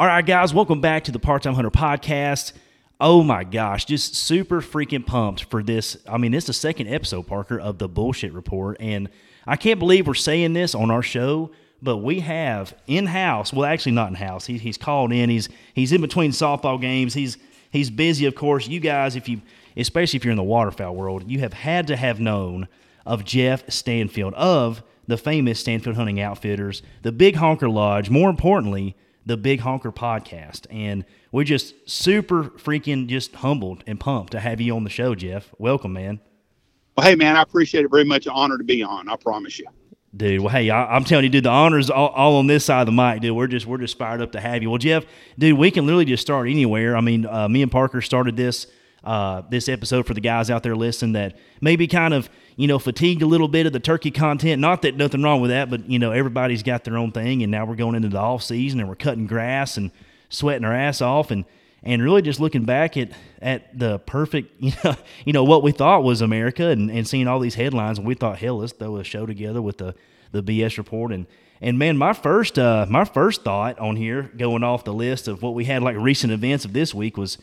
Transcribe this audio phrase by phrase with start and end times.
[0.00, 2.54] All right, guys, welcome back to the Part Time Hunter podcast.
[3.02, 5.98] Oh my gosh, just super freaking pumped for this.
[6.08, 8.78] I mean, is the second episode, Parker, of the Bullshit Report.
[8.80, 9.10] And
[9.46, 11.50] I can't believe we're saying this on our show,
[11.82, 14.46] but we have in house, well, actually not in house.
[14.46, 15.28] He, he's called in.
[15.28, 17.12] He's he's in between softball games.
[17.12, 17.36] He's
[17.70, 18.66] he's busy, of course.
[18.66, 19.42] You guys, if you
[19.76, 22.68] especially if you're in the waterfowl world, you have had to have known
[23.04, 28.96] of Jeff Stanfield of the famous Stanfield Hunting Outfitters, the Big Honker Lodge, more importantly,
[29.24, 30.66] the Big Honker Podcast.
[30.70, 35.14] And we're just super freaking just humbled and pumped to have you on the show,
[35.14, 35.50] Jeff.
[35.58, 36.20] Welcome, man.
[36.96, 38.26] Well, hey, man, I appreciate it very much.
[38.26, 39.08] An honor to be on.
[39.08, 39.66] I promise you.
[40.16, 42.80] Dude, well, hey, I, am telling you, dude, the honors all, all, on this side
[42.80, 43.36] of the mic, dude.
[43.36, 44.68] We're just we're just fired up to have you.
[44.68, 45.04] Well, Jeff,
[45.38, 46.96] dude, we can literally just start anywhere.
[46.96, 48.66] I mean, uh, me and Parker started this
[49.04, 52.78] uh, this episode for the guys out there listening that maybe kind of you know
[52.78, 54.60] fatigued a little bit of the turkey content.
[54.60, 57.50] Not that nothing wrong with that, but you know everybody's got their own thing, and
[57.50, 59.90] now we're going into the off season and we're cutting grass and
[60.28, 61.44] sweating our ass off and
[61.82, 65.72] and really just looking back at at the perfect you know you know what we
[65.72, 68.96] thought was America and, and seeing all these headlines and we thought hell let's throw
[68.96, 69.94] a show together with the
[70.32, 71.26] the BS report and
[71.60, 75.42] and man my first uh my first thought on here going off the list of
[75.42, 77.38] what we had like recent events of this week was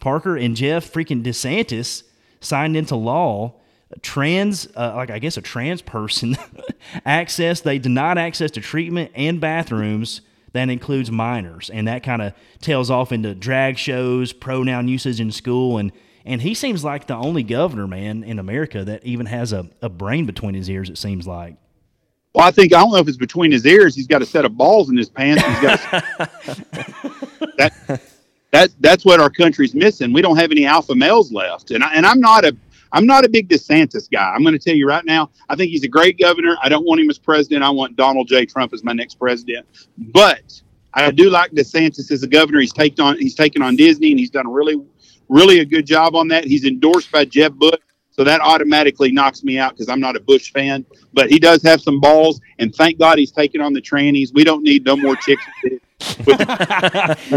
[0.00, 2.02] Parker and Jeff freaking DeSantis
[2.40, 3.54] signed into law
[4.00, 6.36] trans uh, like I guess a trans person
[7.04, 12.34] access they denied access to treatment and bathrooms that includes minors, and that kind of
[12.60, 15.92] tails off into drag shows, pronoun usage in school, and
[16.24, 19.88] and he seems like the only governor, man, in America that even has a, a
[19.88, 20.88] brain between his ears.
[20.88, 21.56] It seems like.
[22.34, 23.94] Well, I think I don't know if it's between his ears.
[23.94, 25.42] He's got a set of balls in his pants.
[25.42, 25.80] He's got
[27.58, 28.02] that.
[28.52, 30.12] That that's what our country's missing.
[30.12, 32.54] We don't have any alpha males left, and I, and I'm not a
[32.92, 34.30] I'm not a big DeSantis guy.
[34.34, 35.30] I'm going to tell you right now.
[35.48, 36.56] I think he's a great governor.
[36.62, 37.64] I don't want him as president.
[37.64, 38.44] I want Donald J.
[38.44, 39.66] Trump as my next president.
[39.96, 40.60] But
[40.92, 42.60] I do like DeSantis as a governor.
[42.60, 44.76] He's taken on he's taken on Disney, and he's done a really,
[45.30, 46.44] really a good job on that.
[46.44, 47.80] He's endorsed by Jeb Bush.
[48.10, 50.84] So that automatically knocks me out because I'm not a Bush fan.
[51.14, 54.28] But he does have some balls, and thank God he's taking on the trannies.
[54.34, 55.42] We don't need no more chicks.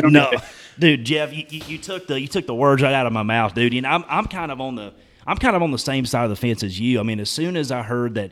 [0.04, 0.32] no,
[0.80, 3.24] dude, Jeff, you, you, you, took the you took the words right out of my
[3.24, 3.74] mouth, dude.
[3.74, 4.94] And I'm I'm kind of on the
[5.26, 7.00] I'm kind of on the same side of the fence as you.
[7.00, 8.32] I mean, as soon as I heard that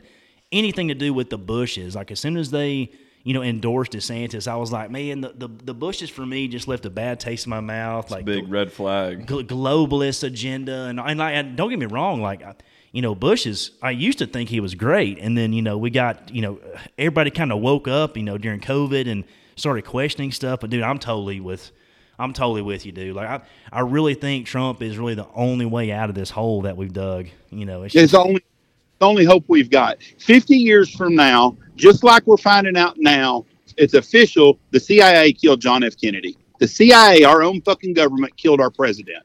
[0.52, 2.90] anything to do with the Bushes, like as soon as they,
[3.24, 6.68] you know, endorsed DeSantis, I was like, man, the, the, the Bushes for me just
[6.68, 8.10] left a bad taste in my mouth.
[8.10, 12.42] like big red flag, globalist agenda, and and like, don't get me wrong, like.
[12.92, 15.18] you know, Bush's, I used to think he was great.
[15.18, 16.60] And then, you know, we got, you know,
[16.96, 19.24] everybody kind of woke up, you know, during COVID and
[19.56, 20.60] started questioning stuff.
[20.60, 21.72] But, dude, I'm totally with
[22.18, 23.14] I'm totally with you, dude.
[23.14, 23.40] Like I,
[23.72, 26.92] I really think Trump is really the only way out of this hole that we've
[26.92, 27.26] dug.
[27.50, 28.44] You know, it's, it's just, only
[28.98, 29.98] the only hope we've got.
[30.18, 33.44] Fifty years from now, just like we're finding out now,
[33.76, 34.58] it's official.
[34.70, 35.96] The CIA killed John F.
[36.00, 36.36] Kennedy.
[36.60, 39.24] The CIA, our own fucking government, killed our president,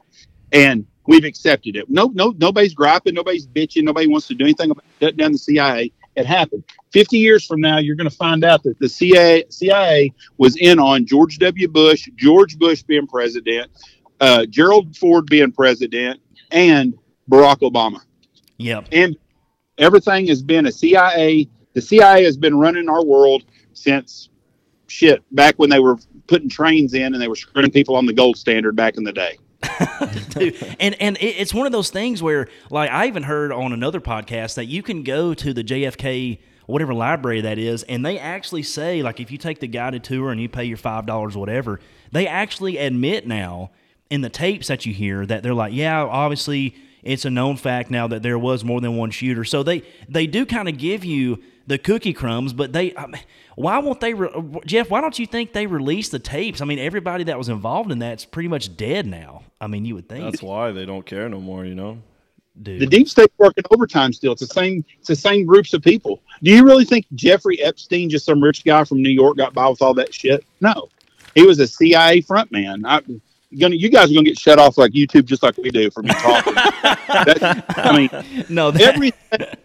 [0.52, 1.88] and we've accepted it.
[1.88, 5.38] No, no, nobody's griping, nobody's bitching, nobody wants to do anything about shutting down the
[5.38, 5.92] CIA.
[6.20, 6.64] It happened.
[6.92, 10.78] 50 years from now, you're going to find out that the CIA, CIA was in
[10.78, 11.66] on George W.
[11.66, 13.70] Bush, George Bush being president,
[14.20, 16.20] uh, Gerald Ford being president,
[16.50, 16.94] and
[17.30, 18.00] Barack Obama.
[18.58, 18.88] Yep.
[18.92, 19.16] And
[19.78, 21.48] everything has been a CIA.
[21.72, 24.28] The CIA has been running our world since
[24.88, 28.12] shit back when they were putting trains in and they were screwing people on the
[28.12, 29.38] gold standard back in the day.
[30.80, 34.54] And and it's one of those things where, like, I even heard on another podcast
[34.54, 39.02] that you can go to the JFK whatever library that is, and they actually say,
[39.02, 41.80] like, if you take the guided tour and you pay your five dollars, whatever,
[42.12, 43.70] they actually admit now
[44.08, 47.90] in the tapes that you hear that they're like, yeah, obviously it's a known fact
[47.90, 49.44] now that there was more than one shooter.
[49.44, 53.22] So they they do kind of give you the cookie crumbs, but they I mean,
[53.54, 56.60] why won't they re- Jeff, why don't you think they release the tapes?
[56.60, 59.44] I mean, everybody that was involved in that's pretty much dead now.
[59.60, 60.24] I mean, you would think.
[60.24, 61.98] That's why they don't care no more, you know.
[62.60, 62.80] Dude.
[62.80, 64.32] The deep state working overtime still.
[64.32, 64.84] It's the same.
[64.98, 66.20] It's the same groups of people.
[66.42, 69.68] Do you really think Jeffrey Epstein, just some rich guy from New York, got by
[69.68, 70.44] with all that shit?
[70.60, 70.88] No,
[71.36, 72.84] he was a CIA front man.
[72.84, 73.00] I,
[73.56, 76.02] gonna, you guys are gonna get shut off like YouTube, just like we do for
[76.02, 76.54] me talking.
[76.56, 78.82] I mean, no, that...
[78.82, 79.56] everything,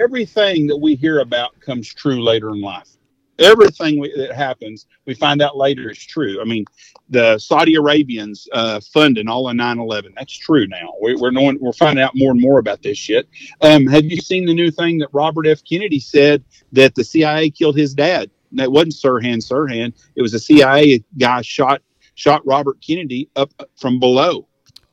[0.00, 2.94] everything that we hear about comes true later in life
[3.38, 6.40] everything we, that happens, we find out later is true.
[6.40, 6.64] I mean,
[7.08, 10.14] the Saudi Arabians uh, funding all of 9/11.
[10.16, 10.94] That's true now.
[11.02, 13.28] We, are knowing we're finding out more and more about this shit.
[13.60, 15.62] Um, have you seen the new thing that Robert F.
[15.64, 18.30] Kennedy said that the CIA killed his dad?
[18.52, 19.92] That wasn't Sirhan Sirhan.
[20.14, 21.82] It was a CIA guy shot
[22.14, 24.46] shot Robert Kennedy up from below.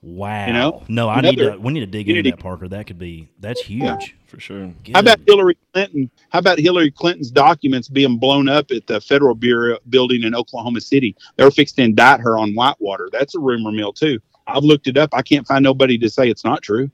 [0.04, 0.48] Wow.
[0.48, 0.84] You know?
[0.88, 1.58] no, I need to.
[1.58, 2.68] We need to dig into that, Parker.
[2.68, 3.30] That could be.
[3.40, 3.84] That's huge.
[3.84, 3.98] Yeah.
[4.26, 4.74] for sure.
[4.84, 4.96] Good.
[4.96, 6.10] How about Hillary Clinton?
[6.30, 10.82] How about Hillary Clinton's documents being blown up at the Federal Bureau building in Oklahoma
[10.82, 11.16] City?
[11.36, 13.10] They were fixed to indict her on Whitewater.
[13.12, 14.20] That's a rumor mill too.
[14.48, 15.12] I've looked it up.
[15.14, 16.90] I can't find nobody to say it's not true.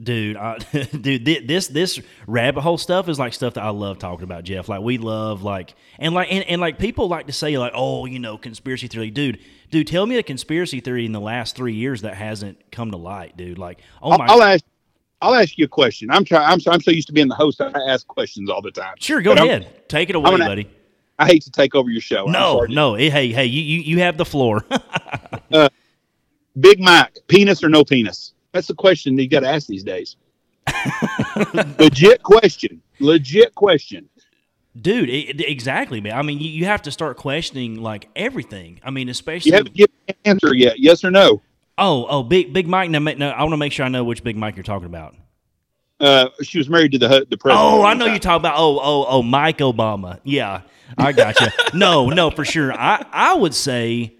[0.00, 0.58] Dude I,
[1.00, 4.68] dude this this rabbit hole stuff is like stuff that i love talking about jeff
[4.68, 8.06] like we love like and like and, and like people like to say like oh
[8.06, 9.38] you know conspiracy theory dude
[9.70, 12.96] dude tell me a conspiracy theory in the last three years that hasn't come to
[12.96, 14.64] light dude like oh I'll, my I'll ask.
[15.20, 16.10] I'll ask you a question.
[16.10, 16.50] I'm trying.
[16.50, 17.60] I'm so, I'm so used to being the host.
[17.60, 18.94] I ask questions all the time.
[18.98, 20.68] sure go But I'm- ahead take it away gonna- buddy
[21.16, 22.24] I hate to take over your show.
[22.24, 24.64] No no it, hey hey you, you you have the floor
[25.52, 25.68] uh,
[26.58, 28.34] Big Mac, penis or no penis?
[28.52, 30.16] That's the question you got to ask these days.
[31.78, 32.80] Legit question.
[33.00, 34.08] Legit question.
[34.80, 38.90] dude it, exactly man i mean you, you have to start questioning like everything i
[38.90, 40.78] mean especially You haven't given an answer yet.
[40.78, 41.42] Yes or no?
[41.76, 44.22] oh oh big big mike now, no, i want to make sure i know which
[44.24, 45.14] big mike you're talking about
[46.00, 47.66] Uh, she was married to the the president.
[47.70, 48.54] Oh, I know you're talking about.
[48.58, 50.18] Oh, oh, oh, Mike Obama.
[50.24, 50.62] Yeah,
[50.98, 51.46] I got you.
[51.78, 52.72] no, no, for sure.
[52.72, 54.12] I, I would say,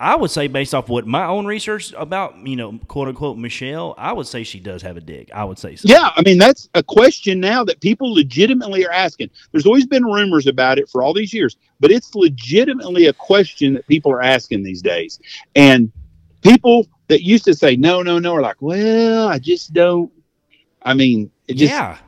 [0.00, 3.94] I would say based off what my own research about, you know, quote unquote Michelle,
[3.98, 5.28] I would say she does have a dick.
[5.34, 5.88] I would say so.
[5.88, 9.30] Yeah, I mean that's a question now that people legitimately are asking.
[9.50, 13.74] There's always been rumors about it for all these years, but it's legitimately a question
[13.74, 15.18] that people are asking these days.
[15.56, 15.90] And
[16.42, 20.12] people that used to say no, no, no are like, well, I just don't.
[20.82, 21.98] I mean, it just yeah.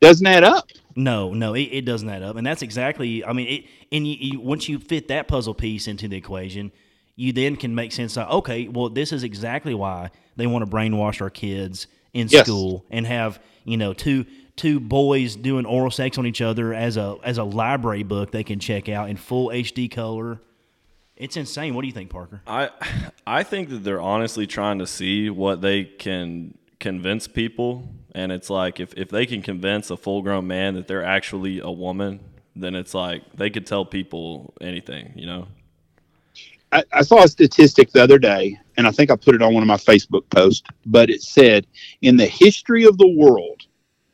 [0.00, 0.68] doesn't add up.
[0.94, 3.24] No, no, it, it doesn't add up, and that's exactly.
[3.24, 3.64] I mean, it.
[3.92, 6.70] And you, you, once you fit that puzzle piece into the equation,
[7.20, 10.70] you then can make sense of okay, well, this is exactly why they want to
[10.70, 12.46] brainwash our kids in Yes.
[12.46, 14.24] school and have you know two
[14.56, 18.42] two boys doing oral sex on each other as a as a library book they
[18.44, 20.40] can check out in full HD color.
[21.16, 21.74] It's insane.
[21.74, 22.40] What do you think, Parker?
[22.46, 22.70] I
[23.26, 28.48] I think that they're honestly trying to see what they can convince people, and it's
[28.48, 32.20] like if if they can convince a full grown man that they're actually a woman,
[32.56, 35.46] then it's like they could tell people anything, you know.
[36.72, 39.54] I, I saw a statistic the other day, and I think I put it on
[39.54, 41.66] one of my Facebook posts, but it said
[42.02, 43.62] in the history of the world,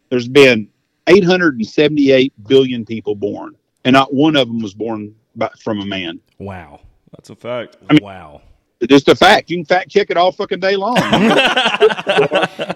[0.08, 0.68] there's been
[1.06, 6.20] 878 billion people born, and not one of them was born by, from a man.
[6.38, 6.80] Wow,
[7.12, 7.76] That's a fact.
[7.88, 8.42] I mean, wow.
[8.88, 9.48] Just a fact.
[9.48, 10.98] You can fact check it all fucking day long.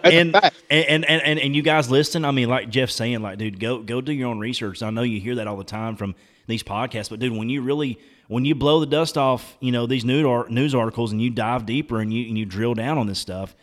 [0.03, 2.25] And, and, and and and you guys listen.
[2.25, 4.82] I mean, like Jeff's saying, like, dude, go go do your own research.
[4.82, 6.15] I know you hear that all the time from
[6.47, 7.99] these podcasts, but dude, when you really
[8.31, 11.31] when you blow the dust off, you know these news ar- news articles and you
[11.31, 13.56] dive deeper and you and you drill down on this stuff,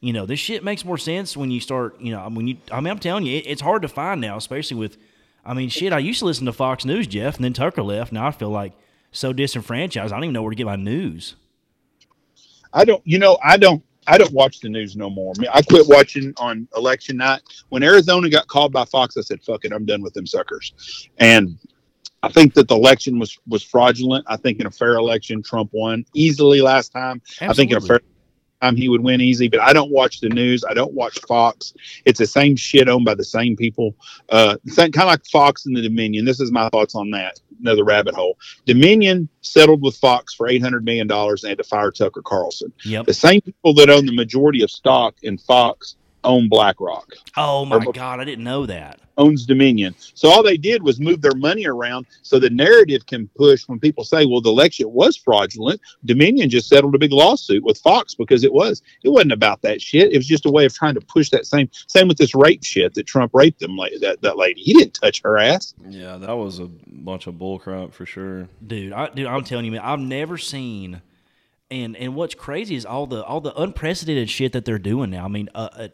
[0.00, 2.00] you know this shit makes more sense when you start.
[2.00, 4.38] You know, when you, I mean, I'm telling you, it, it's hard to find now,
[4.38, 4.96] especially with.
[5.44, 5.92] I mean, shit.
[5.92, 8.14] I used to listen to Fox News, Jeff, and then Tucker left.
[8.14, 8.72] Now I feel like
[9.12, 10.10] so disenfranchised.
[10.10, 11.34] I don't even know where to get my news.
[12.72, 13.02] I don't.
[13.04, 13.84] You know, I don't.
[14.06, 15.34] I don't watch the news no more.
[15.36, 19.18] I, mean, I quit watching on election night when Arizona got called by Fox.
[19.18, 21.58] I said, "Fuck it, I'm done with them suckers." And
[22.24, 24.24] I think that the election was was fraudulent.
[24.28, 27.22] I think in a fair election, Trump won easily last time.
[27.40, 28.00] I think in a fair
[28.60, 29.48] time he would win easy.
[29.48, 30.64] But I don't watch the news.
[30.68, 31.74] I don't watch Fox.
[32.04, 33.94] It's the same shit owned by the same people.
[34.28, 36.24] Uh, kind of like Fox and the Dominion.
[36.24, 37.40] This is my thoughts on that.
[37.60, 38.38] Another rabbit hole.
[38.66, 42.72] Dominion settled with Fox for eight hundred million dollars and had to fire Tucker Carlson.
[42.84, 43.06] Yep.
[43.06, 47.76] The same people that own the majority of stock in Fox own BlackRock, Oh my
[47.76, 49.00] Or- god, I didn't know that.
[49.16, 49.94] owns Dominion.
[50.14, 53.78] So all they did was move their money around so the narrative can push when
[53.78, 55.80] people say, well, the election was fraudulent.
[56.04, 58.82] Dominion just settled a big lawsuit with Fox because it was.
[59.04, 60.12] It wasn't about that shit.
[60.12, 62.64] It was just a way of trying to push that same same with this rape
[62.64, 64.60] shit that Trump raped them la- that, that lady.
[64.62, 65.74] He didn't touch her ass.
[65.88, 68.48] Yeah, that was a bunch of bullcrap for sure.
[68.66, 68.92] dude.
[68.92, 71.02] I, dude, I'm telling you, man, I've never seen.
[71.70, 75.24] And and what's crazy is all the all the unprecedented shit that they're doing now.
[75.24, 75.90] I mean, a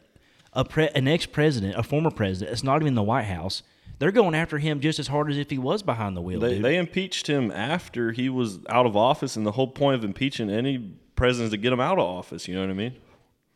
[0.53, 3.63] a, a pre, an ex president, a former president, it's not even the White House.
[3.99, 6.55] They're going after him just as hard as if he was behind the wheel, They
[6.55, 6.63] dude.
[6.63, 10.49] they impeached him after he was out of office, and the whole point of impeaching
[10.49, 12.47] any president is to get him out of office.
[12.47, 12.95] You know what I mean?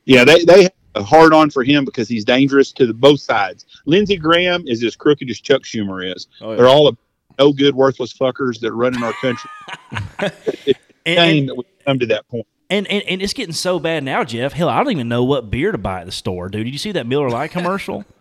[0.06, 3.66] Yeah, they they a hard on for him because he's dangerous to the both sides.
[3.86, 6.28] Lindsey Graham is as crooked as Chuck Schumer is.
[6.42, 6.58] Oh, yeah.
[6.58, 6.96] They're all
[7.38, 9.50] no good, worthless fuckers that run in our country.
[10.20, 10.76] and,
[11.06, 12.48] Shame and, that we come to that point.
[12.70, 14.54] And, and, and it's getting so bad now, Jeff.
[14.54, 16.66] Hell, I don't even know what beer to buy at the store, dude.
[16.66, 18.06] Did you see that Miller Lite commercial?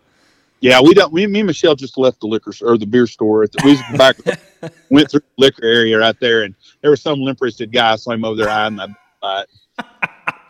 [0.61, 1.13] Yeah, we don't.
[1.13, 3.43] Me, me and Michelle just left the liquor store, or the beer store.
[3.43, 4.15] At the, we was back,
[4.89, 7.91] went through the liquor area right there, and there was some limp-wristed guy.
[7.91, 8.89] I saw him over there eyeing that.
[9.21, 9.43] Uh,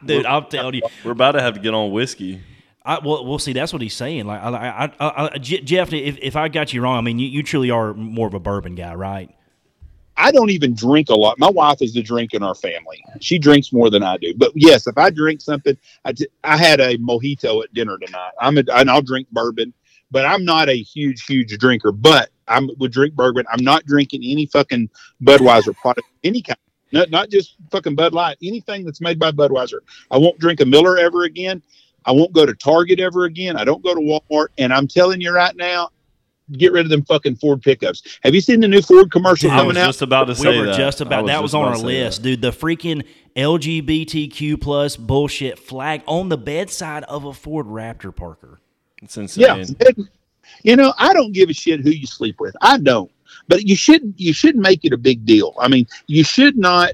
[0.05, 2.41] dude, I'm telling you, We're about to have to get on whiskey.
[2.85, 3.51] I, well, we'll see.
[3.51, 4.25] That's what he's saying.
[4.25, 7.27] Like, I, I, I, I, Jeff, if, if I got you wrong, I mean, you,
[7.27, 9.35] you truly are more of a bourbon guy, right?
[10.17, 11.39] I don't even drink a lot.
[11.39, 13.03] My wife is the drink in our family.
[13.19, 14.33] She drinks more than I do.
[14.35, 18.31] But yes, if I drink something, I, t- I had a mojito at dinner tonight.
[18.39, 19.73] I'm a, and I'll drink bourbon,
[20.11, 21.91] but I'm not a huge, huge drinker.
[21.91, 23.45] But I would drink bourbon.
[23.51, 24.89] I'm not drinking any fucking
[25.23, 26.57] Budweiser product, any kind.
[26.91, 28.37] Not, not just fucking Bud Light.
[28.41, 29.79] Anything that's made by Budweiser.
[30.11, 31.61] I won't drink a Miller ever again.
[32.05, 33.57] I won't go to Target ever again.
[33.57, 34.47] I don't go to Walmart.
[34.57, 35.89] And I'm telling you right now,
[36.53, 38.19] get rid of them fucking Ford pickups.
[38.23, 39.85] Have you seen the new Ford commercial I was coming out?
[39.87, 40.77] just about to We say were that.
[40.77, 42.29] just I about that just was on our list, that.
[42.29, 42.41] dude.
[42.41, 43.03] The freaking
[43.35, 48.59] LGBTQ plus bullshit flag on the bedside of a Ford Raptor, Parker.
[49.01, 49.75] It's Yeah, insane.
[49.85, 50.09] and,
[50.63, 52.55] you know, I don't give a shit who you sleep with.
[52.61, 53.11] I don't.
[53.47, 54.19] But you shouldn't.
[54.19, 55.53] You shouldn't make it a big deal.
[55.59, 56.93] I mean, you should not.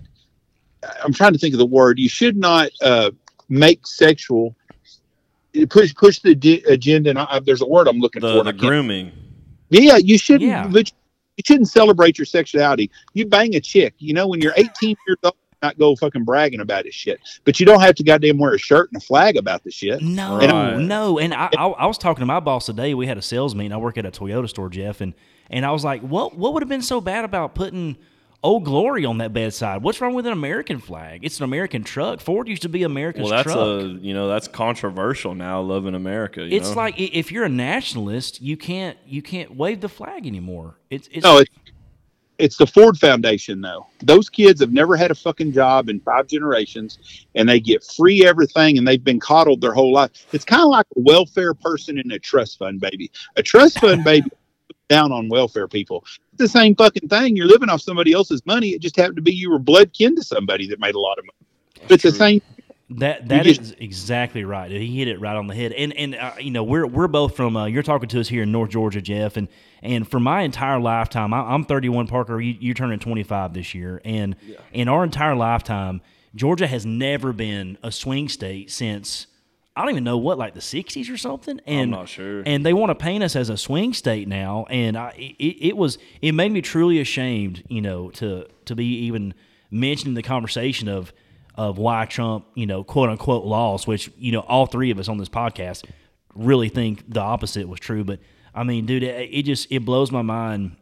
[1.04, 2.00] I'm trying to think of the word.
[2.00, 3.12] You should not uh,
[3.50, 4.56] make sexual
[5.70, 7.12] push push the di- agenda.
[7.12, 8.28] And I, there's a word I'm looking for.
[8.28, 9.12] The, and the can't- grooming.
[9.72, 10.50] Yeah, you shouldn't.
[10.50, 10.68] Yeah.
[10.68, 12.92] You shouldn't celebrate your sexuality.
[13.14, 13.96] You bang a chick.
[13.98, 17.20] You know, when you're 18 years old, not go fucking bragging about his shit.
[17.46, 20.02] But you don't have to goddamn wear a shirt and a flag about the shit.
[20.02, 20.78] No, Right.
[20.78, 21.20] no.
[21.20, 22.94] And I, I, I was talking to my boss today.
[22.94, 23.72] We had a sales meeting.
[23.72, 25.14] I work at a Toyota store, Jeff, and
[25.50, 27.98] and I was like, what what would have been so bad about putting
[28.44, 29.84] Old Glory on that bedside?
[29.84, 31.24] What's wrong with an American flag?
[31.24, 32.20] It's an American truck.
[32.20, 33.58] Ford used to be America's Well, that's truck.
[33.58, 35.62] a you know that's controversial now.
[35.62, 36.42] Loving America.
[36.42, 36.76] You it's know?
[36.78, 40.76] like if you're a nationalist, you can't you can't wave the flag anymore.
[40.90, 41.52] It's it's No, it's
[42.40, 43.86] it's the Ford Foundation though.
[44.02, 48.26] Those kids have never had a fucking job in five generations, and they get free
[48.26, 50.10] everything, and they've been coddled their whole life.
[50.34, 53.12] It's kind of like a welfare person in a trust fund baby.
[53.36, 54.32] A trust fund baby
[54.92, 56.04] down on welfare people.
[56.34, 57.36] It's the same fucking thing.
[57.36, 58.70] You're living off somebody else's money.
[58.70, 61.18] It just happened to be you were blood kin to somebody that made a lot
[61.18, 61.84] of money.
[61.84, 62.42] But it's the same.
[62.96, 64.70] That that is just- exactly right.
[64.70, 65.72] He hit it right on the head.
[65.72, 67.56] And and uh, you know we're we're both from.
[67.56, 69.38] Uh, you're talking to us here in North Georgia, Jeff.
[69.38, 69.48] And
[69.82, 72.08] and for my entire lifetime, I, I'm 31.
[72.08, 74.02] Parker, you, you're turning 25 this year.
[74.04, 74.36] And
[74.74, 76.02] in our entire lifetime,
[76.36, 79.28] Georgia has never been a swing state since
[79.76, 81.62] I don't even know what like the 60s or something.
[81.66, 82.44] And not sure.
[82.46, 84.66] And they want to paint us as a swing state now.
[84.70, 88.86] And I it, it was it made me truly ashamed, you know, to to be
[89.06, 89.34] even
[89.70, 91.14] mentioning the conversation of
[91.56, 95.08] of why Trump, you know, quote unquote lost, which, you know, all three of us
[95.08, 95.86] on this podcast
[96.36, 98.04] really think the opposite was true.
[98.04, 98.20] But
[98.54, 100.76] I mean, dude, it, it just it blows my mind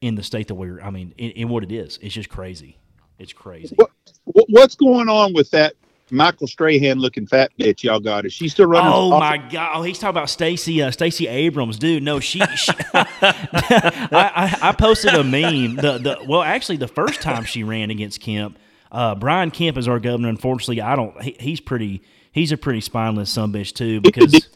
[0.00, 1.98] in the state that we're I mean, in, in what it is.
[2.00, 2.78] It's just crazy.
[3.18, 3.74] It's crazy.
[3.76, 3.90] What,
[4.24, 5.74] what- what's going on with that
[6.12, 8.26] Michael Strahan looking fat bitch y'all got?
[8.26, 8.92] Is she still running?
[8.92, 9.72] Oh my god!
[9.74, 12.02] Oh, he's talking about Stacy uh, Stacey Abrams, dude.
[12.02, 12.40] No, she.
[12.56, 15.76] she I, I, I posted a meme.
[15.76, 18.58] The the well, actually, the first time she ran against Kemp,
[18.90, 20.28] uh, Brian Kemp is our governor.
[20.28, 21.20] Unfortunately, I don't.
[21.22, 22.02] He, he's pretty.
[22.30, 24.00] He's a pretty spineless son bitch too.
[24.00, 24.46] Because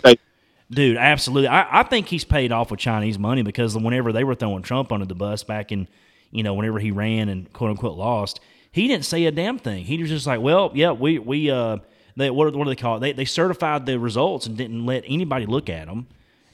[0.71, 4.35] dude, absolutely, I, I think he's paid off with Chinese money because whenever they were
[4.35, 5.89] throwing Trump under the bus back in,
[6.31, 8.41] you know, whenever he ran and quote unquote lost,
[8.77, 9.85] he didn't say a damn thing.
[9.85, 11.79] He was just like, well, yeah, we we uh,
[12.17, 13.01] they what, what do they call it?
[13.01, 16.07] They they certified the results and didn't let anybody look at them.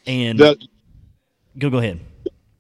[0.07, 0.57] And The,
[1.59, 2.01] go go ahead.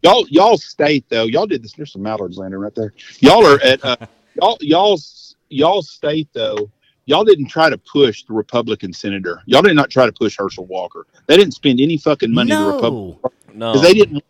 [0.03, 3.61] y'all y'all state though y'all did this there's some mallards landing right there y'all are
[3.63, 3.97] at uh,
[4.41, 6.71] y'all y'all's y'all state though
[7.07, 10.67] y'all didn't try to push the republican senator y'all did not try to push herschel
[10.67, 13.19] walker they didn't spend any fucking money the republican
[13.55, 14.25] No, no, because they didn't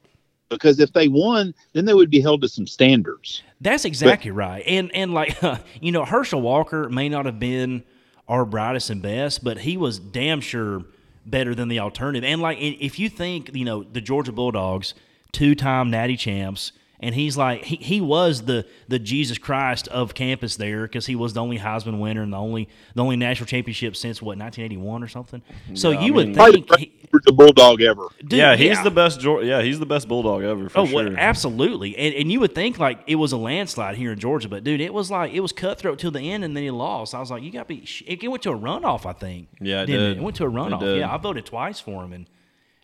[0.52, 4.64] because if they won then they would be held to some standards That's exactly right.
[4.66, 5.38] And and like
[5.80, 7.84] you know, Herschel Walker may not have been
[8.28, 10.84] our brightest and best, but he was damn sure
[11.24, 12.28] better than the alternative.
[12.28, 14.94] And like if you think, you know, the Georgia Bulldogs,
[15.30, 20.56] two-time natty champs, and he's like he, he was the the Jesus Christ of campus
[20.56, 23.96] there because he was the only Heisman winner and the only the only national championship
[23.96, 25.42] since what 1981 or something.
[25.74, 28.82] So Yeah, I you would mean- think, he, the the bulldog ever dude, yeah, he's
[28.82, 29.22] the best.
[29.22, 31.04] Yeah, he's the best bulldog ever for Oh, sure.
[31.04, 31.94] well, absolutely.
[31.96, 34.80] And, and you would think like it was a landslide here in Georgia, but dude,
[34.80, 37.14] it was like it was cutthroat till the end, and then he lost.
[37.14, 37.84] I was like, you got to be.
[37.84, 39.48] sh- It went to a runoff, I think.
[39.60, 40.18] Yeah, it didn't.
[40.18, 40.98] It went to a runoff.
[40.98, 42.26] Yeah, I voted twice for him, and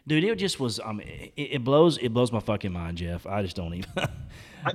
[0.08, 0.80] dude, it just was.
[0.80, 1.98] I mean, it, it blows.
[1.98, 3.26] It blows my fucking mind, Jeff.
[3.26, 3.90] I just don't even.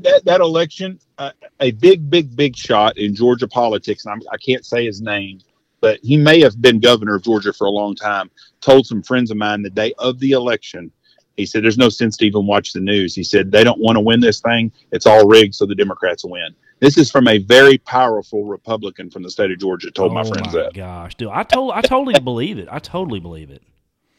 [0.01, 4.37] that, that election uh, a big big big shot in georgia politics and I'm, i
[4.37, 5.39] can't say his name
[5.81, 9.31] but he may have been governor of georgia for a long time told some friends
[9.31, 10.91] of mine the day of the election
[11.37, 13.95] he said there's no sense to even watch the news he said they don't want
[13.95, 17.27] to win this thing it's all rigged so the democrats will win this is from
[17.27, 20.73] a very powerful republican from the state of georgia told my oh friends my that
[20.73, 22.67] gosh, dude, I told I totally believe it.
[22.71, 23.63] I totally believe it.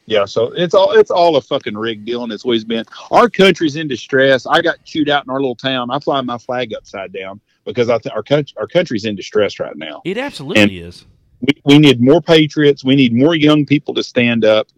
[0.07, 2.85] Yeah, so it's all it's all a fucking rigged deal, and it's always been.
[3.11, 4.47] Our country's in distress.
[4.47, 5.91] I got chewed out in our little town.
[5.91, 9.59] I fly my flag upside down because I think our country our country's in distress
[9.59, 10.03] right now.
[10.05, 11.07] It absolutely is.
[11.41, 12.85] We, we need more patriots.
[12.85, 14.69] We need more young people to stand up.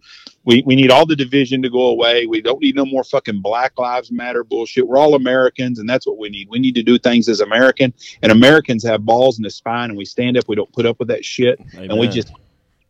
[0.45, 2.26] We, we need all the division to go away.
[2.26, 4.87] We don't need no more fucking Black Lives Matter bullshit.
[4.87, 6.49] We're all Americans, and that's what we need.
[6.49, 7.92] We need to do things as American,
[8.23, 10.45] and Americans have balls in the spine, and we stand up.
[10.47, 12.33] We don't put up with that shit, and we just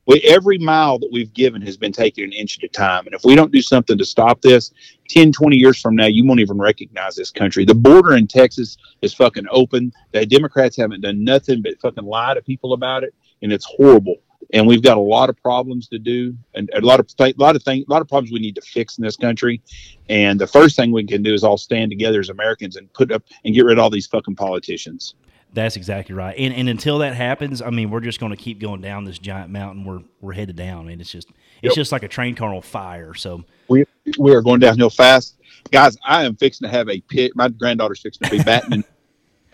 [0.07, 3.07] we, every mile that we've given has been taken an inch at a time.
[3.07, 4.73] And if we don't do something to stop this,
[5.09, 7.65] 10, 20 years from now, you won't even recognize this country.
[7.65, 9.93] The border in Texas is fucking open.
[10.13, 14.17] The Democrats haven't done nothing but fucking lie to people about it, and it's horrible.
[14.53, 17.57] And we've got a lot of problems to do, and a lot of a lot
[17.57, 19.61] of things, a lot of problems we need to fix in this country.
[20.09, 23.11] And the first thing we can do is all stand together as Americans and put
[23.11, 25.17] up and get rid of all these fucking politicians.
[25.53, 26.35] That's exactly right.
[26.39, 29.19] And and until that happens, I mean, we're just going to keep going down this
[29.19, 29.85] giant mountain.
[29.85, 31.29] We're we're headed down, and it's just
[31.63, 31.75] it's Yep.
[31.75, 33.15] just like a train car on fire.
[33.15, 33.85] So we
[34.19, 35.37] we are going downhill fast,
[35.71, 35.97] guys.
[36.05, 37.33] I am fixing to have a pit.
[37.35, 38.85] My granddaughter's fixing to be batting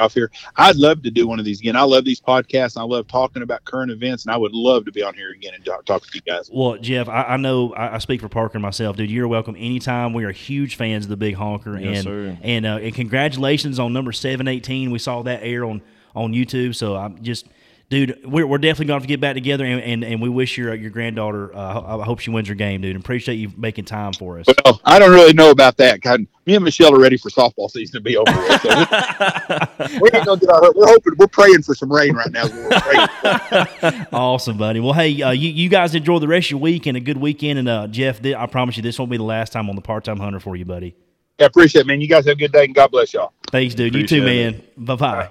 [0.02, 0.30] off here.
[0.56, 1.76] I'd love to do one of these again.
[1.76, 2.76] I love these podcasts.
[2.76, 5.54] I love talking about current events, and I would love to be on here again
[5.54, 6.50] and talk, talk to you guys.
[6.52, 9.10] Well, Jeff, I, I know I, I speak for Parker and myself, dude.
[9.10, 10.12] You're welcome anytime.
[10.12, 12.38] We are huge fans of the Big Honker, Yes, and sir.
[12.42, 14.90] and uh, and congratulations on number seven eighteen.
[14.90, 15.80] We saw that air on
[16.14, 16.74] on YouTube.
[16.74, 17.46] So I'm just,
[17.88, 20.74] dude, we're, we're definitely going to get back together, and, and, and we wish your
[20.74, 21.54] your granddaughter.
[21.54, 22.96] Uh, I hope she wins her game, dude.
[22.96, 24.46] And appreciate you making time for us.
[24.64, 26.00] Well, I don't really know about that.
[26.00, 28.60] God, me and Michelle are ready for softball season to be over with.
[28.62, 30.72] So we, we ain't gonna get our.
[30.74, 31.12] We're hoping.
[31.16, 32.48] We're praying for some rain right now.
[34.12, 34.80] Awesome, buddy.
[34.80, 37.18] Well, hey, uh, you, you guys enjoy the rest of your week and a good
[37.18, 37.58] weekend.
[37.58, 39.82] And uh, Jeff, th- I promise you, this won't be the last time on the
[39.82, 40.94] part time hunter for you, buddy.
[41.40, 42.00] I appreciate it, man.
[42.00, 43.32] You guys have a good day, and God bless y'all.
[43.50, 43.94] Thanks, dude.
[43.94, 44.62] you too, man.
[44.76, 45.30] Bye bye.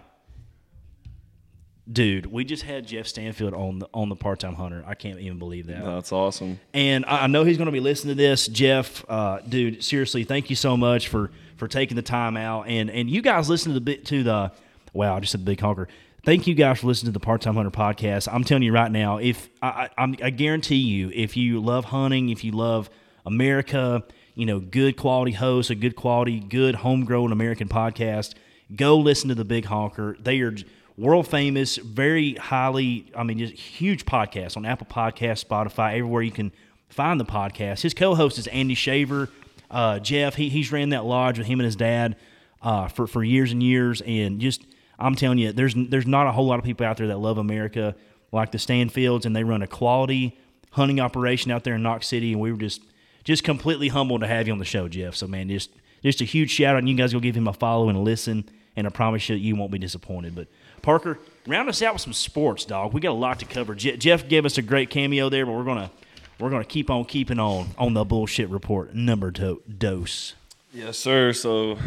[1.92, 4.84] Dude, we just had Jeff Stanfield on the on the part time hunter.
[4.86, 5.84] I can't even believe that.
[5.84, 6.60] That's awesome.
[6.74, 9.04] And I, I know he's going to be listening to this, Jeff.
[9.10, 12.68] Uh, dude, seriously, thank you so much for for taking the time out.
[12.68, 14.52] And and you guys listen to the bit to the
[14.94, 15.88] wow, I just said the big honker.
[16.24, 18.32] Thank you guys for listening to the Part Time Hunter podcast.
[18.32, 22.30] I'm telling you right now, if I, I, I guarantee you, if you love hunting,
[22.30, 22.92] if you love
[23.26, 24.04] America,
[24.36, 28.36] you know, good quality hosts, a good quality, good homegrown American podcast,
[28.76, 30.16] go listen to the Big Honker.
[30.20, 30.56] They are
[30.98, 36.32] world famous, very highly, I mean, just huge podcast on Apple Podcasts, Spotify, everywhere you
[36.32, 36.52] can
[36.90, 37.82] find the podcast.
[37.82, 39.30] His co-host is Andy Shaver.
[39.70, 42.18] Uh, Jeff, he, he's ran that lodge with him and his dad
[42.62, 44.66] uh, for for years and years, and just
[45.00, 47.38] I'm telling you, there's there's not a whole lot of people out there that love
[47.38, 47.96] America
[48.32, 50.38] like the Stanfields, and they run a quality
[50.72, 52.82] hunting operation out there in Knox City, and we were just
[53.24, 55.16] just completely humbled to have you on the show, Jeff.
[55.16, 55.72] So man, just
[56.04, 58.02] just a huge shout out, and you guys go give him a follow and a
[58.02, 60.36] listen, and I promise you, you won't be disappointed.
[60.36, 60.48] But
[60.82, 62.94] Parker, round us out with some sports, dog.
[62.94, 63.76] We got a lot to cover.
[63.76, 65.92] Je- Jeff gave us a great cameo there, but we're gonna
[66.40, 70.34] we're gonna keep on keeping on on the bullshit report number to- dose.
[70.74, 71.34] Yes, sir.
[71.34, 71.78] So,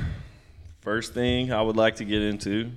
[0.80, 2.70] first thing I would like to get into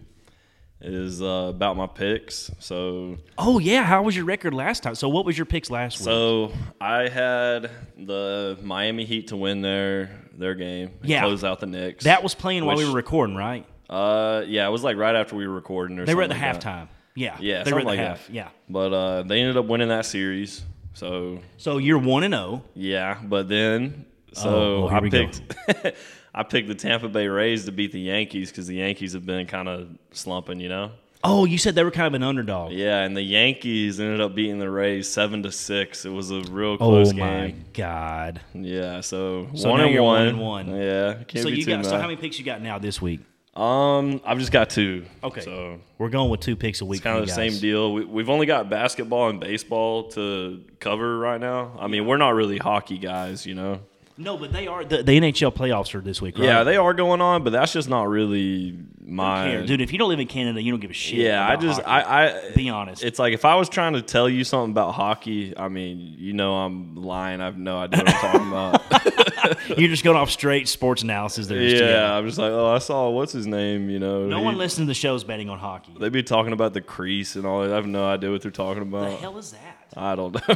[0.79, 2.51] is uh, about my picks.
[2.59, 4.95] So, Oh yeah, how was your record last time?
[4.95, 6.05] So what was your picks last week?
[6.05, 11.21] so I had the Miami Heat to win their their game, and Yeah.
[11.21, 12.03] close out the Knicks.
[12.03, 13.65] That was playing while we were recording, right?
[13.89, 15.97] Uh, yeah, it was like right after we were recording.
[15.97, 16.11] Or something.
[16.11, 16.87] They were at the something like that.
[16.87, 16.87] halftime.
[17.15, 18.27] Yeah, Yeah, they were at something the like half.
[18.27, 18.33] that.
[18.33, 18.49] Yeah.
[18.69, 20.63] But uh, they ended up winning that series.
[20.93, 22.47] So So you're one and oh.
[22.47, 22.63] zero.
[22.75, 25.25] yeah, but then Oh, so oh, here I we go.
[25.27, 25.97] picked
[26.35, 29.47] I picked the Tampa Bay Rays to beat the Yankees because the Yankees have been
[29.47, 30.91] kind of slumping, you know.
[31.23, 32.71] Oh, you said they were kind of an underdog.
[32.73, 36.05] Yeah, and the Yankees ended up beating the Rays seven to six.
[36.05, 37.21] It was a real close game.
[37.23, 37.65] oh my game.
[37.73, 38.41] god.
[38.53, 40.19] Yeah, so, So one, now and you're one.
[40.19, 40.75] one and one.
[40.79, 42.01] Yeah, can't so be you too got so mad.
[42.01, 43.21] how many picks you got now this week?
[43.57, 45.05] Um, I've just got two.
[45.23, 45.41] Okay.
[45.41, 46.97] so We're going with two picks a week.
[46.97, 47.35] it's kind of the guys.
[47.35, 47.91] same deal.
[47.91, 51.75] We, we've only got basketball and baseball to cover right now.
[51.79, 53.79] I mean, we're not really hockey guys, you know.
[54.19, 56.45] No, but they are the, the NHL playoffs are this week, right?
[56.45, 58.75] Yeah, they are going on, but that's just not really
[59.05, 59.61] my.
[59.65, 59.79] dude.
[59.79, 61.19] If you don't live in Canada, you don't give a shit.
[61.19, 62.05] yeah, I just hockey.
[62.05, 63.03] I I be honest.
[63.03, 66.33] It's like if I was trying to tell you something about hockey, I mean, you
[66.33, 67.41] know, I'm lying.
[67.41, 69.67] I have no idea what I'm talking about.
[69.77, 71.47] You're just going off straight sports analysis.
[71.47, 72.13] There, yeah.
[72.13, 73.89] I'm just like, oh, I saw what's his name.
[73.91, 75.93] You know, No he- one listening to the show's betting on hockey.
[75.99, 77.71] They be talking about the crease and all that.
[77.71, 79.03] I have no idea what they're talking about.
[79.03, 79.77] What the hell is that?
[79.95, 80.55] I don't know.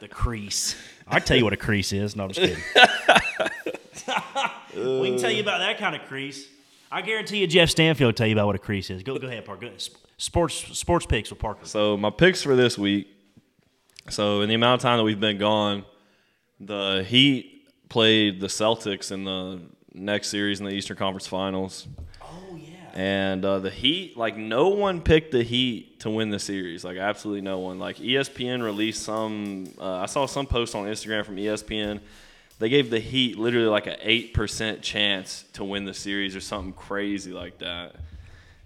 [0.00, 0.76] The crease.
[1.10, 2.16] I tell you what a crease is.
[2.16, 2.62] No, I'm just kidding.
[5.00, 6.46] we can tell you about that kind of crease.
[6.90, 9.02] I guarantee you, Jeff Stanfield will tell you about what a crease is.
[9.02, 9.62] Go, go ahead, Parker.
[9.62, 9.82] Go ahead.
[10.16, 11.64] Sports, sports picks with Parker.
[11.64, 13.08] so my picks for this week.
[14.08, 15.84] So in the amount of time that we've been gone,
[16.60, 19.60] the Heat played the Celtics in the
[19.92, 21.86] next series in the Eastern Conference Finals.
[22.94, 26.96] And uh, the Heat, like no one picked the Heat to win the series, like
[26.96, 27.78] absolutely no one.
[27.78, 32.00] Like ESPN released some, uh, I saw some post on Instagram from ESPN.
[32.58, 36.40] They gave the Heat literally like an eight percent chance to win the series or
[36.40, 37.94] something crazy like that.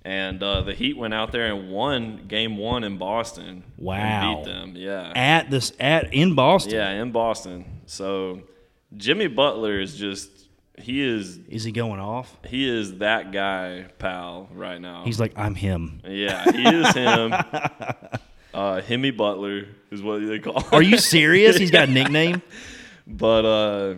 [0.04, 3.62] And uh, the Heat went out there and won game one in Boston.
[3.76, 3.96] Wow.
[3.96, 4.72] And beat them.
[4.74, 5.12] Yeah.
[5.14, 6.74] At this at in Boston.
[6.74, 7.64] Yeah, in Boston.
[7.86, 8.40] So
[8.96, 10.41] Jimmy Butler is just
[10.78, 12.36] he is Is he going off?
[12.46, 15.04] he is that guy, pal, right now.
[15.04, 16.00] He's like, I'm him.
[16.04, 17.32] yeah, he is him.
[18.54, 20.64] uh, Himmy Butler is what they call.
[20.72, 21.56] Are you serious?
[21.56, 22.42] He's got a nickname.
[23.06, 23.94] But uh,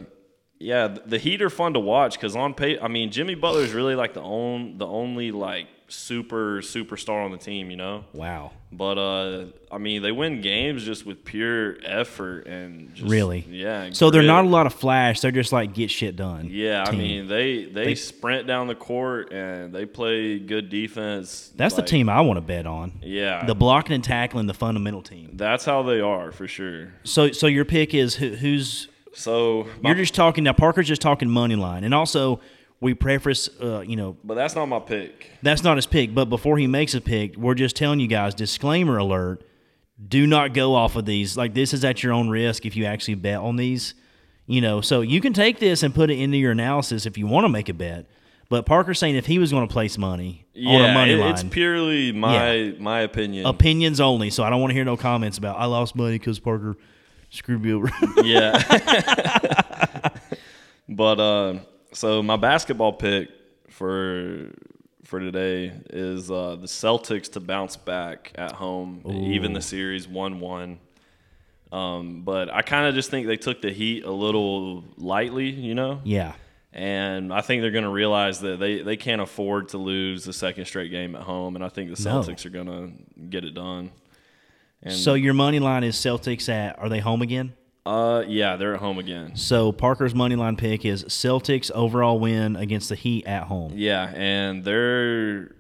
[0.59, 3.73] yeah, the Heat are fun to watch because on pay, I mean, Jimmy Butler is
[3.73, 8.05] really like the on the only like super superstar on the team, you know.
[8.13, 8.53] Wow.
[8.73, 13.47] But uh, I mean, they win games just with pure effort and just, Really?
[13.49, 13.91] yeah.
[13.93, 15.21] So they're not a lot of flash.
[15.21, 16.49] They're just like get shit done.
[16.51, 21.53] Yeah, I mean, they, they They- sprint down the court and they play good defense.
[21.55, 22.93] that's Like, the team I want to bet on.
[23.03, 25.31] Yeah, The blocking and tackling, the fundamental team.
[25.35, 26.93] that's how they are for sure.
[27.05, 30.53] So, so your pick is who, who's So, my- you're just talking now.
[30.55, 32.41] Parker's just talking money line, and also
[32.85, 35.31] we preface, uh, you know, but that's not my pick.
[35.43, 36.15] that's not his pick.
[36.15, 39.43] But before he makes a pick, we're just telling you guys, disclaimer alert:
[40.07, 41.37] do not go off of these.
[41.37, 43.95] Like this is at your own risk if you actually bet on these.
[44.47, 47.27] You know, so you can take this and put it into your analysis if you
[47.27, 48.05] want to make a bet.
[48.51, 51.31] But Parker's saying if he was going to place money on a money it- line,
[51.31, 53.47] it's purely my my opinion.
[53.47, 54.29] opinions only.
[54.29, 56.77] So I don't want to hear no comments about I lost money because Parker
[57.31, 57.91] screwed me over.
[58.23, 58.53] yeah.
[60.91, 61.55] but uh,
[61.95, 63.31] so my basketball pick
[63.71, 64.51] for
[65.05, 70.41] for today is uh, the Celtics to bounce back at home, even the series one
[70.41, 70.79] one.
[71.73, 75.75] Um, but I kind of just think they took the Heat a little lightly, you
[75.75, 76.01] know.
[76.05, 76.35] yeah.
[76.77, 80.33] And I think they're going to realize that they, they can't afford to lose the
[80.33, 81.55] second straight game at home.
[81.55, 82.21] And I think the No.
[82.21, 83.93] Celtics are going to get it done.
[84.83, 87.53] And So your money line is Celtics at are they home again?
[87.87, 89.37] Uh, yeah, they're at home again.
[89.37, 93.73] So Parker's money line pick is Celtics overall win against the Heat at home.
[93.75, 95.55] Yeah, and they're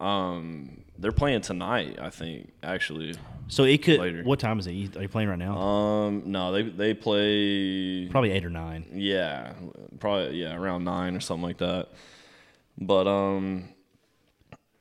[0.00, 1.98] um they're playing tonight.
[2.00, 3.14] I think actually.
[3.48, 4.00] So it could.
[4.00, 4.22] Later.
[4.22, 4.70] What time is it?
[4.96, 5.58] Are you playing right now?
[5.58, 8.08] Um, no, they they play.
[8.08, 8.86] Probably eight or nine.
[8.94, 9.52] Yeah,
[10.00, 11.88] probably yeah around nine or something like that.
[12.78, 13.68] But um,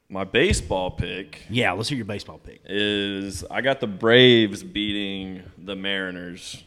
[0.10, 2.62] my baseball pick Yeah, let's hear your baseball pick.
[2.66, 6.64] is I got the Braves beating the Mariners,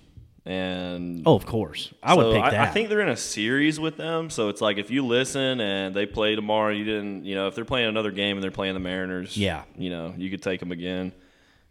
[0.47, 2.61] and Oh, of course, I would pick I, that.
[2.69, 5.95] I think they're in a series with them, so it's like if you listen and
[5.95, 8.75] they play tomorrow, you didn't, you know, if they're playing another game and they're playing
[8.75, 9.63] the Mariners, Yeah.
[9.77, 11.13] you know, you could take them again.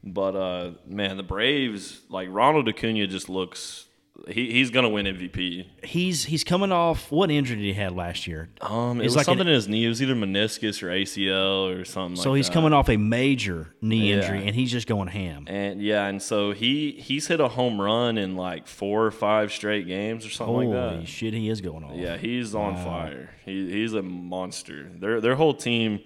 [0.03, 3.85] But uh, man, the Braves, like Ronald Acuna, just looks
[4.29, 5.65] he, he's gonna win MVP.
[5.83, 8.49] he's he's coming off what injury did he had last year?
[8.61, 9.83] Um, it was like an- something in his knee.
[9.85, 12.11] It was either meniscus or ACL or something.
[12.11, 12.23] Like that.
[12.23, 12.53] So like he's that.
[12.53, 14.15] coming off a major knee Yeah.
[14.21, 15.45] injury, and he's just going ham.
[15.47, 19.51] And yeah, and so he he's hit a home run in like four or five
[19.51, 20.93] straight games or something Holy like that.
[20.93, 21.95] Holy shit, he is going off.
[21.95, 23.31] Yeah, he's on fire.
[23.45, 24.89] He, he's a monster.
[24.99, 25.99] Their their whole team,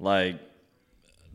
[0.00, 0.40] like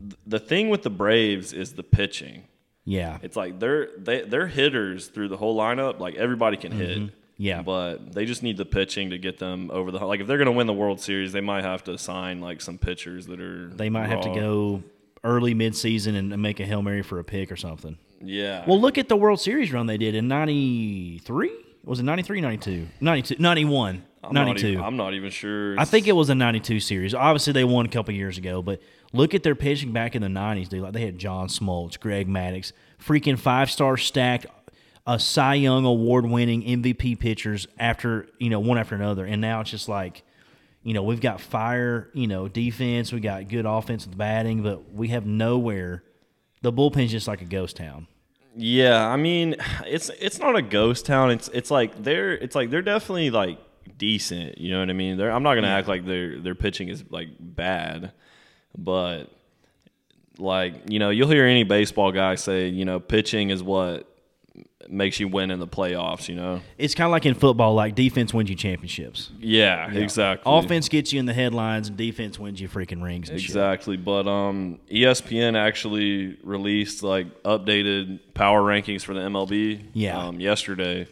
[0.00, 2.44] th- the thing with the Braves is the pitching.
[2.88, 5.98] Yeah, It's like they're they, they're hitters through the whole lineup.
[5.98, 6.96] Like everybody can hit.
[6.98, 7.06] Mm-hmm.
[7.38, 7.60] Yeah.
[7.60, 9.98] but they just need the pitching to get them over the.
[9.98, 12.78] Like if they're gonna win the World Series, they might have to sign like some
[12.78, 13.68] pitchers that are.
[13.68, 14.82] They might have to go
[15.24, 17.98] early mid-season and and make a hail mary for a pick or something.
[18.22, 18.64] Yeah.
[18.66, 21.50] Well, look at the World Series run they did in '93.
[21.84, 22.86] Was it 93, 92?
[23.00, 24.66] 92, 91, I'm not 92.
[24.68, 25.78] even- I'm not even sure.
[25.78, 27.14] I think it was a 92 series.
[27.14, 28.80] Obviously, they won a couple years ago, but
[29.16, 30.82] look at their pitching back in the 90s, dude.
[30.82, 34.46] Like they had John Smoltz, Greg Maddux, freaking five star stacked,
[35.06, 39.24] a Cy Young award winning MVP pitchers after, you know, one after another.
[39.24, 40.22] And now it's just like,
[40.82, 45.08] you know, we've got fire, you know, defense, we got good offensive batting, but we
[45.08, 46.04] have nowhere.
[46.62, 48.06] The bullpen's just like a ghost town.
[48.56, 51.30] Yeah, I mean, it's it's not a ghost town.
[51.30, 53.58] It's it's like they're it's like they're definitely like
[53.98, 54.58] decent.
[54.58, 55.18] You know what I mean?
[55.18, 58.12] They're, I'm not gonna act like their their pitching is like bad,
[58.76, 59.24] but
[60.38, 64.08] like you know, you'll hear any baseball guy say, you know, pitching is what
[64.88, 66.28] makes you win in the playoffs.
[66.28, 66.60] You know?
[66.78, 69.30] It's kind of like in football, like defense wins you championships.
[69.38, 70.52] Yeah, exactly.
[70.52, 73.50] Offense gets you in the headlines, and defense wins you freaking rings and shit.
[73.50, 79.82] Exactly, but um, ESPN actually released like updated power rankings for the MLB.
[79.92, 80.18] Yeah.
[80.18, 81.08] Um, yesterday,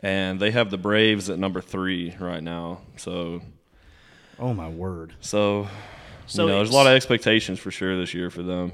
[0.00, 2.80] and they have the Braves at number three right now.
[2.96, 3.42] So,
[4.38, 5.14] Oh my word!
[5.20, 5.68] so,
[6.26, 8.72] So you know, there's a lot of expectations for sure this year for them.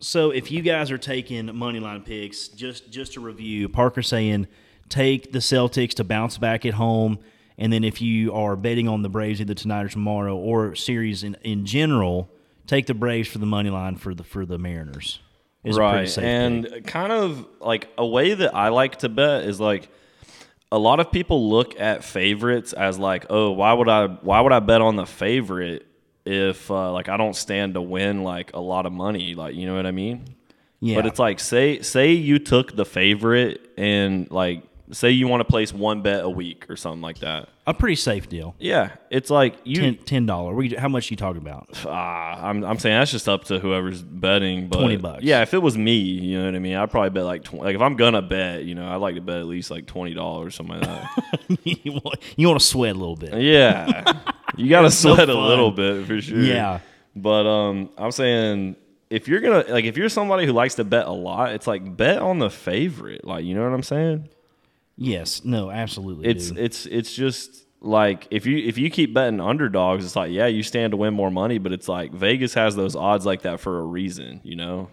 [0.00, 4.48] So if you guys are taking money line picks, just just to review, Parker saying
[4.88, 7.18] take the Celtics to bounce back at home,
[7.56, 11.22] and then if you are betting on the Braves either tonight or tomorrow or series
[11.22, 12.30] in, in general,
[12.66, 15.20] take the Braves for the money line for the for the Mariners.
[15.62, 16.86] Is right, and pick.
[16.86, 19.88] kind of like a way that I like to bet is like
[20.70, 24.52] a lot of people look at favorites as like, oh, why would I why would
[24.52, 25.86] I bet on the favorite
[26.24, 29.66] if uh, like I don't stand to win like a lot of money, like you
[29.66, 30.24] know what I mean.
[30.80, 30.96] Yeah.
[30.96, 35.44] But it's like say say you took the favorite and like say you want to
[35.44, 37.48] place one bet a week or something like that.
[37.66, 38.54] a pretty safe deal.
[38.58, 39.94] Yeah, it's like you.
[39.94, 40.54] Ten dollar.
[40.78, 41.68] How much you talking about?
[41.86, 44.68] Ah, I'm I'm saying that's just up to whoever's betting.
[44.68, 45.22] But 20 bucks.
[45.24, 46.74] Yeah, if it was me, you know what I mean.
[46.76, 49.20] I'd probably bet like 20, like if I'm gonna bet, you know, I'd like to
[49.22, 51.58] bet at least like twenty dollars or something like that.
[52.36, 53.40] you want to sweat a little bit.
[53.40, 54.02] yeah,
[54.56, 56.38] you got to so sweat a little bit for sure.
[56.38, 56.80] Yeah.
[57.14, 58.76] but um, I'm saying
[59.10, 61.96] if you're gonna like if you're somebody who likes to bet a lot, it's like
[61.96, 63.24] bet on the favorite.
[63.24, 64.28] Like you know what I'm saying?
[64.96, 65.44] Yes.
[65.44, 65.70] No.
[65.70, 66.26] Absolutely.
[66.26, 66.58] It's dude.
[66.58, 70.62] it's it's just like if you if you keep betting underdogs, it's like yeah, you
[70.62, 73.78] stand to win more money, but it's like Vegas has those odds like that for
[73.78, 74.88] a reason, you know?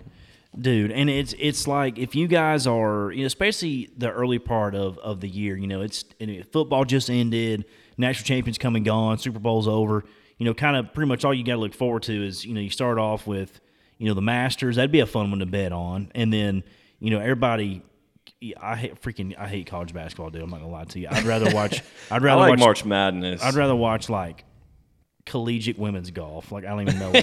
[0.59, 4.75] dude and it's it's like if you guys are you know, especially the early part
[4.75, 7.63] of of the year you know it's and football just ended
[8.01, 10.03] national champions come and gone super bowl's over
[10.37, 12.53] you know kind of pretty much all you got to look forward to is you
[12.53, 13.61] know you start off with
[13.97, 16.63] you know the masters that'd be a fun one to bet on and then
[16.99, 17.83] you know everybody
[18.59, 20.41] I hate freaking I hate college basketball, dude.
[20.41, 21.07] I'm not gonna lie to you.
[21.11, 21.83] I'd rather watch.
[22.11, 22.59] I'd rather like watch.
[22.59, 23.43] March Madness.
[23.43, 24.45] I'd rather watch like
[25.25, 26.51] collegiate women's golf.
[26.51, 27.21] Like I don't even know.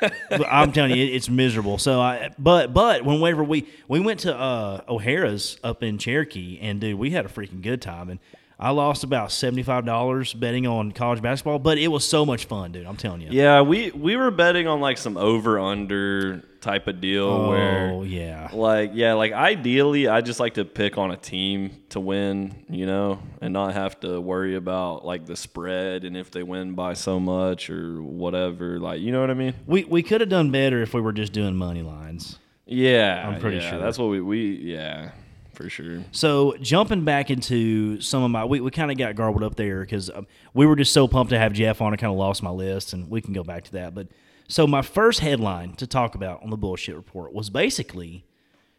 [0.00, 0.12] But
[0.50, 1.78] I'm telling you, it, it's miserable.
[1.78, 6.80] So I, but but whenever we we went to uh, Harrah's up in Cherokee, and
[6.80, 8.18] dude, we had a freaking good time, and
[8.58, 12.46] I lost about seventy five dollars betting on college basketball, but it was so much
[12.46, 12.86] fun, dude.
[12.86, 13.28] I'm telling you.
[13.30, 18.04] yeah, we we were betting on like some over under type of deal Oh where
[18.04, 18.48] yeah.
[18.52, 22.86] like yeah, like ideally I just like to pick on a team to win, you
[22.86, 26.94] know, and not have to worry about like the spread and if they win by
[26.94, 28.80] so much or whatever.
[28.80, 29.54] Like, you know what I mean?
[29.66, 32.38] We we could have done better if we were just doing money lines.
[32.64, 33.78] Yeah, I'm pretty yeah, sure.
[33.78, 35.10] that's what we we yeah,
[35.56, 36.04] for sure.
[36.12, 39.80] So jumping back into some of my, we, we kind of got garbled up there
[39.80, 41.92] because um, we were just so pumped to have Jeff on.
[41.92, 43.94] I kind of lost my list, and we can go back to that.
[43.94, 44.08] But
[44.48, 48.24] so my first headline to talk about on the bullshit report was basically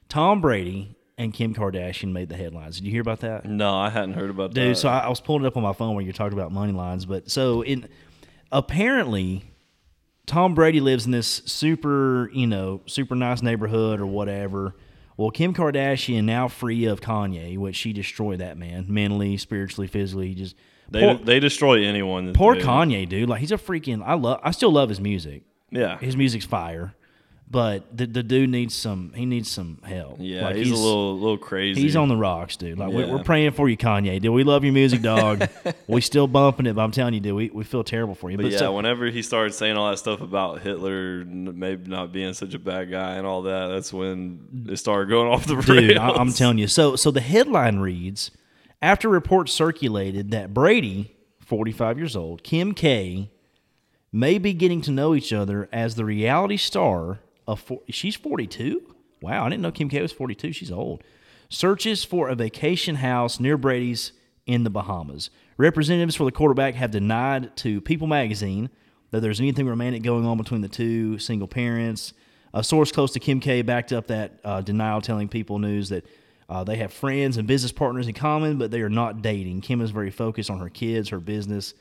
[0.08, 2.78] Tom Brady and Kim Kardashian made the headlines.
[2.78, 3.44] Did you hear about that?
[3.44, 4.68] No, I hadn't heard about Dude, that.
[4.68, 6.52] Dude, so I, I was pulling it up on my phone when you talked about
[6.52, 7.90] money lines, but so in
[8.52, 9.52] apparently
[10.28, 14.76] Tom Brady lives in this super, you know, super nice neighborhood or whatever.
[15.18, 20.28] Well, Kim Kardashian now free of Kanye, which she destroyed that man mentally, spiritually, physically.
[20.30, 20.56] He just
[20.90, 22.32] they poor, they destroy anyone.
[22.34, 23.28] Poor Kanye, dude.
[23.28, 24.04] Like he's a freaking.
[24.06, 24.40] I love.
[24.44, 25.44] I still love his music.
[25.70, 26.94] Yeah, His music's fire,
[27.50, 29.14] but the the dude needs some.
[29.16, 30.18] He needs some help.
[30.20, 31.82] yeah, Like, he's, a little little crazy.
[31.82, 32.78] He's on the rocks, dude.
[32.78, 34.20] Like we're, we're praying for you, Kanye.
[34.22, 35.48] Dude, we love your music, dog.
[35.88, 38.36] we still bumping it, but I'm telling you, dude, we, we feel terrible for you.
[38.36, 42.34] But yeah, so- whenever he started saying all that stuff about Hitler maybe not being
[42.34, 45.66] such a bad guy and all that, that's when it started going off the rails.
[45.66, 46.68] dude, I, I'm telling you.
[46.68, 48.30] So so the headline reads:
[48.82, 53.32] After reports circulated that Brady, 45 years old, Kim K,
[54.12, 57.60] may be getting to know each other as the reality star of.
[57.60, 58.96] Four, she's 42.
[59.22, 60.52] Wow, I didn't know Kim K was 42.
[60.52, 61.04] She's old.
[61.50, 64.12] Searches for a vacation house near Brady's
[64.46, 65.30] in the Bahamas.
[65.58, 68.70] Representatives for the quarterback have denied to People Magazine
[69.12, 72.14] that there's anything romantic going on between the two single parents.
[72.54, 76.06] A source close to Kim K backed up that uh, denial, telling People News that
[76.50, 79.62] uh, they have friends and business partners in common, but they are not dating.
[79.62, 81.74] Kim is very focused on her kids, her business,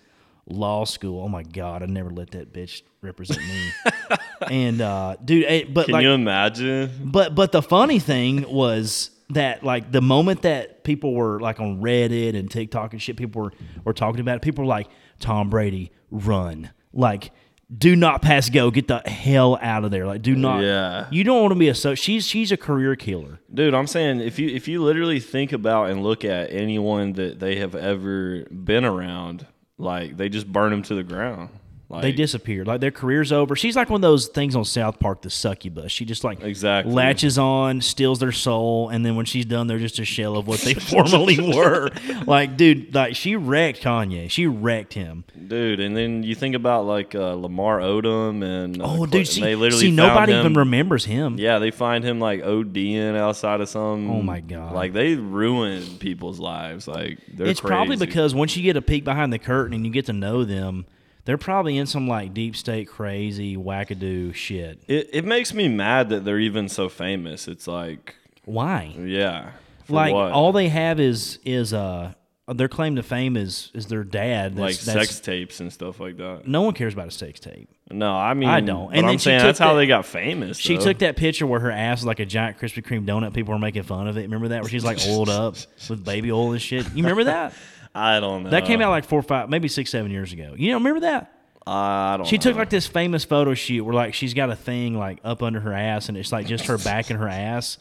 [0.47, 1.23] law school.
[1.23, 4.17] Oh my God, I never let that bitch represent me.
[4.51, 6.91] and uh, dude, eh, but Can like, you imagine?
[7.05, 11.81] but but the funny thing was that like the moment that people were like on
[11.81, 13.53] Reddit and TikTok and shit, people were
[13.85, 14.43] were talking about it.
[14.43, 17.33] People were like, "Tom Brady, run!" Like,
[17.77, 18.71] do not pass go.
[18.71, 20.07] Get the hell out of there.
[20.07, 20.63] Like, do not.
[20.63, 21.07] Yeah.
[21.11, 21.95] You don't want to be a so.
[21.95, 23.41] She's she's a career killer.
[23.53, 27.41] Dude, I'm saying if you if you literally think about and look at anyone that
[27.41, 29.47] they have ever been around,
[29.79, 31.51] like they just burn them to the ground.
[31.89, 32.67] Like They disappeared.
[32.67, 33.55] Like their career's over.
[33.55, 35.93] She's like one of those things on South Park, the succubus.
[35.93, 36.93] She just like Exactly.
[36.93, 40.49] latches on, steals their soul, and then when she's done, they're just a shell of
[40.49, 41.91] what they formerly were.
[42.27, 44.29] Like, dude, like she wrecked Kanye.
[44.29, 45.23] She wrecked him.
[45.47, 45.79] dude.
[45.79, 49.55] And then you think about like uh, Lamar Odom and uh, Oh, dude, see, they
[49.55, 51.39] literally see nobody him- even remembers him.
[51.39, 54.11] Yeah, they find him like ODing outside of some.
[54.11, 54.73] Oh, my God.
[54.75, 56.89] Like they ruin people's lives.
[56.89, 59.93] Like they're it's probably because once you get a peek behind the curtain and you
[59.93, 60.85] get to know them,
[61.27, 64.81] they're probably in some like deep state crazy wackadoo shit.
[64.89, 67.47] it, it makes me mad that they're even so famous.
[67.49, 68.15] It's like
[68.47, 68.95] Why?
[68.99, 69.51] yeah,
[69.89, 70.33] like what?
[70.33, 72.15] all they have is is uh
[72.49, 74.57] their claim to fame is is their dad.
[74.57, 76.47] like That's, sex tapes and stuff like that.
[76.47, 77.69] No one cares about a sex tape.
[77.91, 78.93] No, I mean I don't.
[78.95, 80.57] And then I'm saying that's how that- they got famous.
[80.57, 80.85] She though.
[80.85, 83.33] took that picture where her ass was like a giant Krispy Kreme donut.
[83.35, 84.23] People were making fun of it.
[84.23, 84.63] Remember that?
[84.63, 85.57] Where she's like oiled up
[85.91, 86.85] with baby oil and shit.
[86.95, 87.53] You remember that?
[87.97, 88.51] I don't know.
[88.51, 90.55] That came out like four, five, maybe six, seven years ago.
[90.57, 91.33] You don't remember that?
[91.67, 92.27] I don't.
[92.27, 95.43] She took like this famous photo shoot where like she's got a thing like up
[95.43, 97.79] under her ass and it's like just her back and her ass.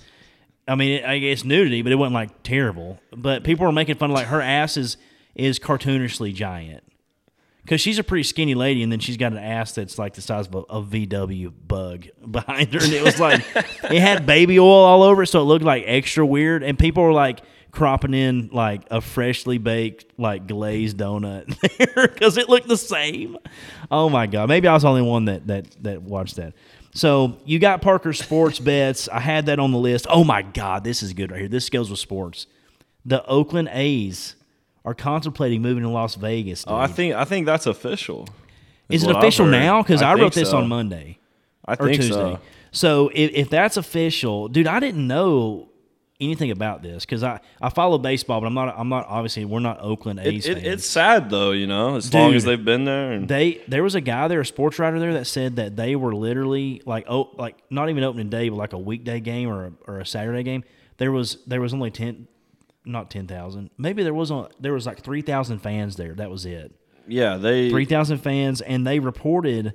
[0.68, 3.00] I mean, it, I guess nudity, but it wasn't like terrible.
[3.16, 4.98] But people were making fun of like her ass is
[5.36, 6.84] is cartoonishly giant
[7.62, 10.22] because she's a pretty skinny lady, and then she's got an ass that's like the
[10.22, 14.60] size of a, a VW bug behind her, and it was like it had baby
[14.60, 16.64] oil all over it, so it looked like extra weird.
[16.64, 17.42] And people were like
[17.76, 21.56] cropping in like a freshly baked like glazed donut
[21.96, 23.38] there because it looked the same.
[23.92, 26.54] Oh my god, maybe I was the only one that that that watched that.
[26.94, 29.10] So you got Parker Sports Bets.
[29.10, 30.08] I had that on the list.
[30.10, 31.50] Oh my god, this is good right here.
[31.50, 32.48] This goes with sports.
[33.06, 34.36] The Oakland A's
[34.84, 36.64] are contemplating moving to Las Vegas.
[36.68, 38.28] Oh, I think I think that's official.
[38.90, 39.82] Is it official now?
[39.82, 40.58] Because I, think wrote this so.
[40.58, 41.20] on Monday
[41.66, 42.14] I or think Tuesday.
[42.14, 42.40] so.
[42.72, 45.70] So if, if that's official, dude, I didn't know
[46.20, 49.60] anything about this because I, I follow baseball, but I'm not I'm not obviously we're
[49.60, 52.86] not Oakland A's It, it, it's sad though, you know, as long as they've been
[52.86, 53.12] there.
[53.12, 55.96] And they there was a guy there, a sports writer there, that said that they
[55.96, 59.66] were literally like oh like not even opening day, but like a weekday game or
[59.66, 60.64] a, or a Saturday game.
[60.98, 62.28] There was there was only ten,
[62.86, 63.70] not ten thousand.
[63.78, 66.14] Maybe there was on there was like three thousand fans there.
[66.14, 66.74] That was it.
[67.08, 69.74] yeah, they Three thousand fans, and they reported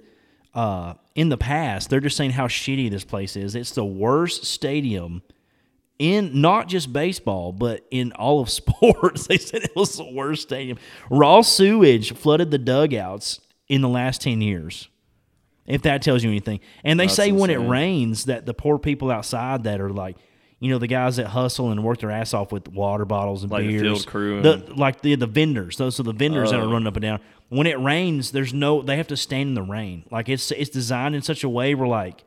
[0.54, 1.90] uh, in the past.
[1.90, 3.54] They're just saying how shitty this place is.
[3.54, 5.22] It's the worst stadium
[6.00, 9.26] in not just baseball, but in all of sports.
[9.28, 10.78] they said it was the worst stadium.
[11.10, 14.88] Raw sewage flooded the dugouts in the last ten years.
[15.66, 18.78] If that tells you anything, and they That's say when it rains that the poor
[18.78, 20.16] people outside that are like.
[20.62, 23.50] You know the guys that hustle and work their ass off with water bottles and
[23.50, 25.78] Like the beers, field crew the, like the the vendors.
[25.78, 26.70] Those are the vendors that are Oh.
[26.72, 27.20] running up and down.
[27.48, 28.82] When it rains, there's no.
[28.82, 30.04] They have to stand in the rain.
[30.10, 32.24] Like it's it's designed in such a way where like.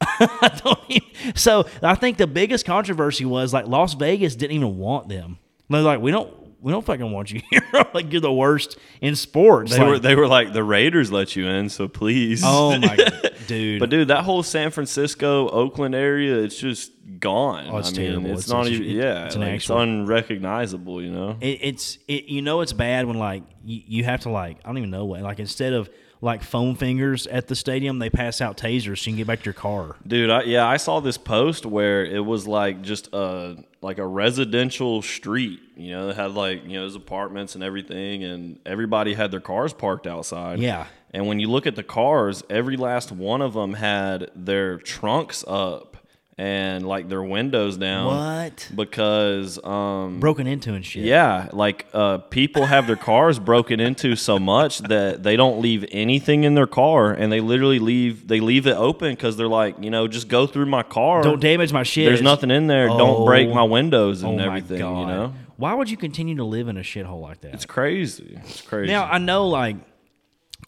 [0.88, 5.38] Even, so I think the biggest controversy was like Las Vegas didn't even want them.
[5.68, 7.62] They're like, we don't we don't fucking want you here.
[7.94, 9.72] like you're the worst in sports.
[9.72, 12.42] they Like, were they were like the Raiders let you in, so please.
[12.44, 13.80] oh my god, dude.
[13.80, 17.66] But dude, that whole San Francisco, Oakland area, it's just gone.
[17.70, 18.30] Oh, it's I mean, terrible.
[18.32, 18.84] It's, It's- not even.
[18.88, 21.02] yeah, it's like, it's unrecognizable.
[21.02, 21.36] You know.
[21.40, 24.68] it, it's it, you know it's bad when like you, you have to like I
[24.68, 25.88] don't even know what like instead of
[26.20, 29.40] like foam fingers at the stadium they pass out tasers so you can get back
[29.40, 29.96] to your car.
[30.06, 34.06] Dude, I, yeah, I saw this post where it was like just a like a
[34.06, 35.60] residential street.
[35.76, 39.40] You know, it had like you know those apartments and everything, and everybody had their
[39.40, 40.58] cars parked outside.
[40.58, 40.86] Yeah.
[41.12, 45.44] And when you look at the cars, every last one of them had their trunks
[45.46, 45.95] up
[46.38, 48.06] and like their windows down.
[48.06, 48.70] What?
[48.74, 51.04] Because um, Broken into and shit.
[51.04, 55.86] yeah, like uh, people have their cars broken into so much that they don't leave
[55.90, 59.76] anything in their car, and they literally leave they leave it open because they're like,
[59.82, 61.22] you know, just go through my car.
[61.22, 62.06] Don't damage my shit.
[62.06, 62.88] There's nothing in there.
[62.88, 63.54] Don't break Oh.
[63.54, 64.78] my windows and Oh everything.
[64.80, 65.00] my god!
[65.00, 67.54] You know, Why would you continue to live in a shithole like that?
[67.54, 68.38] it's crazy.
[68.44, 68.92] It's crazy.
[68.92, 69.76] now I know, like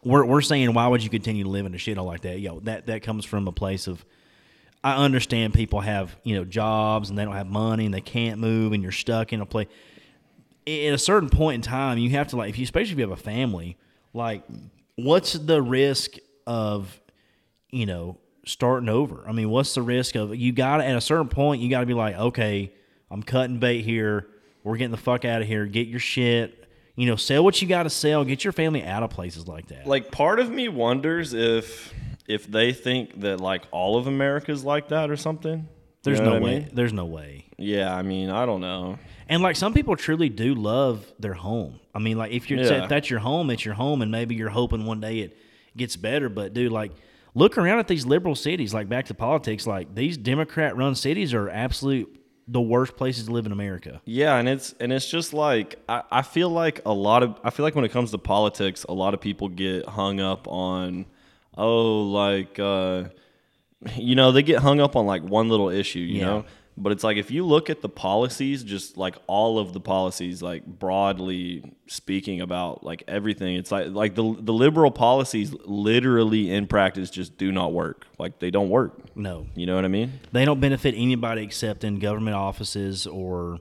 [0.03, 2.41] we're we're saying, why would you continue to live in a shithole like that?
[2.41, 4.03] Yo, that that comes from a place of.
[4.83, 8.41] I understand people have you know jobs and they don't have money and they can't
[8.41, 9.69] move and you're stuck in a place.
[10.67, 13.09] At a certain point in time, you have to like, if you especially if you
[13.09, 13.77] have a family,
[14.13, 14.43] like,
[14.97, 17.01] what's the risk of,
[17.71, 19.25] you know, starting over?
[19.27, 21.87] I mean, what's the risk of you got at a certain point you got to
[21.87, 22.73] be like, okay,
[23.11, 24.27] I'm cutting bait here.
[24.63, 25.65] We're getting the fuck out of here.
[25.67, 26.69] Get your shit.
[26.97, 28.25] You know, sell what you got to sell.
[28.25, 29.87] Get your family out of places like that.
[29.87, 31.95] like part of me wonders if
[32.29, 35.61] if they think that like all of America's like that or something.
[35.61, 36.59] You There's know no what I way.
[36.61, 36.71] mean?
[36.73, 37.47] There's no way.
[37.59, 38.99] Yeah, I mean, I don't know.
[39.29, 41.81] And like some people truly do love their home.
[41.95, 42.85] I mean, like if you're Yeah.
[42.85, 45.37] if that's your home, it's your home, and maybe you're hoping one day it
[45.77, 46.29] gets better.
[46.29, 46.93] But dude, like
[47.35, 48.73] look around at these liberal cities.
[48.73, 52.15] Like back to politics, like these Democrat-run cities are absolute
[52.51, 54.01] the worst places to live in America.
[54.07, 57.51] Yeah, and it's and it's just like I, I feel like a lot of I
[57.51, 61.05] feel like when it comes to politics, a lot of people get hung up on
[61.59, 63.05] oh like uh
[63.97, 66.25] you know, they get hung up on like one little issue, you Yeah.
[66.25, 66.45] know?
[66.81, 70.41] But it's like if you look at the policies, just like all of the policies,
[70.43, 76.67] like broadly speaking about like everything, it's like like the the liberal policies literally in
[76.67, 78.07] practice just do not work.
[78.19, 79.01] Like they don't work.
[79.17, 80.21] No, You know what I mean?
[80.33, 83.59] they don't benefit anybody except in government offices or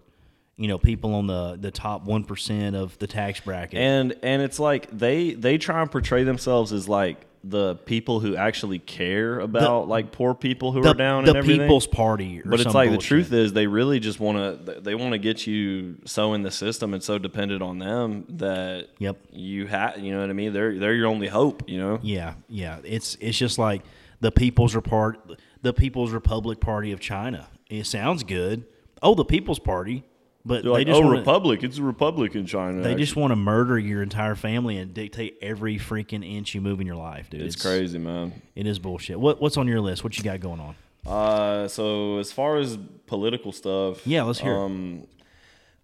[0.57, 3.79] you know people on the the top one percent of the tax bracket.
[3.79, 8.35] and and it's like they they try and portray themselves as like the people who
[8.35, 11.59] actually care about like poor people who the, are down the and everything.
[11.59, 14.81] The People's Party, or but it's like the truth is they really just want to
[14.81, 18.89] they want to get you so in the system and so dependent on them that
[18.99, 19.17] Yep.
[19.31, 22.33] you have you know what I mean they're they're your only hope you know Yeah,
[22.49, 22.79] yeah.
[22.83, 23.83] It's it's just like
[24.19, 27.47] the People's Repart, the People's Republic Party of China.
[27.69, 28.65] It sounds good.
[29.01, 30.03] Oh, the People's Party,
[30.47, 31.63] But They're they like, just oh, wanna, republic.
[31.63, 32.81] It's a republic in China.
[32.81, 36.61] they actually." just want to murder your entire family and dictate every freaking inch you
[36.61, 37.41] move in your life, dude.
[37.41, 38.41] It's crazy, man.
[38.55, 39.19] It is bullshit.
[39.19, 40.03] What what's on your list?
[40.03, 40.75] What you got going on?
[41.05, 44.55] Uh, so as far as political stuff, Yeah, let's hear.
[44.57, 45.05] Um,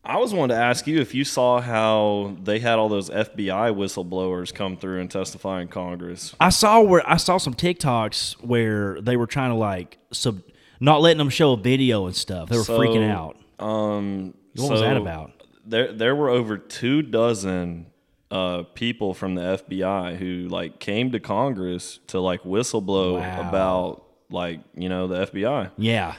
[0.05, 3.73] I was wanting to ask you if you saw how they had all those FBI
[3.73, 6.35] whistleblowers come through and testify in Congress.
[6.41, 10.41] I saw where I saw some TikToks where they were trying to like sub,
[10.81, 12.49] not letting them show a video and stuff.
[12.49, 13.37] They were So, freaking out.
[13.65, 15.31] Um, What was that so about?
[15.65, 17.87] There, there were over two dozen
[18.31, 23.47] uh, people from the FBI who like came to Congress to like whistleblow Wow.
[23.49, 25.71] about like you know the FBI.
[25.77, 26.15] Yeah,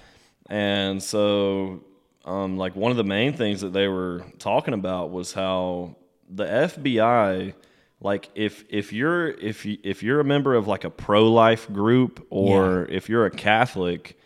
[0.49, 1.83] And so,
[2.25, 5.97] um, like one of the main things that they were talking about was how
[6.31, 7.55] the FBI,
[8.01, 11.71] like if if you're if you, if you're a member of like a pro life
[11.73, 14.17] group or if you're a Catholic,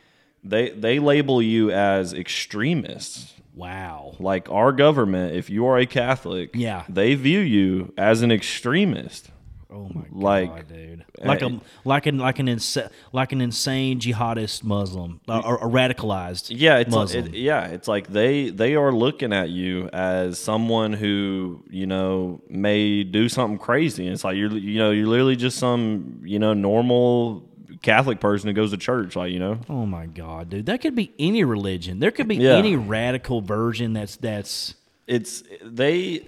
[0.44, 3.34] they they label you as extremists.
[3.58, 4.14] Wow.
[4.18, 6.84] Like our government, if you are a Catholic, Yeah.
[6.88, 9.30] they view you as an extremist.
[9.70, 11.04] Oh my Like, god, dude!
[11.22, 15.56] Like a eh, like an like an insa- like an insane jihadist Muslim or, or
[15.56, 16.46] a radicalized.
[16.48, 17.26] Yeah, it's Muslim.
[17.26, 22.40] it, yeah, it's like they they are looking at you as someone who you know
[22.48, 24.04] may do something crazy.
[24.06, 27.46] And it's like you're you know you're literally just some you know normal
[27.82, 29.60] Catholic person who goes to church, like you know.
[29.68, 30.66] Oh my god, dude!
[30.66, 31.98] That could be any religion.
[32.00, 32.56] There could be Yeah.
[32.56, 34.74] any radical version that's that's.
[35.06, 36.26] It's they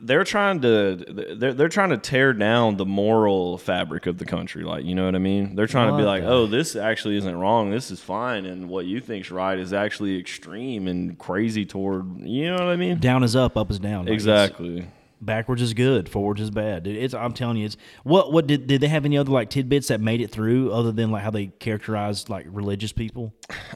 [0.00, 0.96] they're trying to
[1.38, 4.64] they're they're trying to tear down the moral fabric of the country.
[4.64, 5.54] Like you know what I mean?
[5.56, 7.70] They're trying to be like, the- oh, this actually isn't wrong.
[7.70, 12.46] This is fine, and what you think's right is actually extreme and crazy toward you
[12.46, 12.98] know what I mean?
[12.98, 14.04] Down is up, up is down.
[14.06, 14.86] Like, Exactly.
[15.20, 16.82] Backwards is good, forwards is bad.
[16.84, 19.50] Dude, it's I'm telling you, it's what what did did they have any other like
[19.50, 23.34] tidbits that made it through other than like how they characterized like religious people?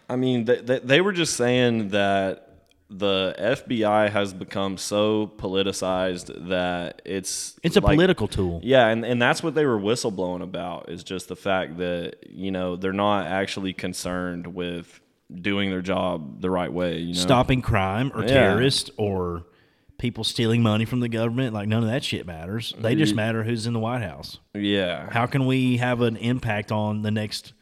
[0.08, 2.44] I mean, they, they, they were just saying that
[2.90, 8.60] the FBI has become so politicized that it's It's a like- political tool.
[8.62, 12.50] Yeah, and, and that's what they were whistleblowing about is just the fact that you
[12.50, 15.00] know they're not actually concerned with
[15.34, 16.98] doing their job the right way.
[17.00, 18.28] You know, Stopping crime or Yeah.
[18.28, 19.44] terrorists or
[19.98, 22.72] people stealing money from the government, like none of that shit matters.
[22.78, 24.38] They just matter who's in the White House.
[24.54, 27.52] Yeah, How can we have an impact on the next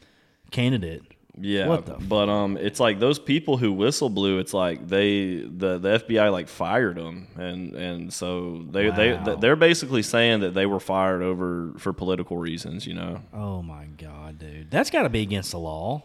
[0.50, 1.02] candidate?
[1.38, 1.66] yeah.
[1.66, 4.38] What the but um, it's like those people who whistle blew.
[4.38, 8.96] It's like they the the FBI like fired them, and and so they Wow.
[9.24, 12.86] they they're basically saying that they were fired over for political reasons.
[12.86, 13.22] You know.
[13.34, 14.70] Oh my god, dude.
[14.70, 16.04] That's got to be against the law.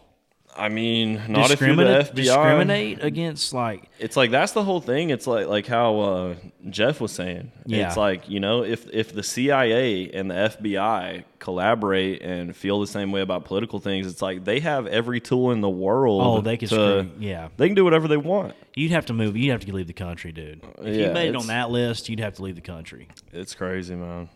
[0.54, 2.14] I mean, not if you're the FBI.
[2.14, 5.10] discriminate against like It's like that's the whole thing.
[5.10, 6.34] It's like like how uh,
[6.68, 7.52] Jeff was saying.
[7.64, 7.88] Yeah.
[7.88, 12.86] It's like you know if if the CIA and the FBI collaborate and feel the
[12.86, 16.20] same way about political things, it's like they have every tool in the world.
[16.22, 17.48] oh they can to, screw yeah.
[17.56, 18.54] They can do whatever they want.
[18.74, 19.36] You'd have to move.
[19.36, 20.62] You'd have to leave the country, dude.
[20.78, 23.08] If you made it on that list, you'd have to leave the country.
[23.32, 24.28] It's crazy, man.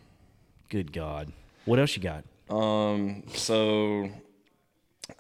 [0.71, 1.33] Good God.
[1.67, 2.25] What else you got?
[2.49, 3.25] Um.
[3.35, 4.11] So.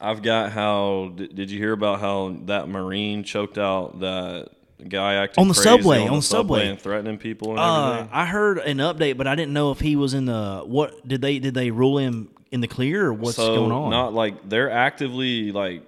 [0.00, 1.12] I've got how.
[1.14, 4.50] Did, did you hear about how that Marine choked out that
[4.88, 6.68] guy acting On the subway, on, the the subway.
[6.68, 8.10] and threatening people and Uh, everything?
[8.12, 11.22] I heard an update, but I didn't know if he was in the what did
[11.22, 13.90] they did they rule him in the clear or what's so going on?
[13.90, 15.82] Not like they're actively like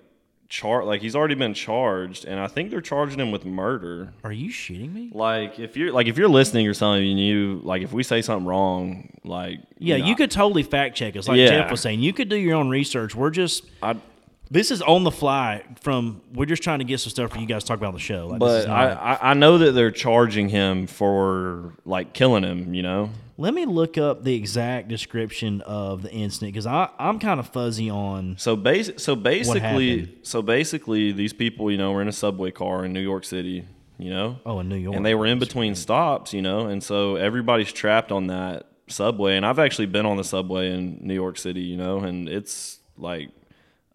[0.48, 4.12] char like he's already been charged, and I think they're charging him with murder.
[4.24, 5.10] Are you shitting me?
[5.12, 8.22] Like if you're like if you're listening or something, and you like if we say
[8.22, 11.48] something wrong, like Yeah, know, you could totally fact check us, like Yeah.
[11.48, 12.00] Jeff was saying.
[12.00, 13.14] You could do your own research.
[13.14, 13.96] We're just I,
[14.50, 15.64] this is on the fly.
[15.80, 17.94] From we're just trying to get some stuff for you guys to talk about on
[17.94, 18.26] the show.
[18.28, 22.74] Like, but I, I I know that they're charging him for like killing him.
[22.74, 23.10] You know.
[23.36, 27.48] let me look up the exact description of the incident because I I'm kind of
[27.48, 28.36] fuzzy on.
[28.38, 32.84] So basic, so basically, so basically, these people, you know, were in a subway car
[32.84, 33.64] in New York City,
[33.98, 36.82] you know, Oh, in New York, and they were in between stops, you know, and
[36.82, 39.36] so everybody's trapped on that subway.
[39.36, 42.78] And I've actually been on the subway in New York City, you know, and it's
[42.96, 43.28] like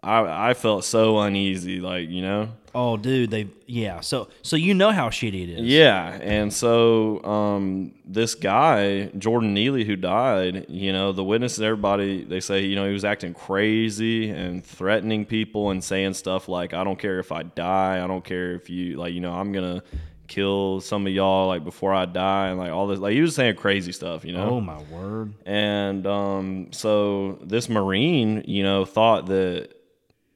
[0.03, 2.49] I I felt so uneasy, like you know.
[2.75, 3.99] Oh, dude, they yeah.
[3.99, 5.61] So so you know how shitty it is.
[5.61, 12.23] Yeah, and so um, this guy Jordan Neely who died, you know, the witnesses, everybody,
[12.23, 16.73] they say, you know, he was acting crazy and threatening people and saying stuff like,
[16.73, 19.51] "I don't care if I die, I don't care if you like, you know, I'm
[19.51, 19.83] gonna
[20.27, 23.35] kill some of y'all like before I die," and like all this, like he was
[23.35, 24.49] saying crazy stuff, you know.
[24.49, 25.33] Oh my word.
[25.45, 29.69] And um, so this Marine, you know, thought that,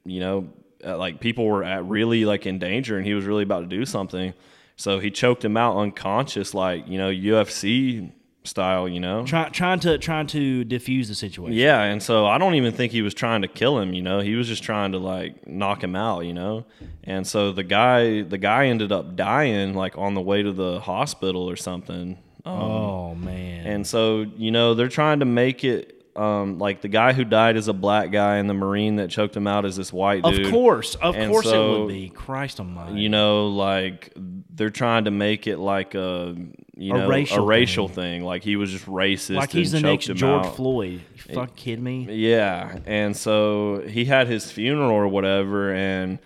[0.07, 0.49] you know,
[0.85, 3.67] uh, like people were at really like in danger and he was really about to
[3.67, 4.33] do something.
[4.75, 8.11] So he choked him out unconscious, like, you know, UFC
[8.43, 9.25] style, you know.
[9.25, 11.53] Try, trying to trying to diffuse the situation.
[11.57, 14.19] Yeah, and so I don't even think he was trying to kill him, you know.
[14.19, 16.65] He was just trying to like knock him out, you know.
[17.03, 20.79] And so the guy the guy ended up dying like on the way to the
[20.79, 22.17] hospital or something.
[22.45, 23.65] Um, Oh man.
[23.65, 27.55] and so, you know, they're trying to make it um, like the guy who died
[27.57, 30.45] is a black guy and the marine that choked him out is this white dude.
[30.47, 32.09] of course, of And course it would be.
[32.09, 32.99] Christ Almighty.
[32.99, 36.35] You know, like they're trying to make it like a
[36.75, 38.23] you A know racial a racial thing.
[38.23, 39.35] Like he was just racist.
[39.35, 40.55] like he's the next George out.
[40.55, 41.01] Floyd.
[41.27, 42.07] You fuck kidding me?
[42.09, 46.19] Yeah, and so he had his funeral or whatever, and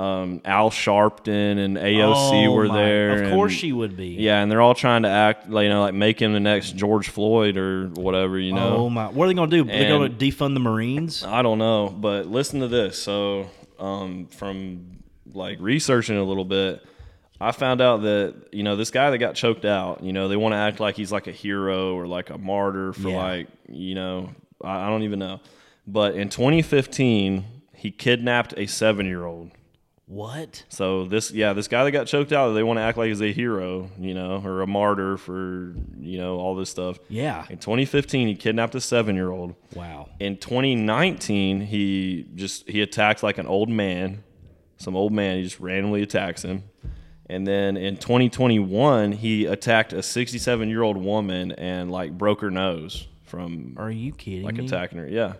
[0.00, 3.22] um, Al Sharpton and AOC Oh, were my- there.
[3.24, 4.08] Of course she would be.
[4.18, 6.76] Yeah, and they're all trying to act, like, you know, like make him the next
[6.76, 8.76] George Floyd or whatever, you know.
[8.78, 9.08] Oh my!
[9.08, 9.64] What are they gonna do?
[9.64, 11.24] They're gonna defund the Marines?
[11.24, 12.96] I don't know, but listen to this.
[13.02, 16.82] So, um, from like researching a little bit,
[17.40, 20.02] I found out that you know this guy that got choked out.
[20.02, 22.92] You know, they want to act like he's like a hero or like a martyr
[22.92, 23.22] for Yeah.
[23.22, 24.30] like you know
[24.64, 25.40] I, I don't even know.
[25.86, 27.44] But in 2015,
[27.74, 29.50] he kidnapped a seven year old.
[30.10, 30.64] What?
[30.68, 33.22] So this, yeah, this guy that got choked out, they want to act like he's
[33.22, 36.98] a hero, you know, or a martyr for you know all this stuff.
[37.08, 37.46] Yeah.
[37.48, 39.54] In 2015, he kidnapped a seven year old.
[39.76, 40.08] Wow.
[40.18, 44.24] In 2019, he just he attacks like an old man,
[44.78, 45.36] some old man.
[45.36, 46.64] He just randomly attacks him,
[47.26, 52.50] and then in 2021, he attacked a 67 year old woman and like broke her
[52.50, 54.66] nose from Are you kidding like me?
[54.66, 55.06] attacking her.
[55.06, 55.34] Yeah.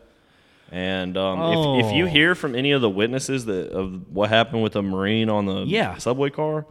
[0.72, 1.40] And um,
[1.80, 2.08] if, if you Oh.
[2.08, 5.64] hear from any of the witnesses that of what happened with the marine on the
[5.66, 5.96] Yeah.
[5.98, 6.66] subway car,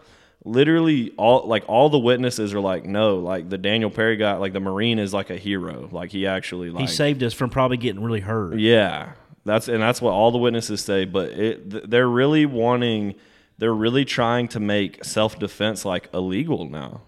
[0.46, 4.54] literally all like all the witnesses are like, no, like the Daniel Perry guy, like
[4.54, 7.78] the marine is like a hero, like he actually like He saved us from probably
[7.78, 8.58] getting really hurt.
[8.60, 9.12] yeah,
[9.46, 11.06] that's and that's what all the witnesses say.
[11.06, 13.16] But it, th- they're really wanting,
[13.58, 17.02] they're really trying to make self defense like illegal now,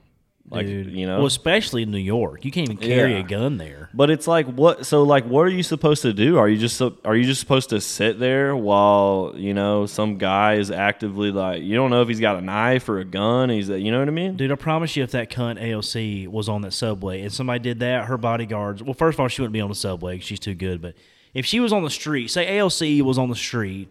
[0.51, 0.91] like Dude.
[0.91, 1.17] you know.
[1.19, 3.19] Well, especially in New York, you can't even carry Yeah.
[3.19, 3.89] a gun there.
[3.93, 4.85] but it's like what?
[4.85, 6.37] So like, what are you supposed to do?
[6.37, 10.55] Are you just are you just supposed to sit there while you know some guy
[10.55, 13.49] is actively like you don't know if he's got a knife or a gun?
[13.49, 14.35] He's you know what I mean?
[14.35, 17.79] Dude, I promise you, if that cunt AOC was on that subway and somebody did
[17.79, 18.83] that, her bodyguards.
[18.83, 20.81] Well, first of all, she wouldn't be on the subway 'cause she's too good.
[20.81, 20.95] But
[21.33, 23.87] if she was on the street, say AOC was on the street,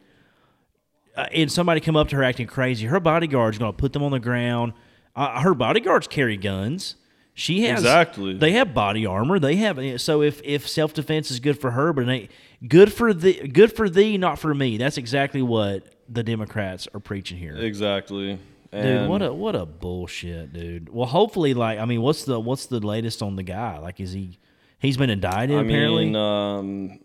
[1.16, 4.02] uh, and somebody come up to her acting crazy, her bodyguard's going to put them
[4.02, 4.72] on the ground.
[5.16, 6.96] Uh, her bodyguards carry guns.
[7.34, 8.34] She has Exactly.
[8.34, 9.38] They have body armor.
[9.38, 12.30] They have so if if self defense is good for her, but it ain't
[12.68, 14.76] good for the good for thee, not for me.
[14.76, 17.56] That's exactly what the Democrats are preaching here.
[17.56, 18.38] Exactly.
[18.72, 20.90] Dude, what a what a bullshit, dude.
[20.90, 23.78] Well, hopefully, like, I mean, what's the what's the latest on the guy?
[23.78, 24.38] Like, is he
[24.78, 26.06] he's been indicted I apparently?
[26.06, 27.00] mean, um,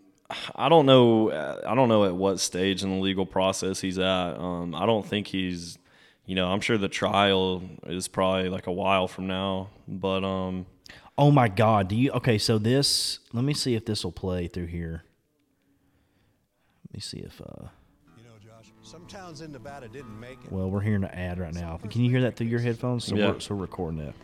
[0.54, 1.30] I don't know.
[1.66, 4.38] I don't know at what stage in the legal process he's at.
[4.38, 5.78] Um, I don't think he's.
[6.26, 9.70] You know, I'm sure the trial is probably like a while from now.
[9.86, 10.66] But um,
[11.16, 12.10] oh my god, do you?
[12.12, 13.20] Okay, so this.
[13.32, 15.04] Let me see if this will play through here.
[16.88, 17.40] Let me see if.
[17.40, 17.68] uh
[18.16, 20.50] You know, Josh, some towns in Nevada didn't make it.
[20.50, 21.78] Well, we're hearing an ad right now.
[21.90, 23.04] Can you hear that through your headphones?
[23.04, 23.32] So Yeah.
[23.32, 24.14] we're so we're recording that.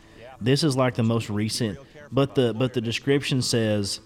[0.41, 1.79] This is like the most recent,
[2.11, 4.01] but the but the description says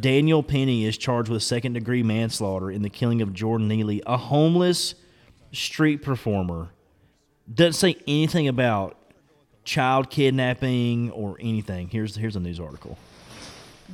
[0.00, 4.18] Daniel Penny is charged with second degree manslaughter in the killing of Jordan Neely, a
[4.18, 4.94] homeless
[5.52, 6.72] street performer.
[7.52, 8.96] Doesn't say anything about
[9.64, 11.88] child kidnapping or anything.
[11.88, 12.98] Here's here's a news article.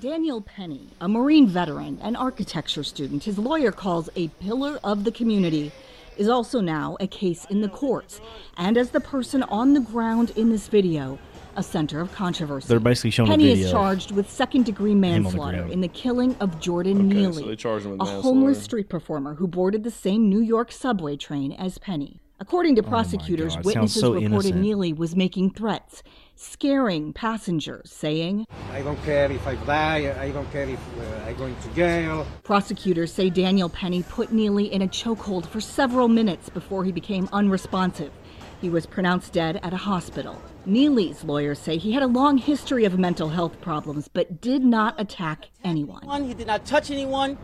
[0.01, 5.13] Daniel Penny, a Marine veteran and architecture student his lawyer calls a pillar of the
[5.13, 5.71] community,
[6.17, 8.21] is also now a case in the courts.
[8.57, 11.19] And as the person on the ground in this video,
[11.57, 12.67] a center of controversy.
[12.67, 15.81] They're basically showing a Penny video is charged with second degree on the manslaughter in
[15.81, 19.35] the killing of Jordan Okay, Neely, so they charged him with a homeless street performer
[19.35, 22.21] who boarded the same New York subway train as Penny.
[22.41, 24.61] According to prosecutors, Oh witnesses so reported innocent.
[24.61, 26.03] Neely was making threats,
[26.35, 30.15] scaring passengers, saying, I don't care if I die.
[30.21, 32.27] I don't care if uh, I go into jail.
[32.43, 37.29] Prosecutors say Daniel Penny put Neely in a chokehold for several minutes before he became
[37.33, 38.13] unresponsive.
[38.61, 40.41] He was pronounced dead at a hospital.
[40.67, 45.01] Neely's lawyers say he had a long history of mental health problems but did not
[45.01, 46.25] attack anyone.
[46.25, 47.39] He did not touch anyone.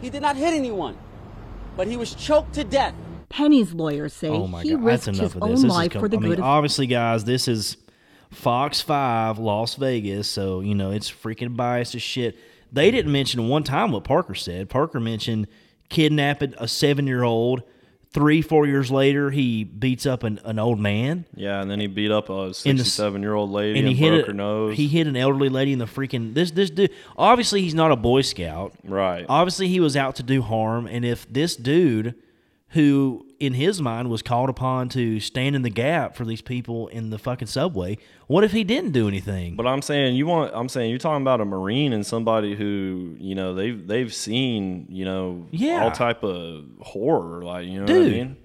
[0.00, 0.96] He did not hit anyone.
[1.76, 2.94] But he was choked to death.
[3.30, 5.62] Penny's lawyers say Oh my he god, risked enough his of own this.
[5.62, 7.76] this life is com- for the I mean, good of obviously, guys, this is
[8.30, 12.38] Fox Five, Las Vegas, so you know it's freaking biased as shit.
[12.72, 14.68] They didn't mention one time what Parker said.
[14.68, 15.48] Parker mentioned
[15.88, 17.62] kidnapping a seven-year-old.
[18.12, 21.86] Three, four years later, he beats up an, an old man, yeah, and then he
[21.86, 22.32] beat up a
[22.64, 24.76] In the s- 67 year old lady and and, he hit broke a- her nose.
[24.76, 26.90] He hit an elderly lady in the freaking this this dude.
[27.16, 28.72] Obviously, he's not a Boy Scout.
[28.82, 29.24] right.
[29.28, 32.16] Obviously, he was out to do harm, and if this dude
[32.70, 36.86] who in his mind was called upon to stand in the gap for these people
[36.88, 37.98] in the fucking subway.
[38.28, 39.56] What if he didn't do anything?
[39.56, 40.52] But I'm saying you want.
[40.54, 44.86] I'm saying you're talking about a marine and somebody who you know they've they've seen
[44.88, 45.82] you know Yeah.
[45.82, 48.36] all type of horror like you know Dude, what I mean.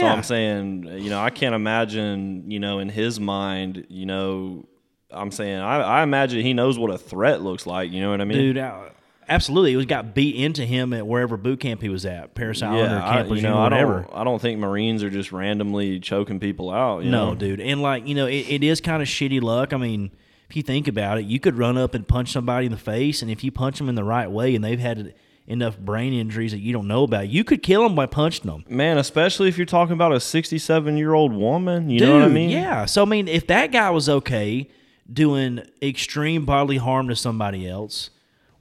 [0.00, 0.06] So.
[0.06, 4.66] I'm saying you know I can't imagine you know in his mind you know
[5.10, 7.90] I'm saying I, I imagine he knows what a threat looks like.
[7.90, 8.38] You know what I mean?
[8.38, 8.84] Dude, uh,
[9.28, 9.72] absolutely.
[9.72, 12.92] It was got beat into him at wherever boot camp he was at, Parris Island
[12.92, 14.02] or Camp I, you know I whatever.
[14.02, 17.04] don't I don't think Marines are just randomly choking people out.
[17.04, 17.34] You No, know?
[17.34, 17.60] dude.
[17.60, 19.72] And like, you know, it, it is kind of shitty luck.
[19.72, 20.10] I mean,
[20.50, 23.22] if you think about it, you could run up and punch somebody in the face,
[23.22, 25.14] and if you punch them in the right way and they've had
[25.46, 28.64] enough brain injuries that you don't know about, you could kill them by punching them.
[28.68, 31.90] Man, especially if you're talking about a 67 year old woman.
[31.90, 32.50] You know what I mean?
[32.50, 32.84] Yeah.
[32.84, 34.68] So I mean, if that guy was okay
[35.12, 38.10] doing extreme bodily harm to somebody else,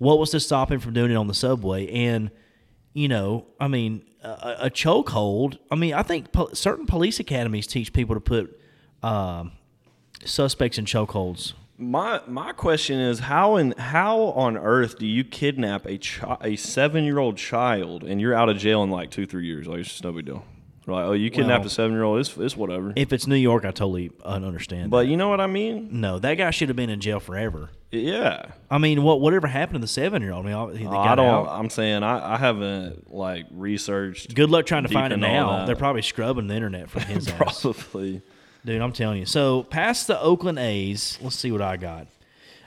[0.02, 1.88] what was to stop him from doing it on the subway?
[1.88, 2.32] And
[2.94, 5.60] you know, I mean, a, a chokehold.
[5.70, 8.60] I mean, I think po- certain police academies teach people to put
[9.04, 9.52] um,
[10.26, 11.54] suspects in chokeholds.
[11.78, 16.56] My my question is how in how on earth do you kidnap a chi- a
[16.56, 19.68] seven year old child and you're out of jail in like two three years?
[19.68, 20.44] Like it's just no big deal.
[20.92, 22.94] Like oh you kidnapped Well- a seven year old, it's it's whatever.
[22.96, 24.92] If it's New York, I totally uh, understand.
[24.92, 25.90] but you know what I mean?
[26.02, 27.70] no, that guy should have been in jail forever.
[27.92, 28.52] Yeah.
[28.70, 30.46] I mean, what whatever happened to the seven year old?
[30.46, 31.26] I mean, they Oh, got I don't.
[31.28, 31.48] out.
[31.50, 34.34] I'm saying I, I haven't like researched.
[34.34, 35.58] Good luck trying to deep find it in all now.
[35.58, 35.66] that.
[35.68, 37.62] They're probably scrubbing the internet from his ass.
[37.62, 38.22] Probably.
[38.64, 39.26] Dude, I'm telling you.
[39.26, 42.08] So past the Oakland A's, let's see what I got.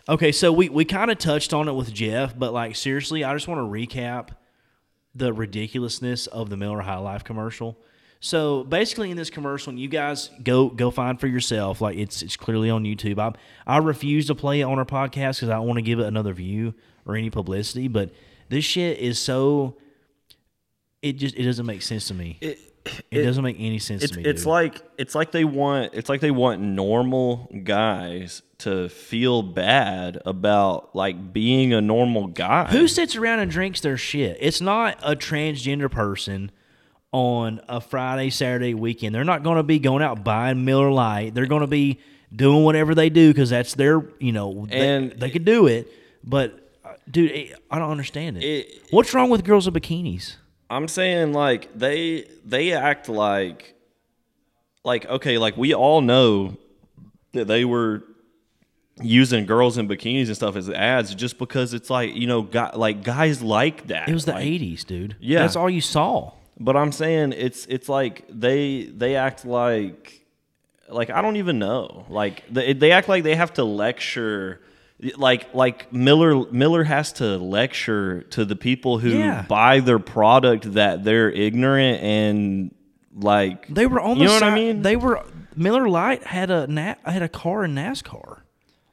[0.09, 3.33] Okay, so we, we kind of touched on it with Jeff, but like seriously, I
[3.33, 4.31] just want to recap
[5.15, 7.79] the ridiculousness of the Miller High Life commercial.
[8.25, 11.83] So basically, in this commercial, and you guys go go find for yourself.
[11.83, 13.19] Like it's it's clearly on YouTube.
[13.19, 13.35] I
[13.67, 16.07] I refuse to play it on our podcast because I don't want to give it
[16.07, 16.73] another view
[17.05, 17.87] or any publicity.
[17.87, 18.13] But
[18.49, 19.77] this shit is so.
[21.03, 22.39] It just it doesn't make sense to me.
[22.41, 22.59] It,
[23.13, 24.25] doesn't make any sense to me.
[24.25, 24.49] it's dude.
[24.49, 30.97] like it's like they want it's like they want normal guys to feel bad about
[30.97, 32.71] like being a normal guy.
[32.71, 34.39] Who sits around and drinks their shit?
[34.41, 36.51] It's not a transgender person
[37.15, 39.15] on a Friday, Saturday weekend.
[39.15, 41.33] They're not going to be going out buying Miller Lite.
[41.33, 42.01] They're going to be
[42.35, 45.87] doing whatever they do because that's their, you know, they, And- they could do it.
[46.25, 48.43] But, uh, dude, it, I don't understand it.
[48.45, 50.35] It- What's wrong with girls in bikinis?
[50.69, 53.75] I'm saying like they they act like
[54.83, 56.57] like okay, like we all know
[57.33, 58.03] that they were
[59.01, 62.71] using girls in bikinis and stuff as ads just because it's like, you know, guy,
[62.75, 64.09] like guys like that.
[64.09, 65.17] It was the Like, 80s, dude.
[65.21, 65.41] Yeah.
[65.41, 66.33] That's all you saw.
[66.59, 70.25] But I'm saying it's it's like they they act like
[70.89, 72.07] like I don't even know.
[72.09, 74.61] Like they they act like they have to lecture
[75.17, 79.43] like like Miller Miller has to lecture to the people who Yeah.
[79.49, 82.75] buy their product that they're ignorant and
[83.15, 84.47] like They were on you the know side.
[84.47, 84.83] what I mean?
[84.83, 85.25] They were
[85.57, 88.41] Miller Lite had a had a car in NASCAR.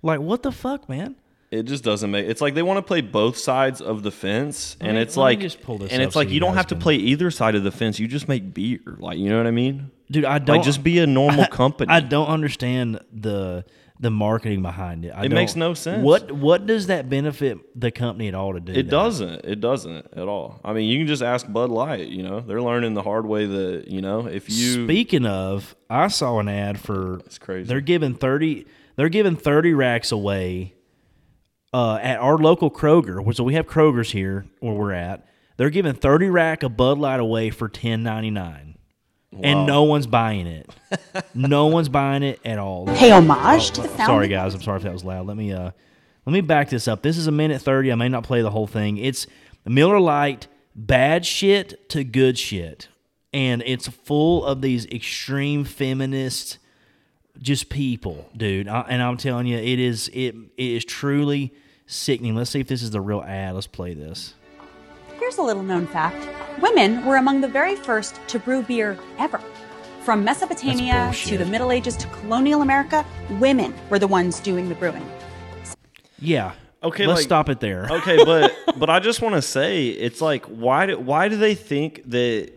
[0.02, 1.16] Like what the fuck, man?
[1.52, 4.78] It just doesn't make it's like they want to play both sides of the fence
[4.80, 6.68] and me- it's like just pull this and it's so like you you don't have
[6.68, 9.48] to play either side of the fence you just make beer like you know what
[9.48, 13.64] i mean Dude, I don't like just be a normal company I don't understand the
[14.02, 15.10] the marketing behind it.
[15.10, 16.04] I It makes no sense.
[16.04, 18.74] What what does that benefit the company at all to do?
[18.74, 18.90] It that?
[18.90, 19.46] doesn't.
[19.46, 20.60] It doesn't at all.
[20.66, 22.08] I mean, you can just ask Bud Light.
[22.08, 24.86] You know, they're learning the hard way that you know if you.
[24.86, 27.20] Speaking of, I saw an ad for.
[27.20, 27.68] It's crazy.
[27.68, 28.66] They're giving thirty.
[28.96, 30.74] They're giving thirty racks away.
[31.74, 35.26] Uh, at our local Kroger, which so we have Krogers here where we're at.
[35.56, 38.78] They're giving thirty rack of Bud Light away for ten ninety nine,
[39.42, 40.70] and no one's buying it.
[41.34, 42.88] no one's buying it at all.
[42.88, 44.06] Pay homage to the founding.
[44.06, 44.54] Sorry, guys.
[44.54, 45.28] I'm sorry if that was loud.
[45.28, 45.72] Let me uh,
[46.26, 47.04] let me back this up.
[47.04, 47.92] This is a minute thirty.
[47.92, 48.98] I may not play the whole thing.
[48.98, 49.28] It's
[49.66, 52.90] Miller Lite bad shit to good shit,
[53.34, 56.58] and it's full of these extreme feminist,
[57.42, 58.68] just people, dude.
[58.68, 61.54] I, and I'm telling you, it is it, it is truly
[61.88, 62.36] sickening.
[62.36, 63.56] Let's see if this is the real ad.
[63.56, 64.36] Let's play this.
[65.20, 66.28] Here's a little known fact
[66.62, 69.40] women were among the very first to brew beer ever.
[70.04, 71.46] From Mesopotamia to the.
[71.46, 73.06] Middle Ages to colonial America,
[73.40, 75.06] women were the ones doing the brewing.
[76.20, 76.54] Yeah.
[76.84, 77.88] Okay, Let's like- stop it there.
[77.90, 81.54] okay, but but I just want to say it's like why do why do they
[81.54, 82.52] think that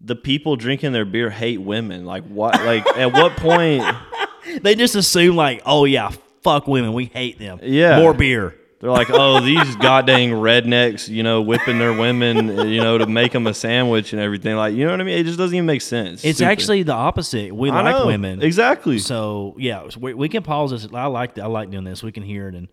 [0.00, 2.06] the people drinking their beer hate women?
[2.06, 2.54] Like what?
[2.64, 3.84] Like at what point?
[4.62, 6.10] They just assume like, oh yeah,
[6.42, 6.92] fuck women.
[6.92, 7.60] We hate them.
[7.62, 8.00] Yeah.
[8.00, 8.54] More beer.
[8.80, 13.32] They're like, oh, these goddamn rednecks, you know, whipping their women, you know, to make
[13.32, 14.54] them a sandwich and everything.
[14.54, 15.18] Like, you know what I mean?
[15.18, 16.24] It just doesn't even make sense.
[16.24, 16.50] It's Stupid.
[16.52, 17.52] actually the opposite.
[17.52, 18.06] We I like know.
[18.06, 18.40] women.
[18.40, 18.98] Exactly.
[19.00, 20.86] So yeah, so we, we can pause this.
[20.94, 22.04] I like I like doing this.
[22.04, 22.68] We can hear it, and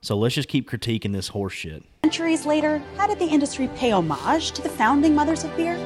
[0.00, 1.82] so let's just keep critiquing this horse shit.
[2.04, 5.76] Centuries later, how did the industry pay homage to the founding mothers of beer?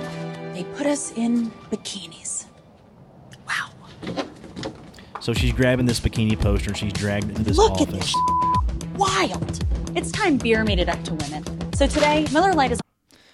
[0.53, 2.47] they put us in bikinis.
[3.47, 3.71] Wow.
[5.23, 7.87] So she's grabbing this bikini poster and she's dragged it to this Look office.
[7.87, 8.15] at this.
[8.97, 9.65] Wild.
[9.97, 11.45] It's time beer made it up to women.
[11.75, 12.81] So today, Miller Lite is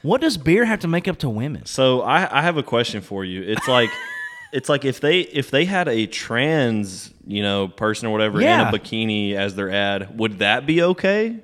[0.02, 1.64] What does beer have to make up to women?
[1.64, 3.42] So I, I have a question for you.
[3.42, 3.88] It's like
[4.52, 8.68] it's like if they if they had a trans you know person or whatever Yeah.
[8.68, 11.38] in a bikini as their ad, would that be okay?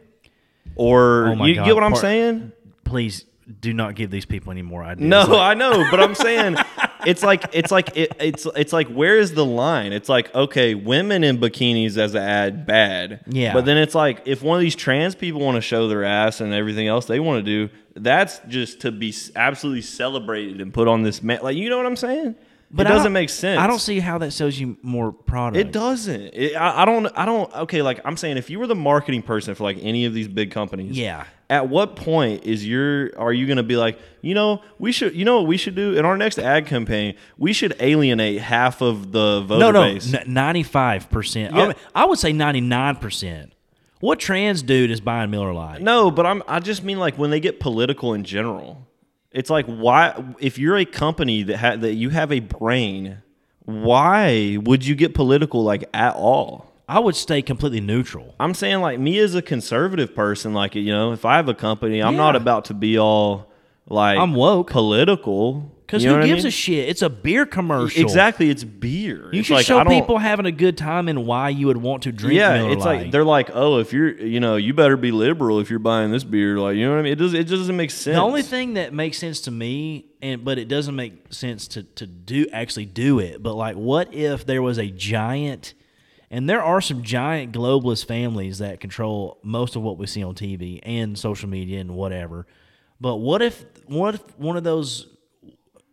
[0.76, 2.53] Or Oh you God, get what I'm saying?
[2.84, 3.24] Please
[3.61, 5.09] do not give these people any more ideas.
[5.09, 6.57] No, Like, I know, but I'm saying
[7.07, 9.93] it's like it's like it, it's it's like where is the line?
[9.93, 13.25] It's like okay, women in bikinis as an ad bad.
[13.27, 13.53] Yeah.
[13.53, 16.41] But then it's like if one of these trans people want to show their ass
[16.41, 20.89] and everything else they want to do, that's just to be absolutely celebrated and put
[20.89, 21.41] on this man.
[21.43, 22.35] Like you know what I'm saying?
[22.71, 23.61] but it doesn't make sense.
[23.61, 25.57] I don't see how that sells you more product.
[25.57, 26.21] It doesn't.
[26.35, 27.07] It, I, I don't.
[27.17, 27.55] I don't.
[27.55, 30.27] Okay, like I'm saying, if you were the marketing person for like any of these
[30.29, 31.25] big companies, Yeah.
[31.51, 35.14] At what point is your are you going to be like, you know, we should,
[35.14, 37.14] you know, what we should do in our next ad campaign?
[37.36, 40.14] We should alienate half of the voter No, no, base.
[40.26, 41.55] ninety-five percent.
[41.95, 43.53] I would say ninety-nine percent.
[44.01, 45.80] What trans dude is buying Miller Lite?
[45.82, 46.42] No, but I'm.
[46.49, 48.86] I just mean like when they get political in general.
[49.30, 53.18] It's like why if you're a company that ha- that you have a brain,
[53.64, 56.70] why would you get political like at all?
[56.89, 58.35] I would stay completely neutral.
[58.39, 61.55] I'm saying like me as a conservative person, like you know, if I have a
[61.55, 63.51] company, I'm not about to be all
[63.89, 64.70] like I'm woke.
[64.70, 65.70] political.
[65.87, 66.49] Because You know who what I gives mean?
[66.49, 66.89] a shit?
[66.89, 68.01] It's a beer commercial.
[68.03, 69.28] Exactly, it's beer.
[69.32, 71.76] You It's should like, show don't- people having a good time and why you would
[71.76, 72.39] want to drink.
[72.39, 73.03] Yeah, Miller it's Lite.
[73.03, 76.11] like they're like, oh, if you're, you know, you better be liberal if you're buying
[76.11, 76.59] this beer.
[76.59, 77.12] Like, you know what I mean?
[77.12, 77.35] It does.
[77.35, 78.16] It just doesn't make sense.
[78.16, 81.82] The only thing that makes sense to me, and but it doesn't make sense to
[81.82, 83.43] to do actually do it.
[83.43, 85.74] But like, what if there was a giant,
[86.35, 90.35] and there are some giant globalist families that control most of what we see on
[90.35, 92.45] TV and social media and whatever.
[93.01, 95.07] But what if what if one of those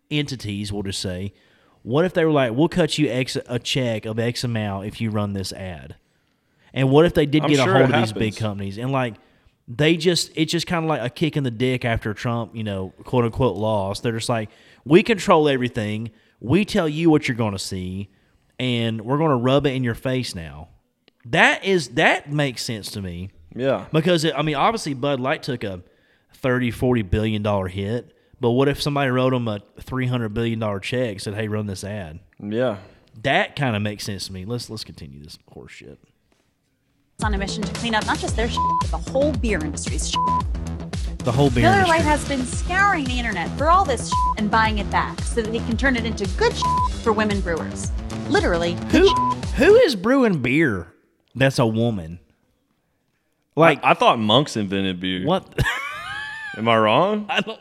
[0.09, 1.35] entities, we'll just say,
[1.83, 4.99] what if they were like, we'll cut you X a check of X amount if
[4.99, 5.97] you run this ad?
[6.73, 9.17] And what if they did I'm get a hold of these big companies and like
[9.67, 12.63] they just it's just kind of like a kick in the dick after Trump, you
[12.63, 14.01] know, quote unquote lost.
[14.01, 14.49] They're just like,
[14.85, 16.09] we control everything.
[16.39, 18.09] We tell you what you're going to see,
[18.61, 20.69] and we're going to rub it in your face now.
[21.25, 23.85] That is that makes sense to me Yeah.
[23.91, 25.81] because it, I mean, obviously Bud Light took a
[26.35, 28.15] 30, 40 billion dollar hit.
[28.39, 31.47] But what if somebody wrote them a three hundred billion dollar check and said, "Hey,
[31.47, 32.19] run this ad"?
[32.39, 32.77] Yeah.
[33.23, 34.45] That kind of makes sense to me.
[34.45, 35.99] Let's let's continue this horse shit.
[37.23, 40.09] on a mission to clean up not just their shit, but the whole beer industry's
[40.09, 40.60] shit.
[41.23, 41.97] The whole beer Miller industry.
[41.97, 45.41] Lite has been scouring the internet for all this shit and buying it back so
[45.41, 47.91] that they can turn it into good shit for women brewers.
[48.27, 49.07] Literally, Who
[49.55, 50.91] who is brewing beer?
[51.35, 52.19] That's a woman.
[53.55, 55.25] Like I thought monks invented beer.
[55.25, 55.47] what?
[56.57, 57.27] Am I wrong?
[57.29, 57.59] I don't.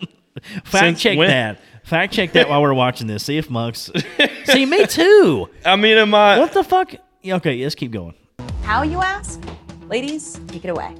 [0.65, 1.29] Fact Since check when?
[1.29, 1.61] that.
[1.85, 3.25] Fact check that while we're watching this.
[3.25, 3.91] See if monks.
[4.45, 5.49] See me too.
[5.67, 6.39] I mean, am I?
[6.39, 6.95] What the fuck?
[7.27, 8.15] Okay, let's keep going.
[8.63, 9.43] how you ask?
[9.89, 10.95] Ladies, take it away.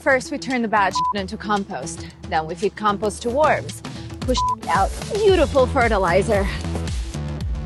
[0.00, 2.06] First, we turn the bad shit into compost.
[2.28, 3.82] Then we feed compost to worms.
[4.20, 4.38] Push
[4.68, 6.46] out beautiful fertilizer.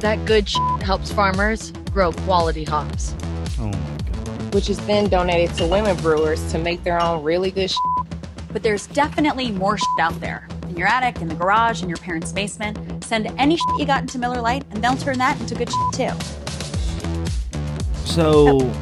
[0.01, 3.15] That good shit helps farmers grow quality hops,
[3.59, 4.55] Oh my god.
[4.55, 7.77] which is then donated to women brewers to make their own really good sh-
[8.53, 10.47] But there's definitely more shit out there.
[10.69, 13.05] In your attic, in the garage, in your parents' basement.
[13.05, 16.11] Send any shit you got into Miller Lite, and they'll turn that into good shit
[16.11, 16.25] too.
[18.05, 18.73] So So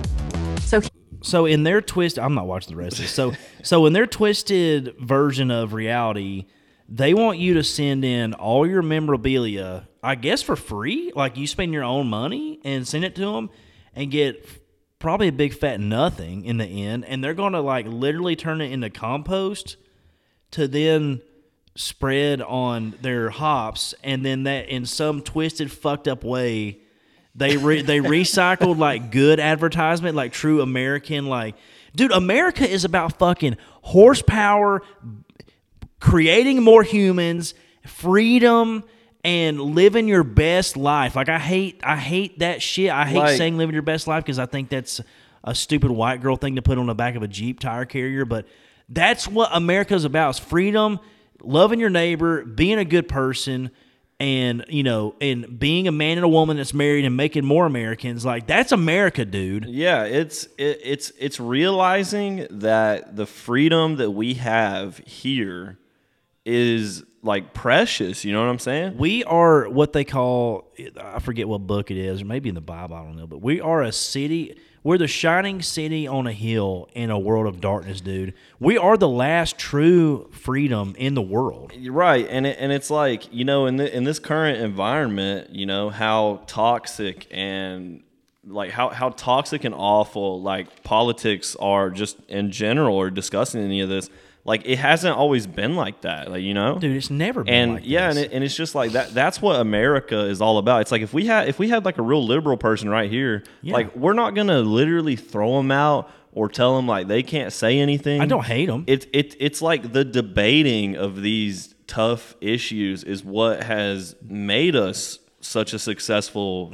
[1.23, 3.11] so in their twist, I'm not watching the rest of this.
[3.11, 6.47] So so in their twisted version of reality,
[6.89, 11.13] they want you to send in all your memorabilia, I guess for free.
[11.15, 13.51] Like you spend your own money and send it to them,
[13.95, 14.47] and get
[14.99, 17.05] probably a big fat nothing in the end.
[17.05, 19.77] And they're going to like literally turn it into compost
[20.53, 21.23] to then
[21.75, 26.82] spread on their hops, and then that in some twisted, fucked up way.
[27.35, 31.55] They re- they recycled like good advertisement, like true American, like
[31.97, 34.83] dude, America is about fucking horsepower,
[36.01, 37.55] creating more humans,
[37.87, 38.85] freedom,
[39.25, 41.17] and living your best life.
[41.17, 42.91] Like I hate I hate that shit.
[42.91, 45.01] I hate Like- saying living your best life because I think that's
[45.45, 48.25] a stupid white girl thing to put on the back of a Jeep tire carrier.
[48.25, 48.47] But
[48.89, 50.99] that's what America's about: is freedom,
[51.43, 53.71] loving your neighbor, being a good person.
[54.23, 57.67] And you know, and being a man and a woman that's married and making more
[57.67, 59.65] Americans, like that's America, dude.
[59.65, 65.77] Yeah, it's it, it's it's realizing that the freedom that we have here
[66.47, 68.25] is like precious.
[68.25, 68.99] You know what I'm saying?
[68.99, 72.61] We are what they call I forget what book it is, or maybe in the
[72.61, 73.27] Bible, I don't know.
[73.27, 74.59] But we are a city.
[74.85, 78.35] We're the shining city on a hill in a world of darkness, dude.
[78.59, 81.73] We are the last true freedom in the world.
[81.77, 85.51] You're right, and it, and it's like you know in the, in this current environment,
[85.51, 88.03] you know how toxic and
[88.45, 93.81] like how how toxic and awful like politics are just in general or discussing any
[93.81, 94.11] of this.
[94.45, 96.97] Like it hasn't always been like that, like you know, dude.
[96.97, 98.17] It's never been and like yeah, this.
[98.17, 99.15] and it, and it's just like that.
[99.15, 100.81] That's what America is all about.
[100.81, 103.45] It's like if we had if we had like a real liberal person right here,
[103.63, 103.75] Yeah.
[103.75, 107.79] like we're not gonna literally throw them out or tell them like they can't say
[107.79, 108.21] anything.
[108.21, 108.83] I don't hate 'em.
[108.89, 115.21] It's it, it's like the debating of these tough issues is what has made us
[115.41, 116.71] such a successful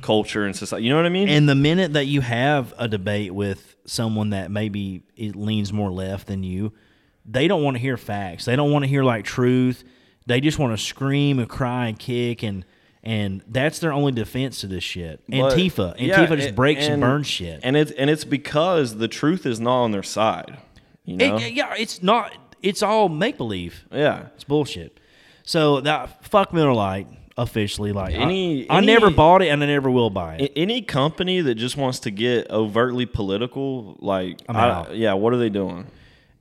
[0.00, 0.84] culture and society.
[0.86, 1.28] You know what I mean?
[1.28, 1.36] Mm-hmm.
[1.36, 5.90] And the minute that you have a debate with someone that maybe it leans more
[5.90, 6.72] left than you,
[7.24, 8.44] they don't want to hear facts.
[8.44, 9.84] They don't want to hear like truth.
[10.26, 12.64] They just want to scream and cry and kick and
[13.04, 15.26] and that's their only defense to this shit.
[15.28, 17.60] Antifa, Antifa yeah, just and- breaks and, burns shit.
[17.62, 20.58] And it's and it's because the truth is not on their side.
[21.04, 21.36] You know?
[21.36, 22.32] It- yeah, it's not.
[22.62, 23.84] It's all make believe.
[23.90, 25.00] Yeah, it's bullshit.
[25.42, 27.90] So that fuck Miller Lite officially.
[27.90, 30.52] Like I- Any- I, any- never bought it and I never will buy it.
[30.54, 35.48] Any company that just wants to get overtly political, like, I- yeah, what are they
[35.50, 35.88] doing?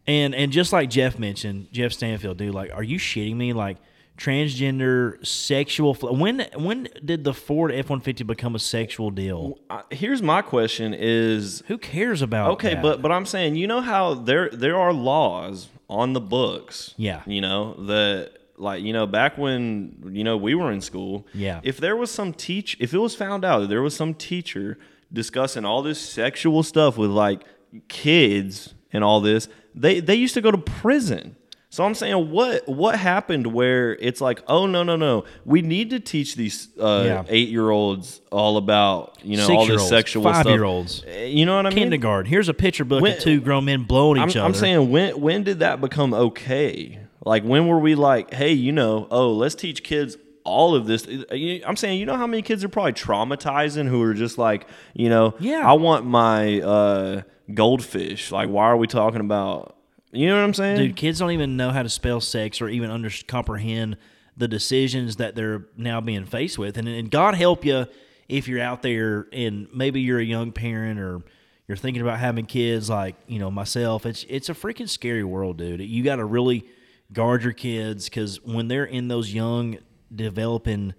[0.08, 3.54] And and just like Jeff mentioned, Jeff Stanfield, dude, like, are you shitting me?
[3.54, 3.78] Like
[4.18, 5.94] transgender sexual.
[5.96, 9.58] When when did the Ford F one fifty become a sexual deal?
[9.90, 12.52] Here's my question: Is who cares about?
[12.52, 12.84] Okay, that?
[12.84, 16.94] but but I'm saying, you know how there there are laws on the books.
[16.98, 17.22] Yeah.
[17.26, 21.28] You know that like you know back when you know we were in school.
[21.34, 21.60] Yeah.
[21.64, 24.78] If there was some teach, if it was found out that there was some teacher
[25.12, 27.44] discussing all this sexual stuff with like
[27.88, 31.36] kids and all this, they they used to go to prison.
[31.74, 35.92] So I'm saying, what what happened where it's like, oh no no no, we need
[35.92, 37.24] to teach these uh, Yeah.
[37.30, 40.44] eight year olds all about you know all this sexual stuff.
[40.44, 41.06] five-year-olds.
[41.08, 41.78] Uh, You know what I mean?
[41.86, 42.30] Kindergarten.
[42.30, 44.48] Here's a picture book When- of two grown men blowing each I'm, other.
[44.50, 47.00] I'm saying when when did that become okay?
[47.26, 51.08] Like when were we like, hey, you know, oh, let's teach kids all of this.
[51.08, 54.68] Uh, I'm saying, you know how many kids are probably traumatizing who are just like,
[54.94, 55.62] you know, Yeah.
[55.70, 57.22] I want my uh,
[57.54, 58.32] goldfish.
[58.32, 59.76] Like, why are we talking about?
[60.12, 60.78] You know what I'm saying?
[60.78, 63.98] Dude, kids don't even know how to spell sex or even under comprehend
[64.36, 66.78] the decisions that they're now being faced with.
[66.78, 67.86] And, and God help you
[68.28, 71.22] if you're out there and maybe you're a young parent or
[71.68, 74.06] you're thinking about having kids like, you know, myself.
[74.06, 75.82] It's it's a freaking scary world, dude.
[75.82, 76.66] You got to really
[77.14, 79.78] guard your kids cuz when they're in those young
[80.14, 80.94] developing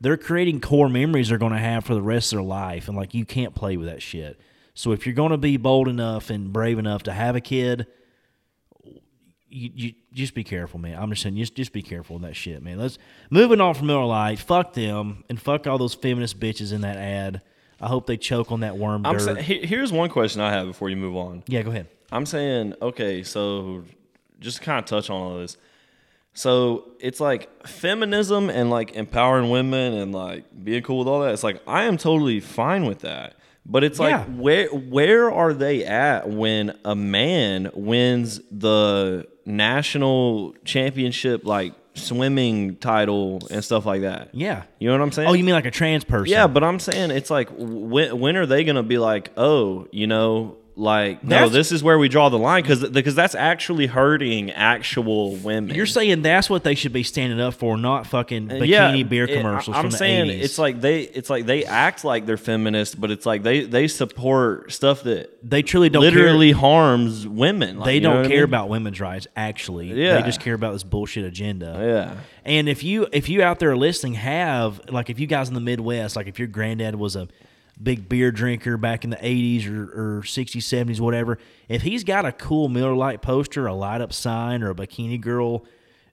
[0.00, 2.96] they're creating core memories they're going to have for the rest of their life and
[2.96, 4.38] like you can't play with that shit.
[4.78, 7.88] So if you're going to be bold enough and brave enough to have a kid,
[9.48, 10.96] you, you just be careful, man.
[10.96, 12.78] I'm just saying, just just be careful with that shit, man.
[12.78, 12.96] Let's
[13.28, 14.38] moving on from Miller Lite.
[14.38, 17.42] Fuck them and fuck all those feminist bitches in that ad.
[17.80, 19.44] I hope they choke on that worm I'm dirt.
[19.44, 21.42] saying, here's one question I have before you move on.
[21.48, 21.88] yeah, go ahead.
[22.12, 23.82] I'm saying, okay, so
[24.38, 25.56] just kind of touch on all this.
[26.34, 31.32] So it's like feminism and like empowering women and like being cool with all that.
[31.32, 33.37] It's like I am totally fine with that.
[33.70, 34.24] But it's like Yeah.
[34.24, 43.40] where where are they at when a man wins the national championship like swimming title
[43.50, 44.30] and stuff like that?
[44.32, 44.62] Yeah.
[44.78, 45.28] You know what I'm saying?
[45.28, 46.30] Oh, you mean like a trans person?
[46.32, 49.86] Yeah, but I'm saying it's like when when are they going to be like, oh,
[49.92, 53.34] you know, like no, That's- this is where we draw the line because because that's
[53.34, 55.74] actually hurting actual women.
[55.74, 59.24] You're saying that's what they should be standing up for, not fucking Uh, bikini beer
[59.24, 60.40] it- commercials I'm the saying 80s.
[60.44, 63.88] it's like they it's like they act like they're feminist, but it's like they they
[63.88, 66.60] support stuff that they truly don't literally care.
[66.60, 67.78] harms women.
[67.78, 68.44] Like, they don't what I care mean?
[68.44, 69.26] about women's rights.
[69.36, 70.14] Actually, Yeah.
[70.20, 71.76] they just care about this bullshit agenda.
[71.80, 72.20] Yeah.
[72.44, 75.60] And if you if you out there listening have like if you guys in the
[75.60, 77.26] Midwest, like if your granddad was a
[77.82, 82.24] big beer drinker back in the 80s or, or 60s, 70s, whatever, if he's got
[82.24, 85.64] a cool Miller Lite poster, a light up sign, or a bikini girl,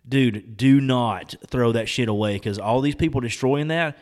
[0.08, 3.98] dude, do not throw that shit away because all these people destroying that.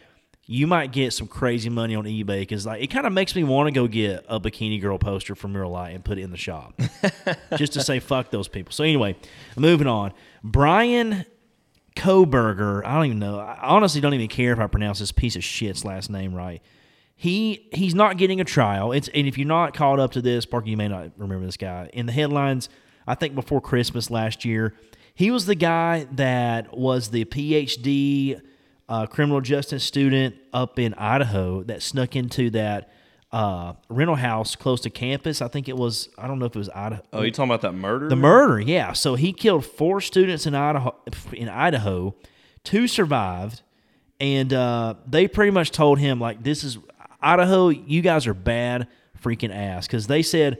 [0.45, 3.45] You might get some crazy money on eBay because like it kind of makes me
[3.45, 6.32] want to go get a bikini girl poster from Miller Lite and put it in
[6.32, 6.78] the shop,
[7.57, 8.74] just to say fuck those people.
[8.74, 9.16] So anyway,
[9.55, 10.11] moving on.
[10.43, 11.26] Bryan
[11.95, 13.39] Kohberger, I don't even know.
[13.39, 16.61] I honestly don't even care if I pronounce this piece of shit's last name right.
[17.16, 18.91] He he's not getting a trial.
[18.91, 21.57] It's and if you're not caught up to this, Parker, you may not remember this
[21.57, 21.89] guy.
[21.93, 22.70] In the headlines,
[23.07, 24.74] I think before Christmas last year,
[25.14, 28.41] he was the guy that was the PhD
[28.89, 32.91] uh, criminal justice student up in Idaho that snuck into that
[33.32, 35.41] uh, rental house close to campus.
[35.41, 36.09] I think it was.
[36.18, 37.01] I don't know if it was Idaho.
[37.11, 38.09] Oh, you talking about that murder?
[38.09, 38.93] The murder, yeah.
[38.93, 40.95] So he killed four students in Idaho.
[41.32, 42.16] In Idaho,
[42.64, 43.61] two survived,
[44.20, 46.78] and uh, they pretty much told him like, "This is
[47.24, 47.69] Idaho.
[47.69, 48.88] You guys are bad
[49.21, 50.59] freaking ass." Because they said,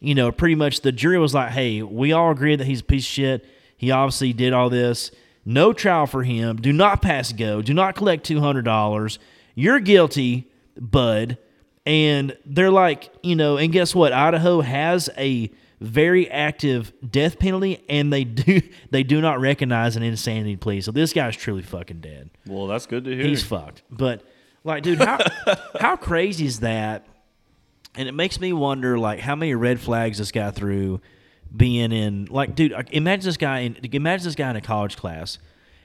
[0.00, 2.84] you know, pretty much the jury was like, "Hey, we all agree that he's a
[2.84, 3.46] piece of shit.
[3.76, 5.10] He obviously did all this.
[5.44, 6.56] No trial for him.
[6.56, 7.60] Do not pass go.
[7.60, 9.18] Do not collect two hundred dollars.
[9.54, 11.38] You're guilty, bud."
[11.86, 14.10] And they're like, you know, and guess what?
[14.12, 15.50] Idaho has a
[15.80, 20.80] very active death penalty, and they do they do not recognize an insanity plea.
[20.80, 22.30] So this guy's truly fucking dead.
[22.46, 23.24] Well, that's good to hear.
[23.26, 23.82] He's fucked.
[23.90, 24.22] But
[24.64, 25.18] like, dude, how
[25.80, 27.06] how crazy is that?
[27.94, 31.00] And it makes me wonder, like, how many red flags this guy threw
[31.54, 32.26] being in.
[32.26, 35.38] Like, dude, imagine this guy in imagine this guy in a college class,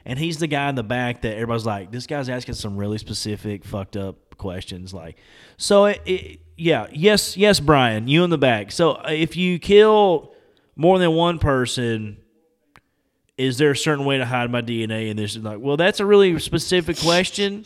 [0.06, 2.98] and he's the guy in the back that everybody's like, this guy's asking some really
[2.98, 4.94] specific, fucked up questions.
[4.94, 5.18] Like,
[5.58, 8.72] so it, it, yeah, yes, yes, Brian, you in the back.
[8.72, 10.34] So uh, if you kill
[10.76, 12.18] more than one person,
[13.38, 15.10] is there a certain way to hide my DNA?
[15.10, 17.66] And this is like, well, that's a really specific question.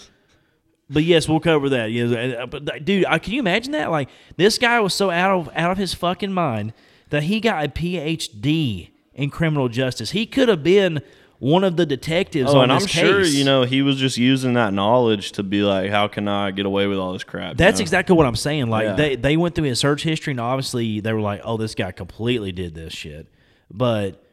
[0.93, 1.91] But yes, we'll cover that.
[1.91, 3.89] Yeah, uh, but uh, dude, uh, can you imagine that?
[3.91, 6.73] Like this guy was so out of out of his fucking mind
[7.09, 10.11] that he got a PhD in criminal justice.
[10.11, 11.01] He could have been
[11.39, 13.09] one of the detectives oh, on and this I'm case.
[13.09, 16.51] sure you know he was just using that knowledge to be like, how can I
[16.51, 17.57] get away with all this crap?
[17.57, 17.87] That's you know?
[17.87, 18.67] exactly what I'm saying.
[18.67, 18.95] Like Yeah.
[18.95, 21.91] they they went through his search history, and obviously they were like, "Oh, this guy
[21.91, 23.27] completely did this shit."
[23.69, 24.23] But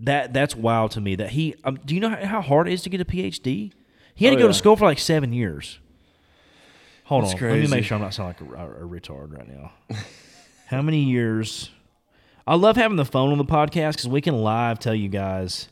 [0.00, 1.14] that that's wild to me.
[1.16, 3.72] That he, um, do you know how- how hard it is to get a PhD?
[4.14, 4.52] He had Oh, to go yeah.
[4.52, 5.78] to school for like seven years.
[7.06, 9.48] Hold That's on, let me make sure I'm not sounding like a, a, retard right
[9.48, 9.70] now.
[10.66, 11.70] how many years?
[12.48, 15.68] I love having the phone on the podcast because we can live tell you guys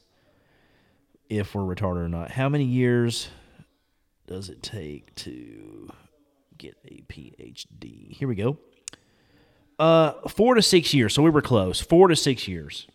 [1.28, 2.30] if we're retarded or not.
[2.30, 3.30] How many years
[4.28, 5.90] does it take to
[6.56, 8.12] get a PhD?
[8.12, 8.56] Here we go.
[9.76, 11.14] Uh, four to six years.
[11.14, 11.80] So we were close.
[11.80, 12.86] Four to six years.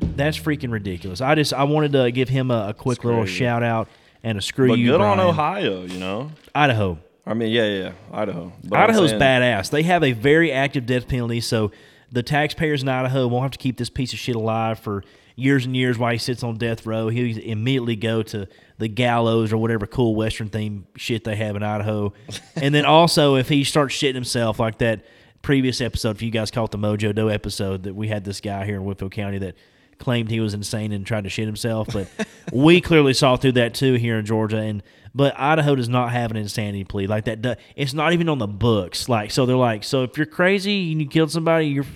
[0.00, 1.20] That's freaking ridiculous.
[1.20, 3.38] I just I wanted to give him a, a quick little crazy.
[3.40, 3.88] shout out
[4.22, 4.92] and a screw But you.
[4.92, 6.30] good on Ohio, you know.
[6.54, 7.00] Idaho.
[7.26, 8.52] I mean, yeah, yeah, Idaho.
[8.64, 9.70] But Idaho's saying- badass.
[9.70, 11.70] They have a very active death penalty, so
[12.10, 15.04] the taxpayers in Idaho won't have to keep this piece of shit alive for
[15.36, 17.08] years and years while he sits on death row.
[17.08, 18.46] He'll immediately go to
[18.78, 22.12] the gallows or whatever cool Western theme shit they have in Idaho.
[22.56, 25.04] and then also, if he starts shitting himself like that
[25.42, 28.66] previous episode, if you guys caught the Mojo Doe episode, that we had this guy
[28.66, 29.54] here in Whitfield County that
[30.02, 32.08] claimed he was insane and tried to shit himself, but
[32.52, 34.58] we clearly saw through that too here in Georgia.
[34.58, 34.82] And
[35.14, 37.58] but Idaho does not have an insanity plea like that.
[37.76, 39.08] It's not even on the books.
[39.08, 41.86] Like so, they're like, so if you're crazy and you killed somebody, you're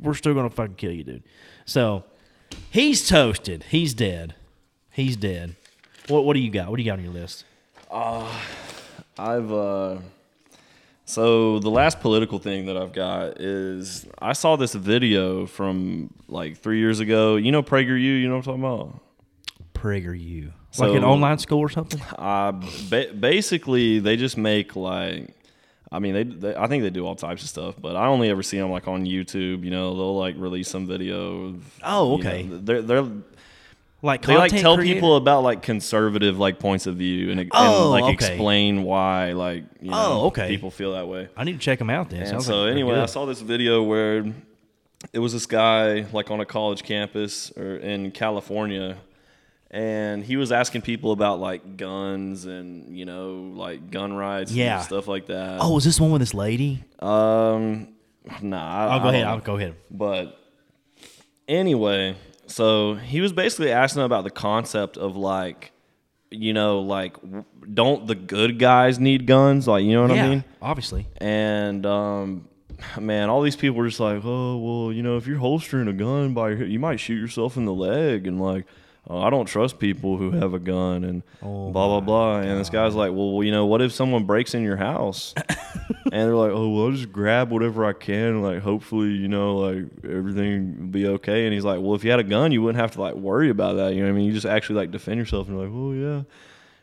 [0.00, 1.22] we're still gonna fucking kill you, dude.
[1.64, 2.04] So
[2.70, 3.64] he's toasted.
[3.70, 4.34] He's dead.
[4.90, 5.56] He's dead.
[6.08, 6.70] What what do you got?
[6.70, 7.44] What do you got on your list?
[7.90, 8.32] Uh,
[9.18, 9.98] I've uh,
[11.06, 16.58] so the last political thing that I've got is I saw this video from like
[16.58, 17.36] three years ago.
[17.36, 19.00] You know PragerU, you know what I'm talking about?
[19.74, 22.00] PragerU, like an online school or something.
[22.18, 22.52] Uh,
[22.90, 25.30] ba- basically, they just make like,
[25.92, 28.28] I mean, they, they, I think they do all types of stuff, but I only
[28.30, 29.64] ever see them like on YouTube.
[29.64, 31.46] You know, they'll like release some video.
[31.46, 32.42] Of, Oh, you know, okay.
[32.50, 33.06] they're they're
[34.06, 34.94] Like they like tell creator?
[34.94, 38.12] people about like conservative like points of view and, Oh, and like okay.
[38.12, 40.48] explain why like you know Oh, okay.
[40.48, 41.28] people feel that way.
[41.36, 42.22] I need to check them out then.
[42.22, 43.02] And so like anyway, good.
[43.02, 44.24] I saw this video where
[45.12, 48.96] it was this guy like on a college campus or in California,
[49.70, 54.76] and he was asking people about like guns and you know like gun rights, Yeah.
[54.76, 55.58] and stuff like that.
[55.60, 56.82] Oh, is this one with this lady?
[57.00, 57.88] Um,
[58.40, 58.86] nah.
[58.86, 59.26] I, I'll go I ahead.
[59.26, 59.74] I'll go ahead.
[59.90, 60.38] But
[61.48, 62.16] anyway,
[62.46, 65.72] so he was basically asking about the concept of like,
[66.30, 67.16] you know, like,
[67.72, 69.66] don't the good guys need guns?
[69.68, 70.44] Like, you know what Yeah, I mean?
[70.60, 71.06] obviously.
[71.18, 72.48] And um,
[73.00, 75.92] man, all these people were just like, oh, well, you know, if you're holstering a
[75.92, 78.66] gun by your, you might shoot yourself in the leg, and like.
[79.08, 82.40] Oh, I don't trust people who have a gun and Oh blah blah blah.
[82.40, 85.32] And this guy's like, well, you know, what if someone breaks in your house?
[85.46, 88.42] and they're like, oh, well, I'll just grab whatever I can.
[88.42, 91.44] Like, hopefully, you know, like everything will be okay.
[91.44, 93.48] And he's like, well, if you had a gun, you wouldn't have to like worry
[93.50, 93.94] about that.
[93.94, 94.26] You know what I mean?
[94.26, 95.48] You just actually like defend yourself.
[95.48, 96.22] And you're like, oh yeah.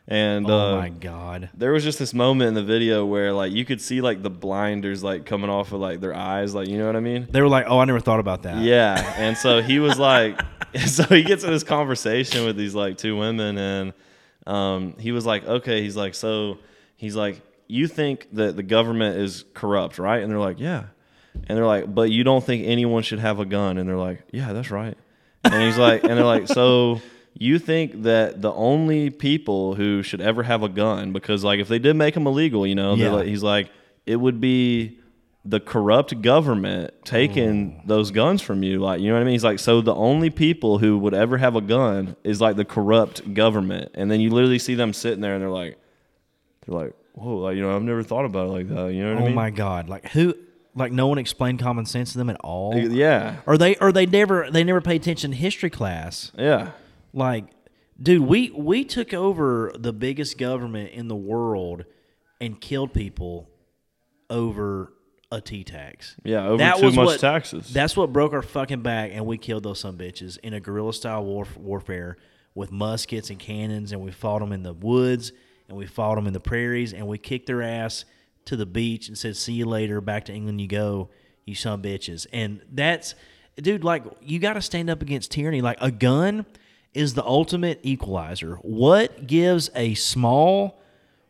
[0.06, 1.48] And Oh uh, my god.
[1.56, 4.28] there was just this moment in the video where like you could see like the
[4.28, 7.26] blinders like coming off of like their eyes, like you know what I mean?
[7.30, 10.40] They were like, "Oh, I never thought about that." Yeah, and so he was like,
[10.86, 13.92] so he gets in this conversation with these like two women, and
[14.46, 16.58] um, he was like, okay, he's like, so
[16.96, 20.22] he's like, you think that the government is corrupt, right?
[20.22, 20.84] And they're like, yeah,
[21.48, 23.78] and they're like, but you don't think anyone should have a gun?
[23.78, 24.98] And they're like, yeah, that's right.
[25.44, 27.00] And he's like, and they're like, so
[27.34, 31.68] you think that the only people who should ever have a gun, because like if
[31.68, 33.10] they did make them illegal, you know, Yeah.
[33.10, 33.70] like, he's like,
[34.06, 34.98] it would be
[35.44, 37.82] the corrupt government taking oh.
[37.86, 38.78] those guns from you.
[38.78, 39.32] Like, you know what I mean?
[39.32, 42.64] He's like, so the only people who would ever have a gun is like the
[42.64, 43.90] corrupt government.
[43.94, 45.76] And then you literally see them sitting there and they're like,
[46.66, 48.92] they're like, whoa, like, you know, I've never thought about it like that.
[48.92, 49.32] You know what oh I mean?
[49.32, 49.88] Oh my god!
[49.88, 50.34] Like who?
[50.74, 52.76] Like no one explained common sense to them at all.
[52.76, 53.36] Yeah.
[53.46, 56.32] Or they or they never they never paid attention in history class.
[56.36, 56.70] Yeah.
[57.14, 57.46] Like,
[58.02, 61.84] dude, we we took over the biggest government in the world
[62.40, 63.48] and killed people
[64.28, 64.92] over
[65.30, 66.16] a tea tax.
[66.24, 67.72] Yeah, over too much taxes.
[67.72, 70.92] That's what broke our fucking back, and we killed those some bitches in a guerrilla
[70.92, 72.18] style war, warfare
[72.54, 75.32] with muskets and cannons, and we fought them in the woods,
[75.68, 78.04] and we fought them in the prairies, and we kicked their ass
[78.46, 81.10] to the beach and said, "See you later, back to England you go,
[81.44, 83.14] you some bitches." And that's,
[83.56, 85.60] dude, like you got to stand up against tyranny.
[85.60, 86.44] Like a gun
[86.94, 88.56] is the ultimate equalizer.
[88.62, 90.80] What gives a small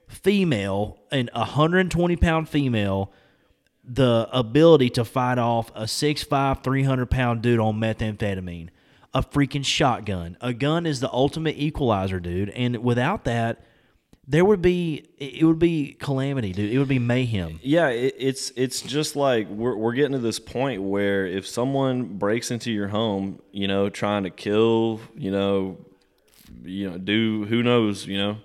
[0.09, 3.13] female, an 120 pound female,
[3.83, 8.69] the ability to fight off a 6'5, 300 pound dude on methamphetamine?
[9.13, 10.37] A freaking shotgun.
[10.41, 12.51] A gun is the ultimate equalizer, dude.
[12.51, 13.65] And without that,
[14.27, 16.73] there would be it would be calamity, dude.
[16.73, 17.61] It would be mayhem.
[17.63, 22.19] Yeah, it, it's it's just like we're we're getting to this point where if someone
[22.19, 25.79] breaks into your home, you know, trying to kill, you know,
[26.63, 28.39] you know, do who knows, you know,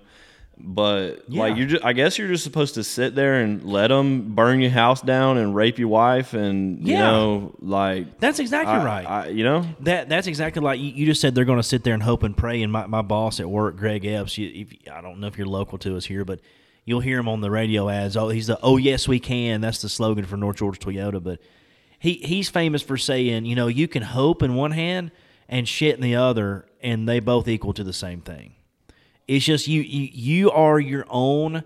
[0.64, 1.40] but Yeah.
[1.42, 4.60] like you're just, I guess you're just supposed to sit there and let them burn
[4.60, 7.10] your house down and rape your wife and you Yeah.
[7.10, 9.06] know, like That's exactly I- right.
[9.06, 11.34] I, you know, That that's exactly like you, you just said.
[11.34, 12.62] They're going to sit there and hope and pray.
[12.62, 15.46] And my, my boss at work, Greg Epps, you, if, I don't know if you're
[15.46, 16.40] local to us here, but
[16.84, 18.16] you'll hear him on the radio ads.
[18.16, 19.60] Oh, he's the oh yes we can.
[19.60, 21.22] That's the slogan for North Georgia Toyota.
[21.22, 21.40] But
[21.98, 25.10] he he's famous for saying, you know, you can hope in one hand
[25.48, 28.54] and shit in the other, and they both equal to the same thing.
[29.30, 31.62] It's just you you you are your own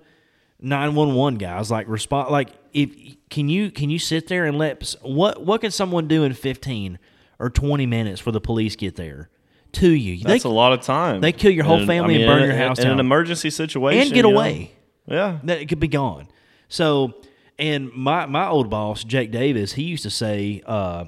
[0.61, 1.71] nine one one guys.
[1.71, 2.91] Like respond like if
[3.31, 6.99] can you can you sit there and let what what can someone do in fifteen
[7.39, 9.31] or twenty minutes for the police get there
[9.73, 10.23] to you?
[10.23, 11.23] that's they, a lot of time.
[11.23, 13.01] They kill your whole And, family I mean, and burn in- your house in an
[13.01, 14.35] emergency situation and get you know?
[14.39, 14.73] away.
[15.07, 16.29] Yeah, that it could be gone.
[16.69, 17.15] So,
[17.59, 21.07] and my my old boss Jake Davis, he used to say, uh,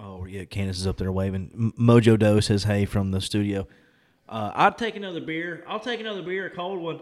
[0.00, 3.68] "Oh yeah, Candace is up there waving." Mojo Doe says, "Hey" from the studio.
[4.28, 5.64] Uh, I'll take another beer.
[5.68, 7.00] I'll take another beer, a cold one.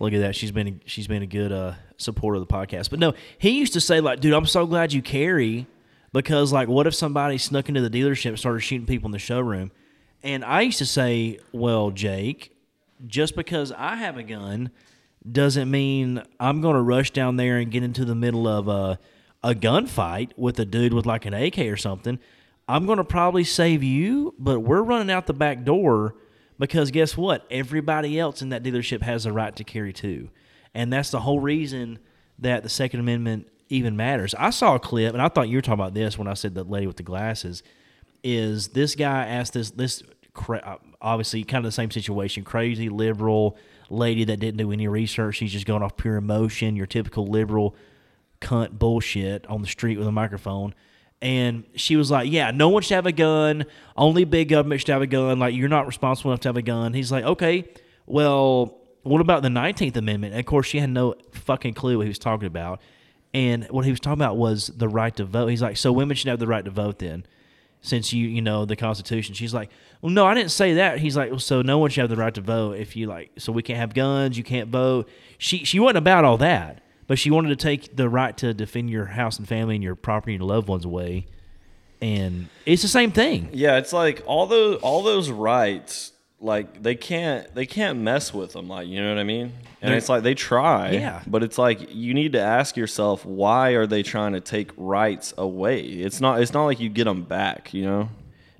[0.00, 0.34] Look at that.
[0.34, 2.90] She's been a, she's been a good uh, supporter of the podcast.
[2.90, 5.66] But no, he used to say like, "Dude, I'm so glad you carry."
[6.12, 9.18] Because like, what if somebody snuck into the dealership and started shooting people in the
[9.18, 9.70] showroom?
[10.22, 12.56] And I used to say, "Well, Jake,
[13.06, 14.70] just because I have a gun
[15.30, 18.98] doesn't mean I'm going to rush down there and get into the middle of a
[19.44, 22.18] a gunfight with a dude with like an AK or something.
[22.68, 26.14] I'm going to probably save you, but we're running out the back door
[26.58, 27.46] because guess what?
[27.50, 30.30] Everybody else in that dealership has a right to carry too.
[30.74, 31.98] And that's the whole reason
[32.38, 34.34] that the Second Amendment even matters.
[34.38, 36.54] I saw a clip, and I thought you were talking about this when I said
[36.54, 37.62] the lady with the glasses.
[38.22, 40.02] Is this guy asked this this
[40.34, 43.56] cra- uh, obviously kind of the same situation, crazy liberal
[43.90, 45.36] lady that didn't do any research.
[45.36, 47.74] She's just going off pure emotion, your typical liberal
[48.40, 50.74] cunt bullshit on the street with a microphone.
[51.22, 53.64] And she was like, Yeah, no one should have a gun.
[53.96, 55.38] Only big government should have a gun.
[55.38, 56.92] Like, you're not responsible enough to have a gun.
[56.92, 57.64] He's like, Okay,
[58.06, 60.34] well, what about the 19th Amendment?
[60.34, 62.80] And of course, she had no fucking clue what he was talking about.
[63.32, 65.46] And what he was talking about was the right to vote.
[65.46, 67.24] He's like, So women should have the right to vote then,
[67.80, 69.36] since you, you know, the Constitution.
[69.36, 69.70] She's like,
[70.00, 70.98] Well, no, I didn't say that.
[70.98, 73.30] He's like, Well, so no one should have the right to vote if you like,
[73.38, 75.08] so we can't have guns, you can't vote.
[75.38, 78.90] She, she wasn't about all that but she wanted to take the right to defend
[78.90, 81.26] your house and family and your property and your loved ones away.
[82.00, 83.50] And it's the same thing.
[83.52, 88.52] Yeah, it's like all those all those rights, like they can't they can't mess with
[88.54, 88.68] them.
[88.68, 89.52] Like you know what I mean?
[89.80, 91.22] And They're- it's like they try, Yeah.
[91.26, 95.32] But it's like you need to ask yourself why are they trying to take rights
[95.38, 95.80] away?
[95.80, 97.72] It's not it's not like you get them back.
[97.72, 98.08] You know?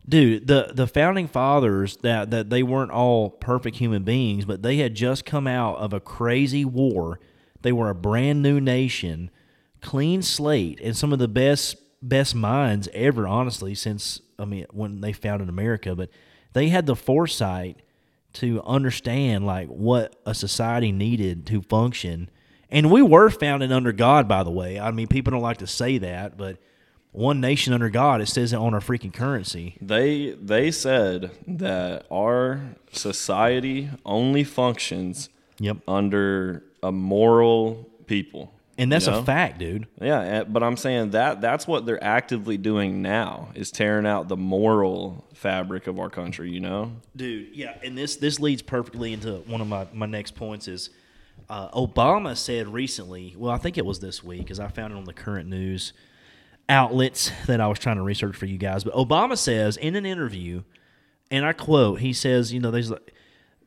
[0.08, 4.76] Dude, the the founding fathers that that they weren't all perfect human beings, but they
[4.76, 7.18] had just come out of a crazy war.
[7.62, 9.30] They were a brand new nation,
[9.80, 15.00] clean slate, and some of the best best minds ever, honestly, since I mean when
[15.00, 15.94] they founded America.
[15.94, 16.10] But
[16.52, 17.80] they had the foresight
[18.34, 22.30] to understand like what a society needed to function.
[22.70, 24.80] And we were founded under God, by the way.
[24.80, 26.56] I mean, people don't like to say that, but
[27.10, 28.22] one nation under God.
[28.22, 29.76] It says it on our freaking currency.
[29.82, 35.78] They they said that our society only functions Yep.
[35.86, 38.52] under a moral people.
[38.78, 39.86] And that's you a fact, dude.
[40.00, 44.28] Yeah, eh, but I'm saying that that's what they're actively doing now is tearing out
[44.28, 46.92] the moral fabric of our country, you know?
[47.14, 50.90] Dude, yeah, and this this leads perfectly into one of my, my next points is
[51.50, 53.34] uh, Obama said recently.
[53.36, 55.92] Well, I think it was this week, because I found it on the current news
[56.68, 58.84] outlets that I was trying to research for you guys.
[58.84, 60.62] But Obama says in an interview,
[61.30, 63.12] and I quote, he says, you know, there's like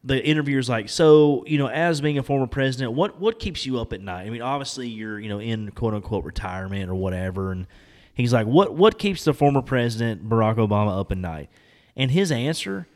[0.06, 3.80] the interviewer's like, so you know, as being a former president, what what keeps you
[3.80, 4.28] up at night?
[4.28, 7.66] I mean, obviously you're you know in quote unquote retirement or whatever, and
[8.14, 11.50] he's like, what what keeps the former president Barack Obama up at night?
[11.98, 12.88] And his answer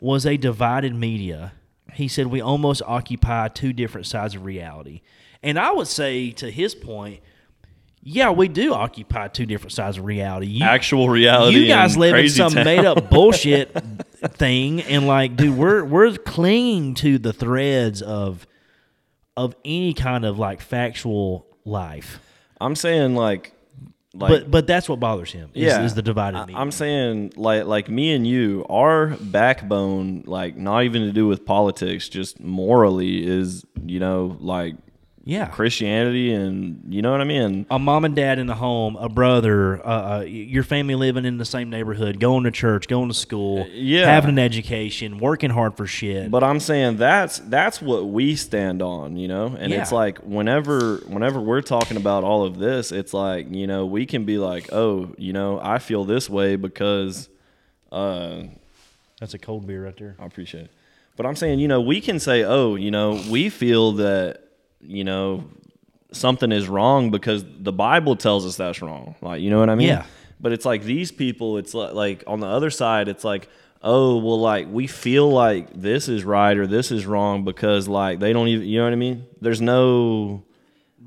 [0.00, 1.52] was a divided media.
[1.94, 5.02] He said we almost occupy two different sides of reality,
[5.42, 7.20] and I would say to his point.
[8.08, 10.46] Yeah, we do occupy two different sides of reality.
[10.46, 12.64] You, Actual reality You guys live in some town.
[12.64, 13.76] made up bullshit
[14.18, 18.46] thing, and like, dude, we're we're clinging to the threads of
[19.36, 22.20] of any kind of like factual life.
[22.60, 23.52] I'm saying like,
[24.14, 25.50] like but but that's what bothers him.
[25.54, 30.22] Is, yeah, is the divided I- I'm saying like like me and you, our backbone,
[30.26, 34.76] like not even to do with politics, just morally is you know like
[35.28, 35.46] Yeah.
[35.46, 37.66] Christianity and you know what I mean.
[37.68, 41.36] a mom and dad in the home, a brother, uh, uh, your family living in
[41.36, 44.06] the same neighborhood, going to church, going to school, yeah.
[44.06, 46.30] having an education, working hard for shit.
[46.30, 49.56] But I'm saying that's that's what we stand on, you know.
[49.58, 53.84] And it's like whenever whenever we're talking about all of this, it's like you know
[53.84, 57.28] we can be like, oh, you know, I feel this way because.
[57.90, 58.44] Uh,
[59.20, 60.14] That's a cold beer right there.
[60.20, 60.70] I appreciate it.
[61.16, 64.42] But I'm saying, you know, we can say, oh, you know, we feel that,
[64.80, 65.44] you know,
[66.12, 69.16] something is wrong because the Bible tells us that's wrong.
[69.20, 69.88] Like, you know what I mean?
[69.88, 70.04] Yeah.
[70.40, 73.48] But it's like these people, it's like, like on the other side, it's like,
[73.82, 78.18] oh, well, like we feel like this is right or this is wrong because like
[78.18, 79.26] they don't even, you know what I mean?
[79.40, 80.44] There's no,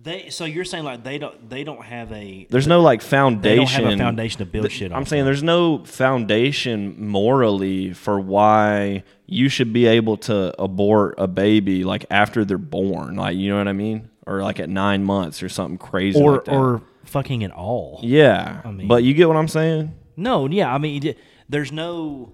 [0.01, 3.41] They so you're saying like they don't they don't have a there's no like foundation.
[3.41, 4.97] they don't have a foundation to build Th- shit on.
[4.97, 11.27] I'm saying there's no foundation morally for why you should be able to abort a
[11.27, 15.03] baby like after they're born, like you know what I mean, or like at nine
[15.03, 16.55] months or something crazy, or like that.
[16.55, 17.99] or fucking at all.
[18.03, 18.61] yeah.
[18.63, 19.95] I mean- but you get what I'm saying?
[20.15, 21.15] No, yeah, I mean,
[21.47, 22.33] there's no,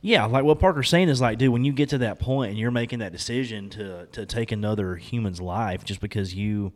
[0.00, 2.58] yeah, like what Parker's saying is like, dude, when you get to that point and
[2.58, 6.72] you're making that decision to to take another human's life just because you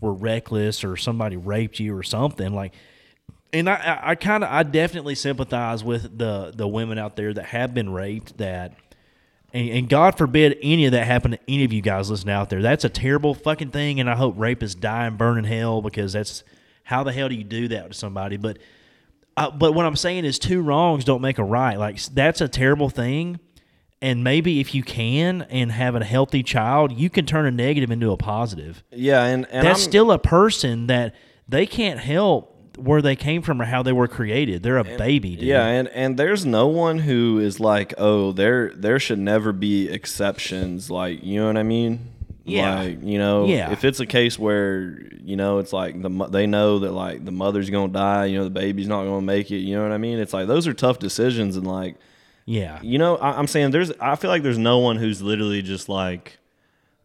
[0.00, 2.74] were reckless or somebody raped you or something, like,
[3.52, 7.46] and I, I, kind of, I definitely sympathize with the the women out there that
[7.46, 8.74] have been raped that.
[9.52, 12.50] And, and God forbid any of that happen to any of you guys listening out
[12.50, 12.62] there.
[12.62, 16.12] That's a terrible fucking thing, and I hope rapists die and burn in hell because
[16.12, 16.44] that's
[16.84, 18.36] how the hell do you do that to somebody?
[18.36, 18.58] But
[19.36, 21.76] uh, but what I'm saying is two wrongs don't make a right.
[21.78, 23.40] Like that's a terrible thing.
[24.02, 27.90] And maybe if you can and have a healthy child, you can turn a negative
[27.90, 28.82] into a positive.
[28.90, 31.14] Yeah, and, and that's I'm- still a person that
[31.48, 34.62] they can't help where they came from or how they were created.
[34.62, 35.44] They're a baby, dude.
[35.44, 39.88] Yeah, and and there's no one who is like, oh, there there should never be
[39.90, 40.90] exceptions.
[40.90, 42.08] Like, you know what I mean?
[42.44, 42.80] Yeah.
[42.80, 43.70] Like, you know, Yeah.
[43.70, 47.32] if it's a case where you know it's like the they know that like the
[47.32, 49.58] mother's gonna die, you know, the baby's not gonna make it.
[49.58, 50.18] You know what I mean?
[50.18, 51.96] It's like those are tough decisions, and like,
[52.46, 52.80] Yeah.
[52.82, 53.92] you know, I, I'm saying there's.
[54.00, 56.38] I feel like there's no one who's literally just like.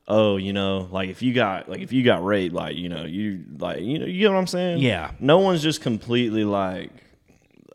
[0.08, 3.06] Oh, you know, like if you got like if you got raped, like you know,
[3.06, 4.78] you like you know, you know what I'm saying?
[4.78, 5.12] Yeah.
[5.20, 6.92] No one's just completely like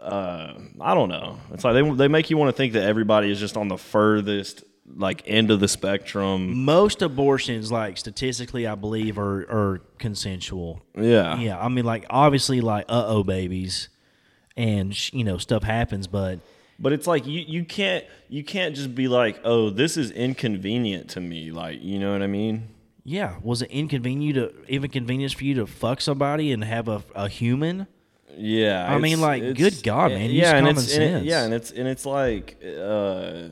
[0.00, 1.38] uh, I don't know.
[1.52, 3.76] It's like they they make you want to think that everybody is just on the
[3.76, 4.64] furthest
[4.96, 6.64] like end of the spectrum.
[6.64, 10.82] Most abortions, like statistically, I believe, are are consensual.
[10.96, 11.38] Yeah.
[11.38, 11.58] Yeah.
[11.58, 13.88] I mean, like obviously, like uh oh babies,
[14.56, 16.40] and you know stuff happens, but
[16.80, 21.10] But it's like you you can't you can't just be like, "Oh, this is inconvenient
[21.10, 22.68] to me." Like, you know what I mean?
[23.04, 27.02] yeah, was it inconvenient to even convenience for you to fuck somebody and have a
[27.14, 27.86] a human?
[28.36, 28.86] Yeah.
[28.90, 31.24] I mean, like, good God, man, Yeah, and common it's and it- sense.
[31.26, 33.48] yeah, and it's and it's like uh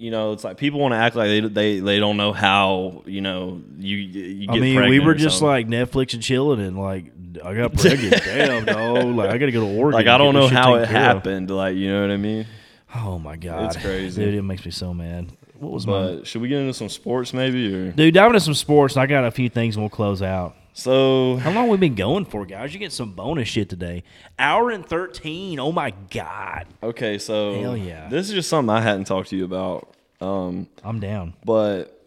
[0.00, 3.02] you know, it's like people want to act like they they they don't know how,
[3.06, 5.48] you know, you you get I mean, we were just something.
[5.48, 7.12] like Netflix and chilling, and like
[7.44, 8.22] I got pregnant.
[8.24, 9.04] Damn, dog.
[9.14, 9.92] Like I got to go to Oregon.
[9.92, 11.16] like I don't know how it care of.
[11.16, 12.46] happened, like, you know what I mean?
[12.94, 14.24] Oh my god, It's crazy.
[14.24, 14.34] dude.
[14.34, 15.30] It makes me so mad.
[15.58, 18.14] What was my should we get into some sports maybe or dude?
[18.14, 18.96] Dive into some sports.
[18.96, 20.54] I got a few things, and we'll close out.
[20.72, 22.72] So how long we been going for, guys?
[22.72, 24.04] You get some bonus shit today.
[24.38, 25.58] Hour and thirteen.
[25.58, 26.66] Oh my god.
[26.82, 28.08] Okay, so Hell yeah.
[28.08, 29.92] This is just something I hadn't talked to you about.
[30.20, 31.34] Um I'm down.
[31.44, 32.00] But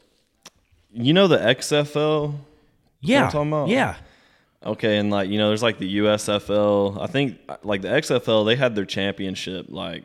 [0.94, 2.34] you know the XFL?
[3.02, 3.68] Yeah, I'm talking about?
[3.68, 3.96] yeah.
[4.64, 7.02] Okay, and like you know, there's like the USFL.
[7.02, 10.04] I think like the XFL, they had their championship like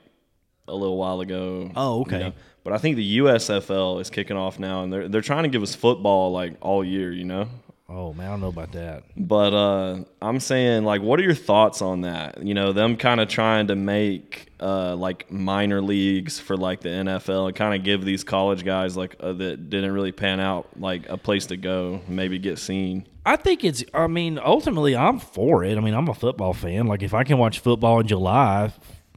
[0.66, 1.70] a little while ago.
[1.76, 2.18] Oh, you okay.
[2.18, 2.32] know.
[2.64, 5.62] But I think the USFL is kicking off now, and they're they're trying to give
[5.62, 7.12] us football like all year.
[7.12, 7.48] You know,
[7.88, 9.04] Oh man, I don't know about that.
[9.16, 12.42] But uh, I'm saying, like, what are your thoughts on that?
[12.44, 16.88] You know, them kind of trying to make uh, like minor leagues for like the
[16.88, 20.68] NFL and kind of give these college guys like uh, that didn't really pan out
[20.80, 23.06] like a place to go, maybe get seen.
[23.24, 23.84] I think it's.
[23.94, 25.78] I mean, ultimately, I'm for it.
[25.78, 26.88] I mean, I'm a football fan.
[26.88, 28.72] Like, if I can watch football in July,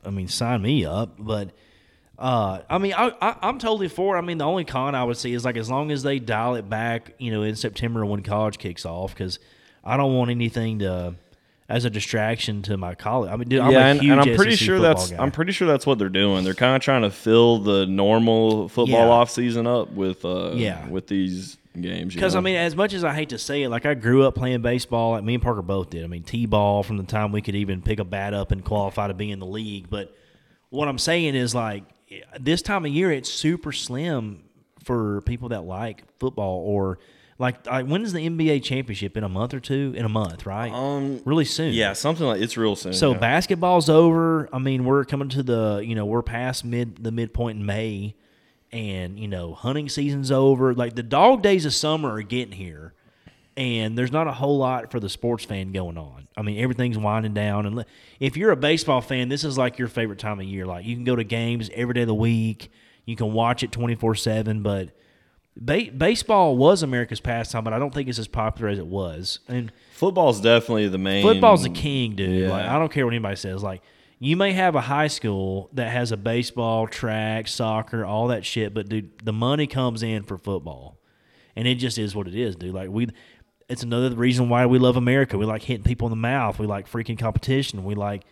[0.05, 1.15] I mean, sign me up.
[1.17, 1.49] But
[2.19, 4.15] uh, I mean, I, I I'm totally for.
[4.15, 4.19] it.
[4.19, 6.55] I mean, the only con I would see is like as long as they dial
[6.55, 9.39] it back, you know, in September when college kicks off, because
[9.85, 11.15] I don't want anything to
[11.69, 13.31] as a distraction to my college.
[13.31, 15.23] I mean, dude, I'm yeah, a and, huge and I'm pretty SEC sure that's guy.
[15.23, 16.43] I'm pretty sure that's what they're doing.
[16.43, 19.13] They're kind of trying to fill the normal football Yeah.
[19.13, 20.87] off season up with uh, Yeah.
[20.89, 22.15] with these games.
[22.15, 24.35] Because I mean, as much as I hate to say it, like I grew up
[24.35, 25.11] playing baseball.
[25.11, 26.03] Like me and Parker both did.
[26.03, 29.07] I mean, t-ball from the time we could even pick a bat up and qualify
[29.07, 29.89] to be in the league.
[29.89, 30.13] But
[30.71, 31.83] what I'm saying is, like
[32.39, 34.43] this time of year, it's super slim
[34.83, 36.99] for people that like football or
[37.37, 37.65] like.
[37.67, 39.93] like when is the NBA championship in a month or two?
[39.95, 40.71] In a month, right?
[40.71, 41.73] Um, really soon.
[41.73, 42.93] yeah, something like it's real soon.
[42.93, 43.19] So yeah.
[43.19, 44.49] basketball's over.
[44.53, 48.15] I mean, we're coming to the you know we're past mid the midpoint in May,
[48.71, 50.73] and you know hunting season's over.
[50.73, 52.93] Like the dog days of summer are getting here,
[53.55, 56.27] and there's not a whole lot for the sports fan going on.
[56.39, 57.85] I mean, everything's winding down, and
[58.19, 60.65] if you're a baseball fan, this is like your favorite time of year.
[60.65, 62.71] Like you can go to games every day of the week.
[63.05, 64.89] You can watch it twenty four seven, but.
[65.61, 69.39] Ba- baseball was America's pastime, but I don't think it's as popular as it was.
[69.49, 71.21] And football's definitely the main.
[71.21, 72.43] Football's the king, dude.
[72.43, 72.49] Yeah.
[72.49, 73.61] Like I don't care what anybody says.
[73.61, 73.81] Like
[74.19, 78.73] you may have a high school that has a baseball, track, soccer, all that shit,
[78.73, 80.97] but dude, the money comes in for football,
[81.57, 82.73] and it just is what it is, dude.
[82.73, 83.07] Like we,
[83.69, 85.37] it's another reason why we love America.
[85.37, 86.59] We like hitting people in the mouth.
[86.59, 87.83] We like freaking competition.
[87.83, 88.23] We like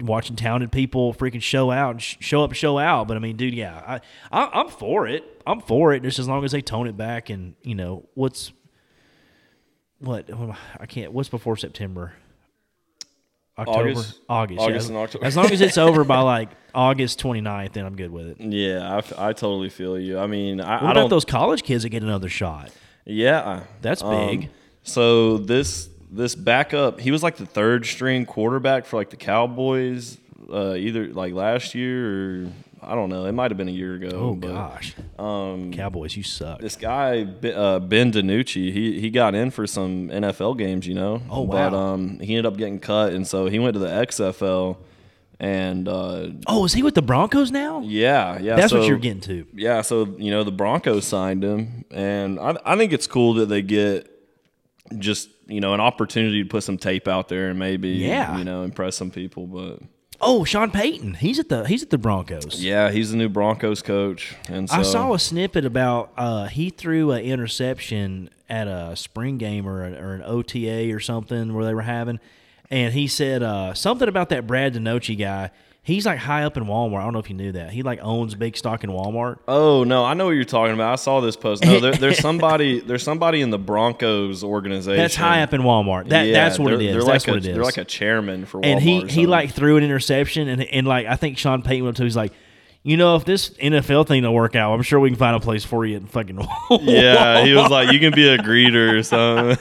[0.00, 3.08] watching talented people freaking show out and sh- show up, and show out.
[3.08, 4.00] But I mean, dude, yeah, I,
[4.30, 5.42] I I'm for it.
[5.46, 8.52] I'm for it, just as long as they tone it back and you know what's
[9.98, 10.28] what
[10.78, 11.12] I can't.
[11.12, 12.12] What's before September?
[13.58, 14.20] October, August.
[14.28, 14.94] August, August yeah.
[14.94, 15.24] and October.
[15.24, 18.36] As long as it's over by like August 29th, then I'm good with it.
[18.38, 20.18] Yeah, I, I totally feel you.
[20.18, 21.10] I mean, I, What I about don't.
[21.10, 22.70] those college kids that get another shot?
[23.06, 24.50] Yeah, That's um, big.
[24.86, 30.16] So this this backup, he was like the third string quarterback for like the Cowboys,
[30.50, 32.48] uh, either like last year or
[32.80, 33.26] I don't know.
[33.26, 34.10] It might have been a year ago.
[34.12, 36.60] Oh but, gosh, um, Cowboys, you suck.
[36.60, 41.20] This guy uh, Ben DiNucci, he he got in for some NFL games, you know.
[41.28, 41.78] Oh, But wow.
[41.94, 44.76] um, he ended up getting cut, and so he went to the XFL,
[45.40, 47.80] and uh, Oh, is he with the Broncos now?
[47.80, 48.54] yeah, yeah.
[48.54, 49.46] That's what you're getting to.
[49.52, 53.46] Yeah, so you know the Broncos signed him, and I I think it's cool that
[53.46, 54.12] they get
[54.98, 58.36] just you know an opportunity to put some tape out there and maybe Yeah.
[58.38, 59.46] you know impress some people.
[59.46, 59.80] But
[60.18, 61.14] Oh, Sean Payton.
[61.14, 62.62] He's at the he's at the Broncos.
[62.64, 66.70] yeah, he's the new Broncos coach, and so I saw a snippet about uh, he
[66.70, 71.64] threw an interception at a spring game or, a, or an OTA or something where
[71.66, 72.18] they were having,
[72.70, 75.50] and he said uh, something about that Brad DiNucci guy.
[75.86, 76.98] He's like high up in Walmart.
[76.98, 77.70] I don't know if you knew that.
[77.70, 79.38] He like owns big stock in Walmart.
[79.46, 80.92] Oh no, I know what you're talking about.
[80.92, 81.64] I saw this post.
[81.64, 82.80] No, there, there's somebody.
[82.80, 84.96] There's somebody in the Broncos organization.
[85.00, 86.08] That's high up in Walmart.
[86.08, 87.54] That Yeah, that's what it they're- That's like what a, it is.
[87.54, 88.64] They're like a chairman for Walmart.
[88.66, 91.94] and he he like threw an interception and and like I think Sean Payton went
[91.94, 92.32] up to he's like,
[92.86, 95.40] you know, if this NFL thing don't work out, I'm sure we can find a
[95.40, 96.38] place for you in fucking
[96.82, 99.58] Yeah, he was like, you can be a greeter or something.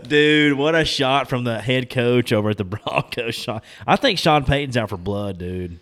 [0.08, 3.34] dude, what a shot from the head coach over at the Broncos.
[3.34, 5.78] Sean, I think Sean Payton's out for blood, dude.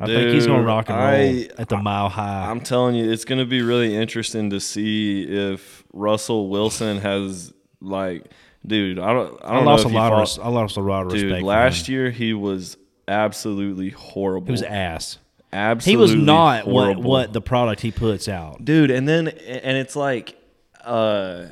[0.00, 2.50] I think he's going to rock and roll I- at the mile high.
[2.50, 7.54] I'm telling you, it's going to be really interesting to see if Russell Wilson has
[7.80, 8.26] like,
[8.66, 8.98] dude.
[8.98, 9.40] I don't.
[9.42, 11.22] I I don't lost know a lot you of I lost a lot of dude.
[11.22, 11.40] respect.
[11.40, 12.76] for Last year he was
[13.08, 14.46] absolutely horrible.
[14.46, 15.18] he was ass.
[15.56, 18.64] Absolutely, He was not what what the product he puts out.
[18.64, 20.36] dude and then and it's like
[20.84, 21.46] uh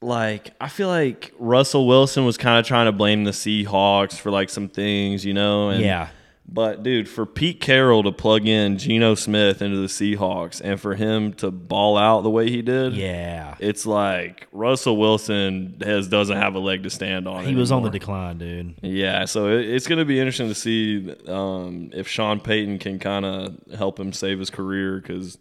[0.00, 4.30] like i feel like russell wilson was kind of trying to blame the seahawks for
[4.32, 6.08] like some things you know and Yeah.
[6.48, 10.94] But dude for pete carroll to plug in Geno smith into the seahawks and for
[10.94, 16.36] him to ball out the way he did Yeah, it's like russell wilson has doesn't
[16.36, 18.74] have a leg to stand on he was on the decline, dude.
[18.82, 22.98] Yeah, so it, it's going to be interesting to see um, if Sean Payton can
[22.98, 25.00] kind of help him save his career.
[25.00, 25.38] Because,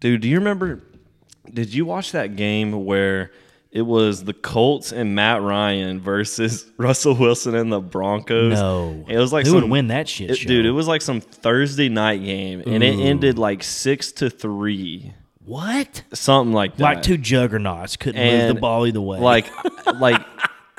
[0.00, 0.82] dude, do you remember?
[1.52, 3.32] Did you watch that game where
[3.72, 8.52] it was the Colts and Matt Ryan versus Russell Wilson and the Broncos?
[8.54, 9.04] No.
[9.08, 10.66] it was like Who would win that shit it- dude.
[10.66, 16.02] It was like some Thursday night game, and it ended like six to three, What?
[16.12, 16.82] something like that.
[16.82, 19.18] Like two juggernauts couldn't move the ball either way.
[19.18, 19.46] Like,
[19.98, 20.20] like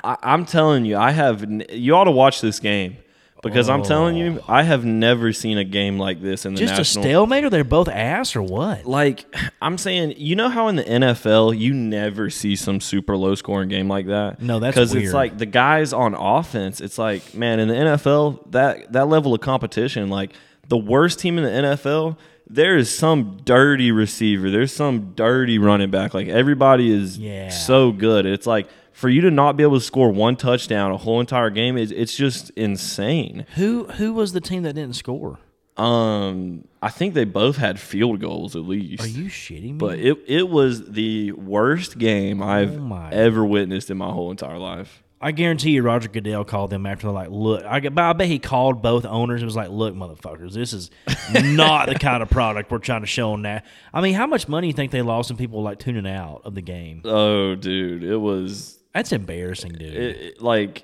[0.04, 1.44] I, I'm telling you, I have.
[1.72, 2.98] You ought to watch this game
[3.44, 4.20] Because I'm telling Oh.
[4.24, 7.50] you, I have never seen a game like this in the Just a stalemate, or
[7.50, 8.86] they're both ass, or what?
[8.86, 9.26] like
[9.62, 13.70] I'm saying, you know how in the NFL you never see some super low scoring
[13.70, 14.42] game like that.
[14.42, 15.04] No, that's because weird.
[15.06, 16.82] it's like the guys on offense.
[16.82, 20.32] It's like man, in the NFL that that level of competition, like
[20.70, 22.18] the worst team in the NFL.
[22.46, 24.52] There is some dirty receiver.
[24.52, 26.14] There's some dirty running back.
[26.14, 27.50] Like everybody is Yeah.
[27.50, 28.26] so good.
[28.26, 31.50] It's like for you to not be able to score one touchdown a whole entire
[31.50, 33.46] game, it's, it's just insane.
[33.56, 35.40] Who who was the team that didn't score?
[35.76, 39.04] Um, I think they both had field goals at least.
[39.04, 39.72] Are you shitting me?
[39.74, 44.60] But it it was the worst game I've Oh ever witnessed in my whole entire
[44.60, 45.04] life.
[45.24, 48.28] I guarantee you, Roger Goodell called them after they're like, look, I, but I bet
[48.28, 50.92] he called both owners and was like, look, motherfuckers, this is
[51.34, 53.66] not the kind of product we're trying to show on that.
[53.94, 56.42] I mean, how much money do you think they lost in people like tuning out
[56.44, 57.04] of the game?
[57.06, 59.94] Oh, dude, it was That's embarrassing, dude.
[59.94, 60.84] it, it- like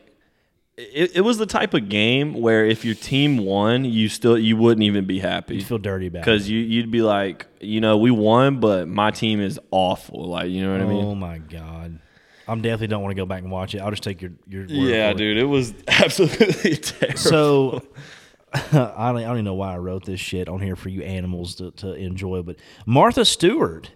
[0.78, 4.56] it, it was the type of game where if your team won, you still you
[4.56, 5.56] wouldn't even be happy.
[5.56, 6.22] you feel dirty about it.
[6.26, 10.30] because you you'd be like, you know, we won, but my team is awful.
[10.30, 11.04] Like, you know what I mean?
[11.04, 12.00] Oh my god,
[12.48, 13.80] I'm definitely don't want to go back and watch it.
[13.80, 15.18] I'll just take your your word Yeah, for it.
[15.18, 17.18] dude, it was absolutely terrible.
[17.20, 17.84] So
[18.54, 21.02] I don't, I don't even know why I wrote this shit on here for you
[21.04, 22.56] animals to, to enjoy, but
[22.86, 23.92] Martha Stewart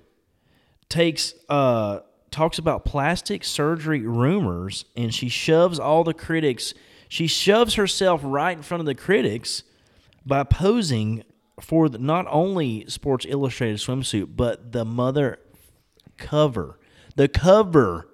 [0.90, 2.00] takes uh
[2.34, 6.74] talks about plastic surgery rumors and she shoves all the critics
[7.08, 9.64] she shoves herself right in front of the critics
[10.26, 11.24] by posing
[11.62, 15.40] for the, not only Sports Illustrated swimsuit but the mother
[16.18, 16.80] cover
[17.16, 18.08] the cover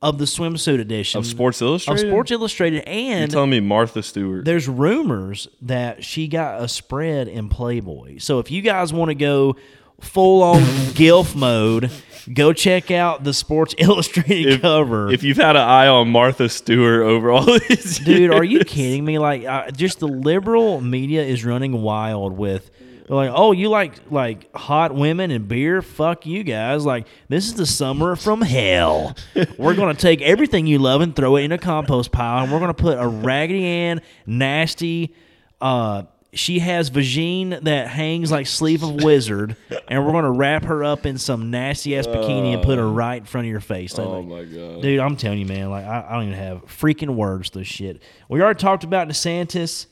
[0.00, 2.04] of the swimsuit edition Of Sports Illustrated?
[2.04, 4.44] of Sports Illustrated and you telling me Martha Stewart?
[4.44, 8.18] there's rumors that she got a spread in Playboy.
[8.18, 9.56] So if you guys want to go
[10.04, 10.60] full on
[10.94, 11.90] gilf mode,
[12.32, 15.10] go check out the Sports Illustrated cover.
[15.10, 19.04] If you've had an eye on Martha Stewart over all these Dude, are you kidding
[19.04, 19.18] me?
[19.18, 22.70] Like, uh, just the liberal media is running wild with.
[23.06, 25.82] Like, oh, you like like hot women and beer?
[25.82, 26.86] Fuck you guys!
[26.86, 29.14] Like, this is the summer from hell.
[29.58, 32.60] we're gonna take everything you love and throw it in a compost pile, and we're
[32.60, 35.14] gonna put a Raggedy Ann, nasty.
[35.60, 36.04] Uh,
[36.36, 39.56] she has vagine that hangs like sleeve of wizard,
[39.88, 43.16] and we're gonna wrap her up in some nasty ass bikini and put her right
[43.18, 43.98] in front of your face.
[43.98, 44.82] Oh Like, my god.
[44.82, 45.70] Dude, I'm telling you, man.
[45.70, 48.02] Like, I, I don't even have freaking words to this shit.
[48.28, 49.86] We already talked about DeSantis.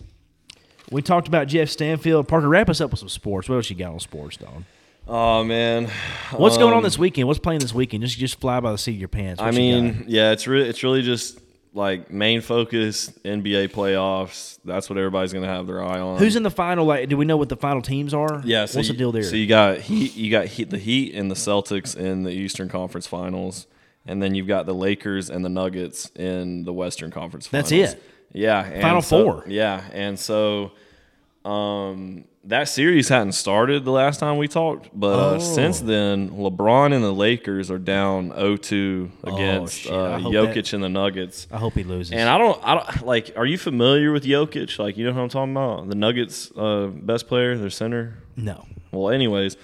[0.90, 2.28] We talked about Jeff Stanfield.
[2.28, 3.48] Parker, wrap us up with some sports.
[3.48, 4.66] What else you got on sports, Don?
[5.08, 5.88] Oh man,
[6.30, 7.26] What's going on Um, this weekend?
[7.26, 8.04] What's playing this weekend?
[8.04, 9.40] Just just fly by the seat of your pants.
[9.40, 9.56] I What got?
[9.56, 11.40] mean, yeah, it's really it's really just
[11.74, 14.58] like main focus NBA playoffs.
[14.64, 16.18] That's what everybody's gonna have their eye on.
[16.18, 16.84] who's in the final?
[16.84, 18.42] Like, do we know what the final teams are?
[18.44, 19.22] Yeah, so what's you, the deal there?
[19.22, 22.68] So you got Heat, you got Heat, the Heat and the Celtics in the Eastern
[22.68, 23.66] Conference Finals,
[24.06, 27.70] and then you've got the Lakers and the Nuggets in the Western Conference Finals.
[27.70, 28.02] That's it?
[28.32, 29.44] Yeah, and Final so- four.
[29.46, 30.72] Yeah, and so
[31.44, 35.38] um, that series hadn't started the last time we talked, but uh, Oh.
[35.38, 40.82] since then, LeBron and the Lakers are down 0-2 against Oh, uh, Jokic that- and
[40.84, 41.46] the Nuggets.
[41.52, 42.12] I hope he loses.
[42.12, 43.32] And I don't, I don't like.
[43.36, 44.78] Are you familiar with Jokic?
[44.78, 45.88] Like, you know who I'm talking about?
[45.88, 48.14] The Nuggets' uh, best player, their center.
[48.36, 48.66] no.
[48.90, 49.56] Well, anyways,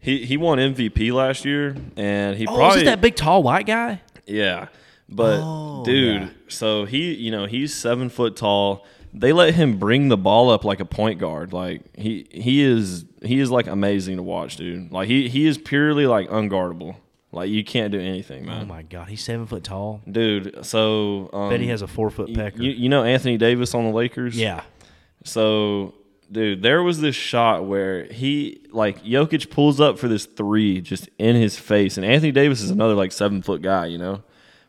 [0.00, 3.64] he he won MVP last year, and he Oh, probably is that big, tall, white
[3.66, 4.00] guy?
[4.26, 4.66] yeah.
[5.08, 6.28] But Oh, dude, yeah.
[6.48, 8.84] so he you know he's seven foot tall.
[9.14, 11.52] They let him bring the ball up like a point guard.
[11.52, 14.90] Like he he is he is like amazing to watch, dude.
[14.90, 16.96] Like he he is purely like unguardable.
[17.30, 18.62] Like you can't do anything, man.
[18.62, 20.02] Oh my god, he's seven foot tall.
[20.10, 22.62] Dude, so um, Bet he has a four foot pecker.
[22.62, 24.36] You, you know Anthony Davis on the Lakers?
[24.36, 24.62] yeah.
[25.24, 25.94] So,
[26.30, 31.08] dude, there was this shot where he like Jokic pulls up for this three just
[31.18, 34.22] in his face, and Anthony Davis is another like seven foot guy, you know,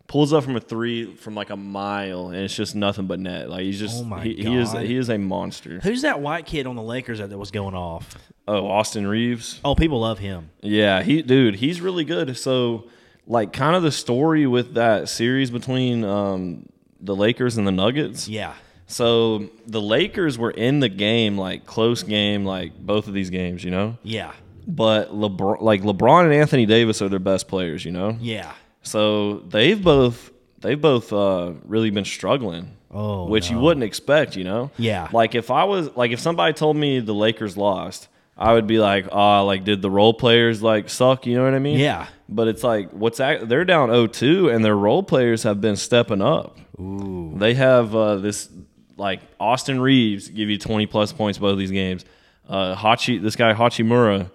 [0.07, 3.49] pulls up from a three from like a mile, and it's just nothing but net.
[3.49, 5.79] Like he's just Oh he, he is he is a monster.
[5.81, 8.15] Who's that white kid on the Lakers that, that was going off?
[8.47, 9.61] Oh, Austin Reaves.
[9.63, 10.49] Oh, people love him.
[10.61, 12.37] Yeah, he dude, he's really good.
[12.37, 12.89] So,
[13.25, 16.67] like, kind of the story with that series between um,
[16.99, 18.27] the Lakers and the Nuggets.
[18.27, 18.53] Yeah.
[18.87, 23.63] So the Lakers were in the game, like close game, like both of these games,
[23.63, 23.97] you know.
[24.03, 24.33] Yeah.
[24.67, 28.17] But LeBron, like LeBron and Anthony Davis are their best players, you know.
[28.19, 28.51] Yeah.
[28.83, 32.77] So they've both they've both uh, really been struggling.
[32.91, 34.69] Oh, which you wouldn't expect, you know.
[34.77, 35.07] Yeah.
[35.11, 38.07] Like if I was like if somebody told me the Lakers lost,
[38.37, 41.25] I would be like, ah, like did the role players like suck?
[41.25, 41.79] You know what I mean?
[41.79, 42.07] Yeah.
[42.29, 46.21] But it's like what's act- they're down 0-2 and their role players have been stepping
[46.21, 46.59] up.
[46.79, 47.33] Ooh.
[47.35, 48.47] They have uh, this
[48.95, 52.05] like Austin Reaves give you 20 plus points both these games.
[52.47, 54.29] Uh, Hachi, this guy Hachimura,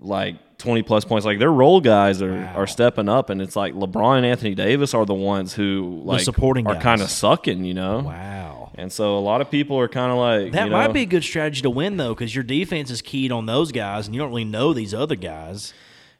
[0.00, 1.26] like 20 plus points.
[1.26, 4.94] Like their role guys are, are stepping up, and it's like LeBron and Anthony Davis
[4.94, 8.00] are the ones who like supporting are kind of sucking, you know.
[8.00, 8.70] Wow.
[8.74, 11.06] And so a lot of people are kind of like That you might be a
[11.06, 14.20] good strategy to win though, because your defense is keyed on those guys, and you
[14.20, 15.74] don't really know these other guys.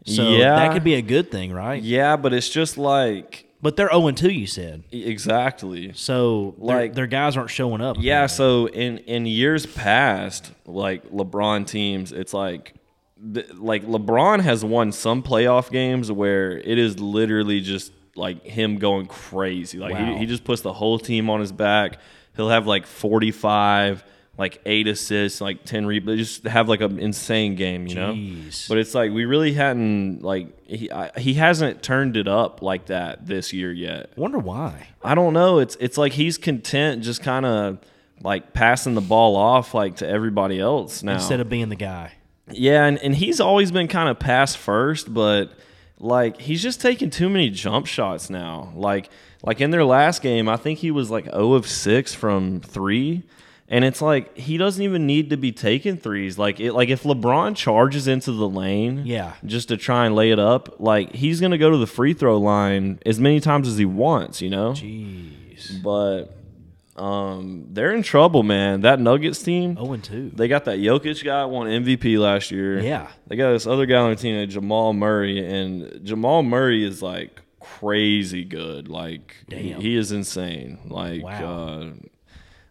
[0.05, 0.57] So Yeah.
[0.57, 1.81] that could be a good thing, right?
[1.83, 4.31] Yeah, but it's just like But they're zero and two.
[4.33, 5.93] You said exactly.
[5.95, 6.55] so.
[6.59, 7.97] Like their guys aren't showing up.
[8.01, 12.75] Yeah, so in in years past, like LeBron teams, it's like
[13.55, 19.07] like LeBron has won some playoff games where it is literally just like him going
[19.07, 19.79] crazy.
[19.79, 20.13] Like Wow.
[20.15, 21.99] he, he just puts the whole team on his back.
[22.37, 24.03] He'll have like 45,
[24.39, 28.13] like 8 assists, like 10 rebounds, just have like an insane game, you know?
[28.15, 28.69] Jeez.
[28.69, 32.87] But it's like we really hadn't like he I, he hasn't turned it up like
[32.87, 34.11] that this year yet.
[34.17, 34.89] Wonder why.
[35.05, 35.59] I don't know.
[35.59, 37.79] It's it's like he's content just kind of
[38.23, 41.15] like passing the ball off like to everybody else now.
[41.15, 42.13] Instead of being the guy.
[42.51, 45.53] Yeah, and, and he's always been kind of pass first, but
[45.99, 48.73] like he's just taking too many jump shots now.
[48.75, 49.09] Like
[49.43, 53.23] like in their last game, I think he was like 0 of 6 from 3.
[53.69, 56.39] And it's like he doesn't even need to be taking threes.
[56.39, 59.33] Like it, like if LeBron charges into the lane, Yeah.
[59.47, 62.39] just to try and lay it up, like he's gonna go to the free throw
[62.39, 64.73] line as many times as he wants, you know.
[64.73, 65.83] Jeez.
[65.83, 66.37] But
[66.97, 68.83] um, they're in trouble, man.
[68.83, 70.31] That Nuggets team, Zero and two.
[70.35, 72.81] they got that Jokic guy won MVP last year.
[72.81, 73.09] Yeah.
[73.27, 77.41] they got this other guy on the team, Jamal Murray, and Jamal Murray is like
[77.61, 78.89] crazy good.
[78.89, 79.81] Like he, Damn.
[79.81, 80.79] he is insane.
[80.87, 81.45] Like Wow.
[81.45, 81.91] uh,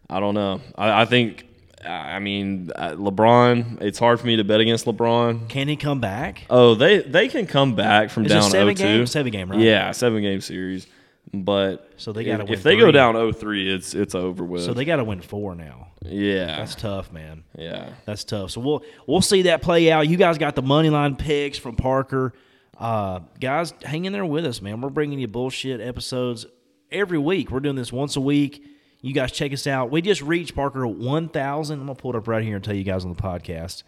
[0.08, 0.60] I don't know.
[0.76, 1.46] I, I think.
[1.84, 3.82] I mean, uh, LeBron.
[3.82, 5.48] It's hard for me to bet against LeBron.
[5.48, 6.44] Can he come back?
[6.48, 8.78] Oh, they they can come back from Is it down seven 0-2.
[8.78, 9.06] game?
[9.08, 9.58] Seven game, right?
[9.58, 10.86] Yeah, seven game series.
[11.34, 14.64] But So they gotta if, win they go down 0-3, it's it's over with.
[14.64, 15.88] So they got to win four now.
[16.04, 17.44] yeah, That's tough, man.
[17.56, 17.90] yeah.
[18.04, 18.50] That's tough.
[18.50, 20.08] So we'll we'll see that play out.
[20.08, 22.34] You guys got the money line picks from Parker.
[22.76, 24.80] Uh, guys, hang in there with us, man.
[24.82, 26.44] We're bringing you bullshit episodes
[26.90, 27.50] every week.
[27.50, 28.62] We're doing this once a week.
[29.00, 29.90] You guys check us out.
[29.90, 31.80] We just reached Parker one thousand.
[31.80, 33.84] I'm gonna pull it up right here and tell you guys on the podcast.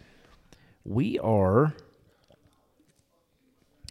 [0.83, 1.73] We are.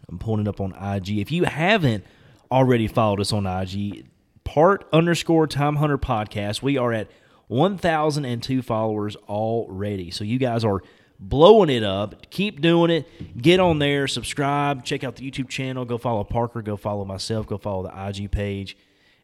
[0.09, 1.19] I'm pulling it up on IG.
[1.19, 2.05] If you haven't
[2.51, 4.07] already followed us on IG,
[4.45, 7.09] part underscore time hunter podcast, we are at
[7.49, 10.11] 1,002 followers already.
[10.11, 10.83] So you guys are
[11.19, 12.31] blowing it up.
[12.31, 13.41] Keep doing it.
[13.41, 17.47] Get on there, subscribe, check out the YouTube channel, go follow Parker, go follow myself,
[17.47, 18.77] go follow the IG page.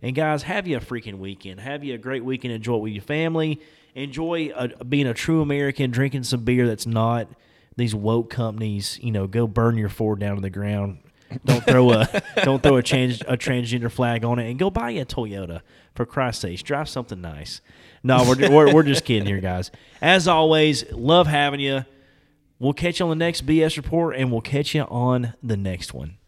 [0.02, 1.60] And guys, have you a freaking weekend.
[1.60, 2.54] Have you a great weekend.
[2.54, 3.60] Enjoy it with your family.
[3.94, 7.28] Enjoy uh being a true American, drinking some beer that's not
[7.76, 8.98] these woke companies.
[9.02, 10.98] You know, go burn your Ford down to the ground.
[11.44, 14.90] Don't throw a don't throw a trans a transgender flag on it, and go buy
[14.90, 15.60] a Toyota
[15.94, 16.62] for Christ's sake.
[16.62, 17.60] Drive something nice.
[18.02, 19.70] No, we're, we're we're just kidding here, guys.
[20.00, 21.84] As always, love having you.
[22.58, 25.94] We'll catch you on the next BS report, and we'll catch you on the next
[25.94, 26.18] one.